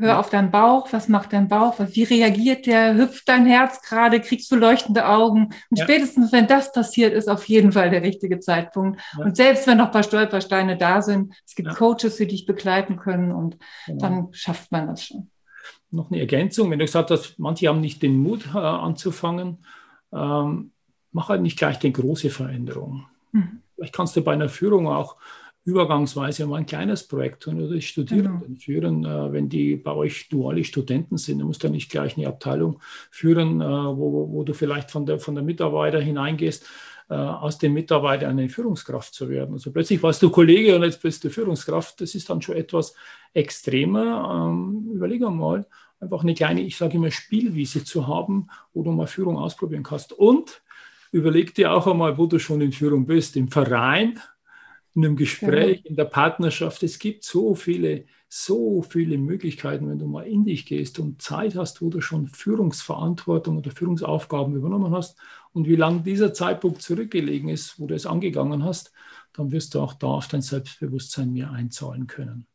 Hör 0.00 0.20
auf 0.20 0.30
deinen 0.30 0.52
Bauch, 0.52 0.92
was 0.92 1.08
macht 1.08 1.32
dein 1.32 1.48
Bauch, 1.48 1.74
wie 1.78 2.04
reagiert 2.04 2.66
der, 2.66 2.94
hüpft 2.94 3.28
dein 3.28 3.46
Herz 3.46 3.82
gerade, 3.82 4.20
kriegst 4.20 4.50
du 4.52 4.54
leuchtende 4.54 5.08
Augen. 5.08 5.46
Und 5.70 5.78
ja. 5.78 5.84
spätestens, 5.84 6.30
wenn 6.30 6.46
das 6.46 6.70
passiert, 6.70 7.12
ist 7.12 7.28
auf 7.28 7.44
jeden 7.46 7.72
Fall 7.72 7.90
der 7.90 8.02
richtige 8.02 8.38
Zeitpunkt. 8.38 9.00
Ja. 9.18 9.24
Und 9.24 9.36
selbst 9.36 9.66
wenn 9.66 9.78
noch 9.78 9.86
ein 9.86 9.90
paar 9.90 10.04
Stolpersteine 10.04 10.76
da 10.76 11.02
sind, 11.02 11.34
es 11.44 11.56
gibt. 11.56 11.74
Coaches, 11.74 12.16
die 12.16 12.28
dich 12.28 12.46
begleiten 12.46 12.96
können 12.96 13.32
und 13.32 13.58
genau. 13.86 13.98
dann 13.98 14.28
schafft 14.30 14.70
man 14.70 14.86
das 14.86 15.04
schon. 15.04 15.30
Noch 15.90 16.10
eine 16.10 16.20
Ergänzung, 16.20 16.70
wenn 16.70 16.78
du 16.78 16.84
gesagt 16.84 17.10
hast, 17.10 17.38
manche 17.38 17.66
haben 17.66 17.80
nicht 17.80 18.00
den 18.00 18.18
Mut 18.18 18.46
äh, 18.54 18.58
anzufangen, 18.58 19.64
ähm, 20.12 20.70
mach 21.10 21.28
halt 21.28 21.42
nicht 21.42 21.58
gleich 21.58 21.78
die 21.80 21.92
große 21.92 22.30
Veränderung. 22.30 23.06
Mhm. 23.32 23.62
Vielleicht 23.74 23.94
kannst 23.94 24.14
du 24.14 24.22
bei 24.22 24.32
einer 24.32 24.48
Führung 24.48 24.86
auch 24.86 25.16
übergangsweise 25.68 26.46
mal 26.46 26.56
ein 26.56 26.66
kleines 26.66 27.06
Projekt 27.06 27.42
tun 27.42 27.60
oder 27.60 27.74
die 27.74 27.82
Studierenden 27.82 28.40
genau. 28.40 28.58
führen. 28.58 29.04
Äh, 29.04 29.32
wenn 29.32 29.48
die 29.48 29.76
bei 29.76 29.92
euch 29.92 30.28
duale 30.28 30.64
Studenten 30.64 31.18
sind, 31.18 31.38
dann 31.38 31.46
musst 31.46 31.62
du 31.62 31.68
nicht 31.68 31.90
gleich 31.90 32.16
eine 32.16 32.26
Abteilung 32.26 32.80
führen, 33.10 33.60
äh, 33.60 33.64
wo, 33.64 34.30
wo 34.32 34.44
du 34.44 34.54
vielleicht 34.54 34.90
von 34.90 35.04
der, 35.04 35.18
von 35.18 35.34
der 35.34 35.44
Mitarbeiter 35.44 36.00
hineingehst, 36.00 36.66
äh, 37.10 37.14
aus 37.14 37.58
dem 37.58 37.74
Mitarbeiter 37.74 38.28
eine 38.28 38.48
Führungskraft 38.48 39.12
zu 39.12 39.28
werden. 39.28 39.52
Also 39.52 39.70
plötzlich 39.70 40.02
warst 40.02 40.22
du 40.22 40.30
Kollege 40.30 40.74
und 40.74 40.84
jetzt 40.84 41.02
bist 41.02 41.22
du 41.24 41.28
Führungskraft. 41.28 42.00
Das 42.00 42.14
ist 42.14 42.30
dann 42.30 42.40
schon 42.40 42.56
etwas 42.56 42.94
extremer. 43.34 44.48
Ähm, 44.50 44.90
überleg 44.94 45.20
mal, 45.20 45.66
einfach 46.00 46.22
eine 46.22 46.34
kleine, 46.34 46.62
ich 46.62 46.78
sage 46.78 46.96
immer, 46.96 47.10
Spielwiese 47.10 47.84
zu 47.84 48.06
haben, 48.06 48.48
wo 48.72 48.82
du 48.82 48.90
mal 48.90 49.06
Führung 49.06 49.36
ausprobieren 49.36 49.82
kannst. 49.82 50.14
Und 50.14 50.62
überleg 51.12 51.54
dir 51.54 51.72
auch 51.74 51.86
einmal, 51.86 52.16
wo 52.16 52.26
du 52.26 52.38
schon 52.38 52.62
in 52.62 52.72
Führung 52.72 53.04
bist, 53.04 53.36
im 53.36 53.48
Verein 53.48 54.18
in 54.94 55.04
einem 55.04 55.16
Gespräch, 55.16 55.84
in 55.84 55.96
der 55.96 56.04
Partnerschaft. 56.04 56.82
Es 56.82 56.98
gibt 56.98 57.24
so 57.24 57.54
viele, 57.54 58.06
so 58.28 58.82
viele 58.82 59.18
Möglichkeiten, 59.18 59.88
wenn 59.88 59.98
du 59.98 60.06
mal 60.06 60.26
in 60.26 60.44
dich 60.44 60.66
gehst 60.66 60.98
und 60.98 61.22
Zeit 61.22 61.54
hast, 61.54 61.80
wo 61.82 61.88
du 61.90 62.00
schon 62.00 62.26
Führungsverantwortung 62.28 63.58
oder 63.58 63.70
Führungsaufgaben 63.70 64.54
übernommen 64.56 64.92
hast 64.92 65.18
und 65.52 65.66
wie 65.68 65.76
lange 65.76 66.02
dieser 66.02 66.34
Zeitpunkt 66.34 66.82
zurückgelegen 66.82 67.48
ist, 67.48 67.78
wo 67.78 67.86
du 67.86 67.94
es 67.94 68.06
angegangen 68.06 68.64
hast, 68.64 68.92
dann 69.32 69.52
wirst 69.52 69.74
du 69.74 69.80
auch 69.80 69.94
da 69.94 70.08
auf 70.08 70.28
dein 70.28 70.42
Selbstbewusstsein 70.42 71.32
mehr 71.32 71.50
einzahlen 71.52 72.06
können. 72.06 72.46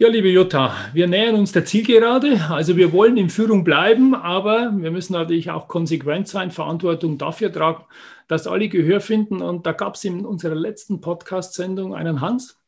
Ja, 0.00 0.06
liebe 0.06 0.28
Jutta, 0.28 0.76
wir 0.92 1.08
nähern 1.08 1.34
uns 1.34 1.50
der 1.50 1.64
Zielgerade. 1.64 2.46
Also 2.50 2.76
wir 2.76 2.92
wollen 2.92 3.16
in 3.16 3.30
Führung 3.30 3.64
bleiben, 3.64 4.14
aber 4.14 4.72
wir 4.76 4.92
müssen 4.92 5.14
natürlich 5.14 5.50
auch 5.50 5.66
konsequent 5.66 6.28
sein, 6.28 6.52
Verantwortung 6.52 7.18
dafür 7.18 7.52
tragen, 7.52 7.84
dass 8.28 8.46
alle 8.46 8.68
Gehör 8.68 9.00
finden. 9.00 9.42
Und 9.42 9.66
da 9.66 9.72
gab 9.72 9.96
es 9.96 10.04
in 10.04 10.24
unserer 10.24 10.54
letzten 10.54 11.00
Podcast-Sendung 11.00 11.96
einen 11.96 12.20
Hans 12.20 12.60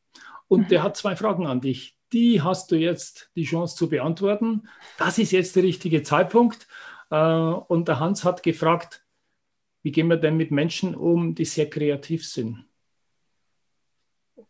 und 0.48 0.62
mhm. 0.62 0.68
der 0.70 0.82
hat 0.82 0.96
zwei 0.96 1.14
Fragen 1.14 1.46
an 1.46 1.60
dich. 1.60 1.96
Die 2.12 2.42
hast 2.42 2.72
du 2.72 2.76
jetzt 2.76 3.30
die 3.36 3.44
Chance 3.44 3.76
zu 3.76 3.88
beantworten. 3.88 4.68
Das 4.98 5.16
ist 5.18 5.30
jetzt 5.30 5.54
der 5.54 5.62
richtige 5.62 6.02
Zeitpunkt. 6.02 6.66
Äh, 7.10 7.16
und 7.16 7.86
der 7.86 8.00
Hans 8.00 8.24
hat 8.24 8.42
gefragt, 8.42 9.04
wie 9.84 9.92
gehen 9.92 10.08
wir 10.08 10.16
denn 10.16 10.36
mit 10.36 10.50
Menschen 10.50 10.96
um, 10.96 11.36
die 11.36 11.44
sehr 11.44 11.70
kreativ 11.70 12.26
sind? 12.26 12.64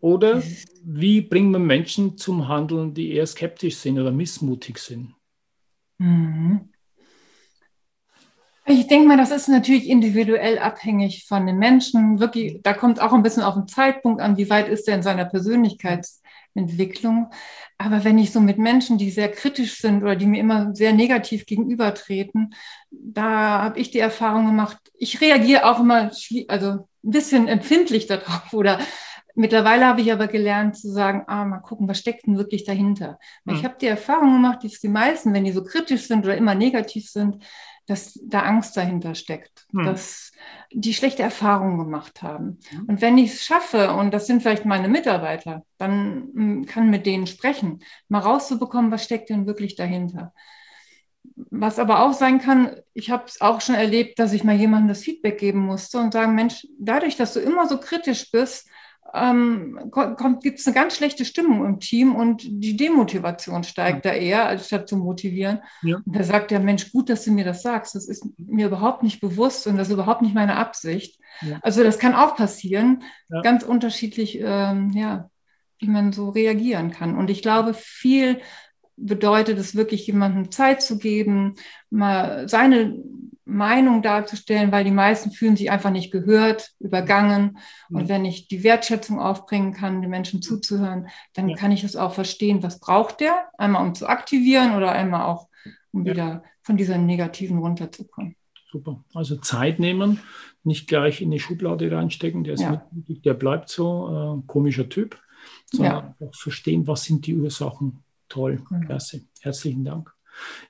Oder 0.00 0.42
wie 0.85 1.20
bringen 1.20 1.53
wir 1.53 1.59
Menschen 1.59 2.16
zum 2.16 2.48
Handeln, 2.48 2.94
die 2.94 3.12
eher 3.12 3.26
skeptisch 3.26 3.76
sind 3.76 3.98
oder 3.98 4.12
missmutig 4.12 4.79
sind? 4.79 5.14
Mhm. 5.98 6.70
Ich 8.66 8.87
denke 8.87 9.09
mal, 9.09 9.16
das 9.16 9.33
ist 9.33 9.48
natürlich 9.48 9.88
individuell 9.88 10.59
abhängig 10.59 11.26
von 11.26 11.46
den 11.46 11.59
Menschen. 11.59 12.20
Wirklich, 12.20 12.61
da 12.62 12.72
kommt 12.72 13.00
auch 13.00 13.12
ein 13.12 13.22
bisschen 13.22 13.42
auf 13.42 13.55
den 13.55 13.66
Zeitpunkt 13.66 14.20
an, 14.20 14.37
wie 14.37 14.48
weit 14.48 14.68
ist 14.68 14.87
er 14.87 14.94
in 14.94 15.03
seiner 15.03 15.24
Persönlichkeitsentwicklung. 15.24 17.33
Aber 17.79 18.05
wenn 18.05 18.18
ich 18.18 18.31
so 18.31 18.40
mit 18.40 18.59
Menschen, 18.59 18.96
die 18.96 19.11
sehr 19.11 19.31
kritisch 19.31 19.81
sind 19.81 20.03
oder 20.03 20.14
die 20.14 20.26
mir 20.26 20.40
immer 20.40 20.74
sehr 20.74 20.92
negativ 20.92 21.46
gegenübertreten, 21.46 22.55
da 22.90 23.62
habe 23.62 23.81
ich 23.81 23.90
die 23.90 23.98
Erfahrung 23.98 24.46
gemacht, 24.46 24.79
ich 24.94 25.20
reagiere 25.20 25.64
auch 25.64 25.81
immer, 25.81 26.12
also 26.48 26.87
ein 27.03 27.03
bisschen 27.03 27.48
empfindlich 27.48 28.07
darauf 28.07 28.53
oder 28.53 28.79
Mittlerweile 29.35 29.87
habe 29.87 30.01
ich 30.01 30.12
aber 30.12 30.27
gelernt 30.27 30.77
zu 30.77 30.90
sagen, 30.90 31.25
ah, 31.27 31.45
mal 31.45 31.59
gucken, 31.59 31.88
was 31.88 31.99
steckt 31.99 32.27
denn 32.27 32.37
wirklich 32.37 32.64
dahinter. 32.64 33.19
Mhm. 33.45 33.55
Ich 33.55 33.64
habe 33.64 33.77
die 33.81 33.87
Erfahrung 33.87 34.33
gemacht, 34.35 34.64
dass 34.64 34.81
die 34.81 34.88
meisten, 34.88 35.33
wenn 35.33 35.45
die 35.45 35.53
so 35.53 35.62
kritisch 35.62 36.07
sind 36.07 36.25
oder 36.25 36.37
immer 36.37 36.55
negativ 36.55 37.09
sind, 37.09 37.43
dass 37.90 38.19
da 38.23 38.43
Angst 38.43 38.77
dahinter 38.77 39.16
steckt, 39.16 39.66
mhm. 39.73 39.85
dass 39.85 40.31
die 40.73 40.95
schlechte 40.95 41.25
Erfahrungen 41.25 41.79
gemacht 41.79 42.23
haben. 42.23 42.61
Mhm. 42.71 42.85
Und 42.87 43.01
wenn 43.01 43.19
ich 43.19 43.33
es 43.33 43.45
schaffe, 43.45 43.93
und 43.95 44.14
das 44.14 44.27
sind 44.27 44.43
vielleicht 44.43 44.64
meine 44.64 44.88
Mitarbeiter, 44.88 45.64
dann 45.77 46.29
hm, 46.33 46.66
kann 46.66 46.88
mit 46.88 47.05
denen 47.05 47.27
sprechen, 47.27 47.81
mal 48.09 48.21
rauszubekommen, 48.21 48.93
was 48.93 49.05
steckt 49.05 49.29
denn 49.31 49.47
wirklich 49.47 49.75
dahinter. 49.75 50.33
Was 51.35 51.79
aber 51.79 52.05
auch 52.05 52.12
sein 52.12 52.40
kann, 52.40 52.77
ich 52.95 53.11
habe 53.11 53.25
es 53.27 53.40
auch 53.40 53.61
schon 53.61 53.75
erlebt, 53.75 54.19
dass 54.19 54.33
ich 54.33 54.45
mal 54.45 54.55
jemandem 54.55 54.88
das 54.88 55.03
Feedback 55.03 55.38
geben 55.38 55.61
musste 55.61 55.99
und 55.99 56.12
sagen, 56.12 56.35
Mensch, 56.35 56.66
dadurch, 56.79 57.16
dass 57.16 57.35
du 57.35 57.40
immer 57.40 57.66
so 57.66 57.79
kritisch 57.79 58.31
bist, 58.31 58.69
ähm, 59.12 59.90
gibt 60.42 60.59
es 60.59 60.66
eine 60.66 60.75
ganz 60.75 60.96
schlechte 60.96 61.25
Stimmung 61.25 61.64
im 61.64 61.81
Team 61.81 62.14
und 62.14 62.42
die 62.44 62.77
Demotivation 62.77 63.64
steigt 63.64 64.05
ja. 64.05 64.12
da 64.12 64.16
eher, 64.16 64.46
als 64.46 64.66
statt 64.66 64.88
zu 64.88 64.96
motivieren. 64.96 65.61
Ja. 65.83 65.96
Und 65.96 66.16
da 66.16 66.23
sagt 66.23 66.51
der 66.51 66.61
Mensch, 66.61 66.92
gut, 66.92 67.09
dass 67.09 67.25
du 67.25 67.33
mir 67.33 67.44
das 67.44 67.62
sagst. 67.62 67.94
Das 67.94 68.09
ist 68.09 68.25
mir 68.38 68.66
überhaupt 68.66 69.03
nicht 69.03 69.20
bewusst 69.20 69.66
und 69.66 69.77
das 69.77 69.88
ist 69.88 69.94
überhaupt 69.94 70.23
nicht 70.23 70.35
meine 70.35 70.57
Absicht. 70.57 71.20
Ja. 71.40 71.59
Also 71.62 71.83
das 71.83 71.99
kann 71.99 72.14
auch 72.14 72.37
passieren, 72.37 73.03
ganz 73.42 73.62
unterschiedlich, 73.62 74.38
ähm, 74.40 74.91
ja, 74.91 75.30
wie 75.78 75.89
man 75.89 76.12
so 76.12 76.28
reagieren 76.28 76.91
kann. 76.91 77.16
Und 77.16 77.30
ich 77.30 77.43
glaube, 77.43 77.74
viel 77.74 78.41
bedeutet 79.01 79.59
es 79.59 79.74
wirklich, 79.74 80.07
jemandem 80.07 80.51
Zeit 80.51 80.82
zu 80.82 80.98
geben, 80.98 81.57
mal 81.90 82.48
seine 82.48 83.03
Meinung 83.44 84.03
darzustellen, 84.03 84.70
weil 84.72 84.84
die 84.84 84.90
meisten 84.90 85.32
fühlen 85.32 85.57
sich 85.57 85.70
einfach 85.70 85.90
nicht 85.90 86.11
gehört, 86.11 86.70
übergangen. 86.78 87.59
Und 87.90 88.09
wenn 88.09 88.24
ich 88.24 88.48
die 88.48 88.62
Wertschätzung 88.62 89.18
aufbringen 89.18 89.72
kann, 89.72 90.01
den 90.01 90.11
Menschen 90.11 90.40
zuzuhören, 90.40 91.09
dann 91.34 91.48
ja. 91.48 91.57
kann 91.57 91.72
ich 91.72 91.82
es 91.82 91.96
auch 91.96 92.14
verstehen, 92.14 92.62
was 92.62 92.78
braucht 92.78 93.20
der, 93.20 93.48
einmal 93.59 93.84
um 93.84 93.94
zu 93.94 94.07
aktivieren 94.07 94.76
oder 94.76 94.92
einmal 94.92 95.26
auch, 95.26 95.48
um 95.92 96.05
ja. 96.05 96.12
wieder 96.12 96.44
von 96.62 96.76
dieser 96.76 96.98
negativen 96.98 97.59
runterzukommen. 97.59 98.36
Super. 98.70 99.03
Also 99.14 99.36
Zeit 99.36 99.80
nehmen, 99.80 100.20
nicht 100.62 100.86
gleich 100.86 101.20
in 101.20 101.32
die 101.32 101.40
Schublade 101.40 101.90
reinstecken, 101.90 102.44
der 102.44 102.55
ist 102.55 102.61
ja. 102.61 102.86
mit, 102.92 103.24
der 103.24 103.34
bleibt 103.34 103.68
so, 103.68 104.40
äh, 104.40 104.46
komischer 104.46 104.88
Typ, 104.88 105.18
sondern 105.64 106.14
ja. 106.20 106.28
verstehen, 106.32 106.86
was 106.86 107.03
sind 107.05 107.26
die 107.26 107.36
Ursachen. 107.36 108.05
Toll, 108.31 108.62
mhm. 108.70 108.87
klasse. 108.87 109.26
Herzlichen 109.41 109.85
Dank. 109.85 110.14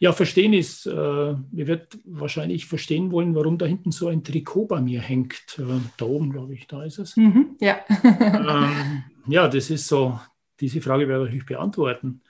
Ja, 0.00 0.12
verstehen 0.12 0.52
ist, 0.52 0.86
äh, 0.86 0.90
ihr 0.90 1.36
werdet 1.52 1.98
wahrscheinlich 2.04 2.66
verstehen 2.66 3.12
wollen, 3.12 3.34
warum 3.34 3.58
da 3.58 3.66
hinten 3.66 3.92
so 3.92 4.08
ein 4.08 4.24
Trikot 4.24 4.66
bei 4.66 4.80
mir 4.80 5.00
hängt. 5.00 5.58
Äh, 5.58 5.80
da 5.96 6.06
oben, 6.06 6.32
glaube 6.32 6.54
ich, 6.54 6.66
da 6.66 6.82
ist 6.82 6.98
es. 6.98 7.16
Mhm, 7.16 7.56
ja. 7.60 7.78
ähm, 8.04 9.04
ja, 9.26 9.46
das 9.46 9.70
ist 9.70 9.86
so, 9.86 10.18
diese 10.58 10.80
Frage 10.80 11.06
werde 11.06 11.28
ich 11.28 11.46
beantworten. 11.46 12.22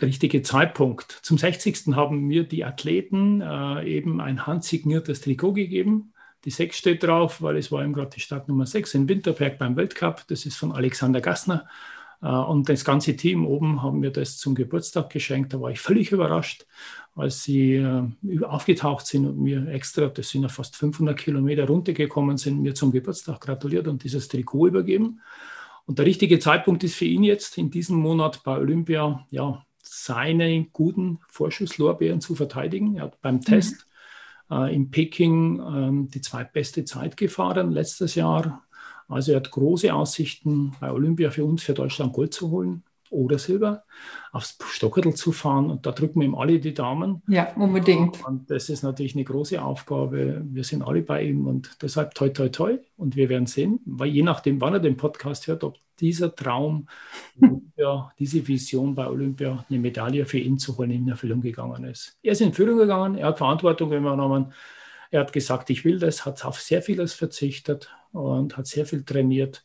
Der 0.00 0.08
richtige 0.08 0.42
Zeitpunkt. 0.42 1.10
Zum 1.22 1.38
60. 1.38 1.96
haben 1.96 2.26
mir 2.26 2.44
die 2.44 2.64
Athleten 2.64 3.40
äh, 3.40 3.84
eben 3.84 4.20
ein 4.20 4.46
handsigniertes 4.46 5.22
Trikot 5.22 5.54
gegeben. 5.54 6.12
Die 6.44 6.50
6 6.50 6.76
steht 6.76 7.02
drauf, 7.02 7.42
weil 7.42 7.56
es 7.56 7.72
war 7.72 7.82
eben 7.82 7.92
gerade 7.92 8.10
die 8.10 8.20
Stadt 8.20 8.46
Nummer 8.46 8.66
6 8.66 8.94
in 8.94 9.08
Winterberg 9.08 9.58
beim 9.58 9.74
Weltcup. 9.74 10.24
Das 10.28 10.46
ist 10.46 10.56
von 10.56 10.72
Alexander 10.72 11.20
Gassner. 11.20 11.66
Äh, 12.22 12.28
und 12.28 12.68
das 12.68 12.84
ganze 12.84 13.16
Team 13.16 13.46
oben 13.46 13.82
haben 13.82 14.00
mir 14.00 14.10
das 14.10 14.38
zum 14.38 14.54
Geburtstag 14.54 15.10
geschenkt. 15.10 15.52
Da 15.52 15.60
war 15.60 15.70
ich 15.70 15.80
völlig 15.80 16.12
überrascht, 16.12 16.66
als 17.14 17.42
sie 17.42 17.74
äh, 17.74 18.08
aufgetaucht 18.44 19.06
sind 19.06 19.26
und 19.26 19.38
mir 19.38 19.68
extra, 19.68 20.06
das 20.06 20.28
sind 20.28 20.42
ja 20.42 20.48
fast 20.48 20.76
500 20.76 21.16
Kilometer 21.16 21.66
runtergekommen 21.66 22.36
sind, 22.36 22.60
mir 22.60 22.74
zum 22.74 22.92
Geburtstag 22.92 23.40
gratuliert 23.40 23.88
und 23.88 24.04
dieses 24.04 24.28
Trikot 24.28 24.68
übergeben. 24.68 25.20
Und 25.86 25.98
der 25.98 26.06
richtige 26.06 26.38
Zeitpunkt 26.38 26.82
ist 26.84 26.96
für 26.96 27.04
ihn 27.04 27.22
jetzt 27.22 27.58
in 27.58 27.70
diesem 27.70 27.96
Monat 27.96 28.42
bei 28.42 28.58
Olympia, 28.58 29.24
ja, 29.30 29.62
seine 29.82 30.64
guten 30.72 31.20
Vorschusslorbeeren 31.28 32.20
zu 32.20 32.34
verteidigen. 32.34 32.96
Er 32.96 33.04
hat 33.04 33.20
beim 33.22 33.36
mhm. 33.36 33.42
Test 33.42 33.86
äh, 34.50 34.74
in 34.74 34.90
Peking 34.90 35.60
ähm, 35.60 36.08
die 36.10 36.20
zweitbeste 36.20 36.84
Zeit 36.84 37.16
gefahren 37.16 37.70
letztes 37.70 38.16
Jahr 38.16 38.65
also 39.08 39.32
er 39.32 39.36
hat 39.36 39.50
große 39.50 39.92
Aussichten, 39.94 40.72
bei 40.80 40.90
Olympia 40.90 41.30
für 41.30 41.44
uns, 41.44 41.62
für 41.62 41.74
Deutschland 41.74 42.12
Gold 42.12 42.34
zu 42.34 42.50
holen 42.50 42.82
oder 43.10 43.38
Silber, 43.38 43.84
aufs 44.32 44.58
Stockerl 44.68 45.14
zu 45.14 45.32
fahren. 45.32 45.70
Und 45.70 45.86
da 45.86 45.92
drücken 45.92 46.20
wir 46.20 46.26
ihm 46.26 46.34
alle 46.34 46.58
die 46.58 46.74
Daumen. 46.74 47.22
Ja, 47.28 47.52
unbedingt. 47.54 48.24
Und 48.26 48.50
das 48.50 48.68
ist 48.68 48.82
natürlich 48.82 49.14
eine 49.14 49.24
große 49.24 49.62
Aufgabe. 49.62 50.42
Wir 50.44 50.64
sind 50.64 50.82
alle 50.82 51.02
bei 51.02 51.22
ihm 51.22 51.46
und 51.46 51.82
deshalb 51.82 52.14
toi, 52.14 52.28
toi, 52.30 52.48
toi. 52.48 52.78
Und 52.96 53.16
wir 53.16 53.28
werden 53.28 53.46
sehen, 53.46 53.80
weil 53.84 54.08
je 54.08 54.22
nachdem, 54.22 54.60
wann 54.60 54.74
er 54.74 54.80
den 54.80 54.96
Podcast 54.96 55.46
hört, 55.46 55.64
ob 55.64 55.76
dieser 56.00 56.34
Traum, 56.34 56.88
ja, 57.76 58.10
diese 58.18 58.46
Vision 58.46 58.94
bei 58.94 59.08
Olympia, 59.08 59.64
eine 59.68 59.78
Medaille 59.78 60.26
für 60.26 60.38
ihn 60.38 60.58
zu 60.58 60.76
holen, 60.76 60.90
in 60.90 61.08
Erfüllung 61.08 61.40
gegangen 61.40 61.84
ist. 61.84 62.18
Er 62.22 62.32
ist 62.32 62.40
in 62.40 62.52
Führung 62.52 62.76
gegangen, 62.76 63.16
er 63.16 63.28
hat 63.28 63.38
Verantwortung 63.38 63.92
übernommen. 63.92 64.52
Er 65.10 65.20
hat 65.20 65.32
gesagt, 65.32 65.70
ich 65.70 65.84
will 65.84 65.98
das, 65.98 66.24
hat 66.24 66.44
auf 66.44 66.60
sehr 66.60 66.82
vieles 66.82 67.14
verzichtet 67.14 67.90
und 68.12 68.56
hat 68.56 68.66
sehr 68.66 68.86
viel 68.86 69.04
trainiert. 69.04 69.64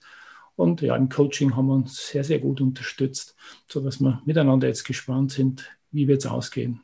Und 0.56 0.82
ja, 0.82 0.96
im 0.96 1.10
Coaching 1.10 1.56
haben 1.56 1.68
wir 1.68 1.74
uns 1.74 2.08
sehr, 2.08 2.24
sehr 2.24 2.40
gut 2.40 2.62
unterstützt, 2.62 3.36
sodass 3.68 4.00
wir 4.00 4.22
miteinander 4.26 4.68
jetzt 4.68 4.84
gespannt 4.84 5.32
sind, 5.32 5.70
wie 5.92 6.08
wird 6.08 6.24
es 6.24 6.32
ausgehen. 6.32 6.82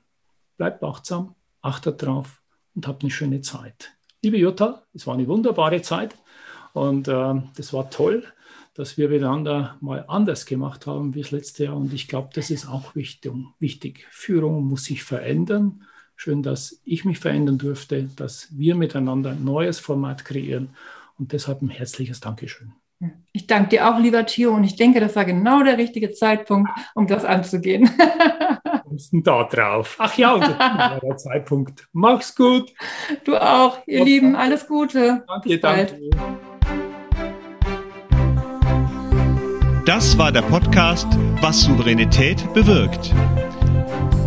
Bleibt 0.58 0.84
achtsam, 0.84 1.36
achtet 1.62 2.02
drauf 2.02 2.42
und 2.76 2.88
habt 2.88 3.04
eine 3.04 3.12
schöne 3.12 3.42
Zeit. 3.42 3.94
Liebe 4.24 4.38
Jutta, 4.38 4.84
es 4.94 5.06
war 5.06 5.14
eine 5.14 5.28
wunderbare 5.28 5.82
Zeit 5.82 6.16
und 6.74 7.08
äh, 7.08 7.42
das 7.56 7.74
war 7.74 7.90
toll, 7.90 8.24
dass 8.74 8.98
wir 8.98 9.10
miteinander 9.10 9.78
mal 9.82 10.06
anders 10.08 10.46
gemacht 10.46 10.86
haben 10.86 11.16
wie 11.16 11.22
das 11.22 11.32
letzte 11.32 11.66
Jahr. 11.66 11.76
Und 11.76 11.94
ich 11.94 12.08
glaube, 12.08 12.30
das 12.34 12.52
ist 12.52 12.68
auch 12.68 12.96
wichtig. 12.96 13.34
wichtig. 13.60 14.08
Führung 14.12 14.66
muss 14.66 14.86
sich 14.86 15.04
verändern. 15.04 15.84
Schön, 16.20 16.42
dass 16.42 16.82
ich 16.84 17.06
mich 17.06 17.20
verändern 17.20 17.60
durfte, 17.60 18.10
dass 18.16 18.48
wir 18.50 18.74
miteinander 18.74 19.30
ein 19.30 19.44
neues 19.44 19.80
Format 19.80 20.26
kreieren 20.26 20.70
und 21.20 21.32
deshalb 21.32 21.62
ein 21.62 21.70
herzliches 21.70 22.20
Dankeschön. 22.20 22.74
Ich 23.34 23.46
danke 23.46 23.70
dir 23.70 23.88
auch, 23.88 24.00
lieber 24.00 24.26
Theo, 24.26 24.52
und 24.56 24.64
ich 24.64 24.76
denke, 24.76 25.00
das 25.00 25.16
war 25.16 25.26
genau 25.26 25.62
der 25.62 25.78
richtige 25.78 26.12
Zeitpunkt, 26.12 26.72
um 26.96 27.06
das 27.06 27.24
anzugehen. 27.24 27.88
Kommst 28.84 29.14
denn 29.14 29.22
da 29.22 29.44
drauf? 29.44 29.96
Ach 30.00 30.18
ja, 30.18 30.34
und 30.34 30.42
das 30.42 30.58
war 30.58 31.00
der 31.00 31.18
Zeitpunkt. 31.18 31.88
Mach's 31.94 32.36
gut. 32.36 32.74
Du 33.24 33.38
auch, 33.38 33.78
ihr 33.86 34.00
Mach's 34.00 34.10
Lieben, 34.10 34.36
alles 34.36 34.68
Gute. 34.68 35.24
Danke, 35.28 35.60
danke. 35.60 36.00
Das 39.86 40.18
war 40.18 40.32
der 40.32 40.42
Podcast, 40.42 41.08
was 41.42 41.62
Souveränität 41.62 42.52
bewirkt. 42.56 43.14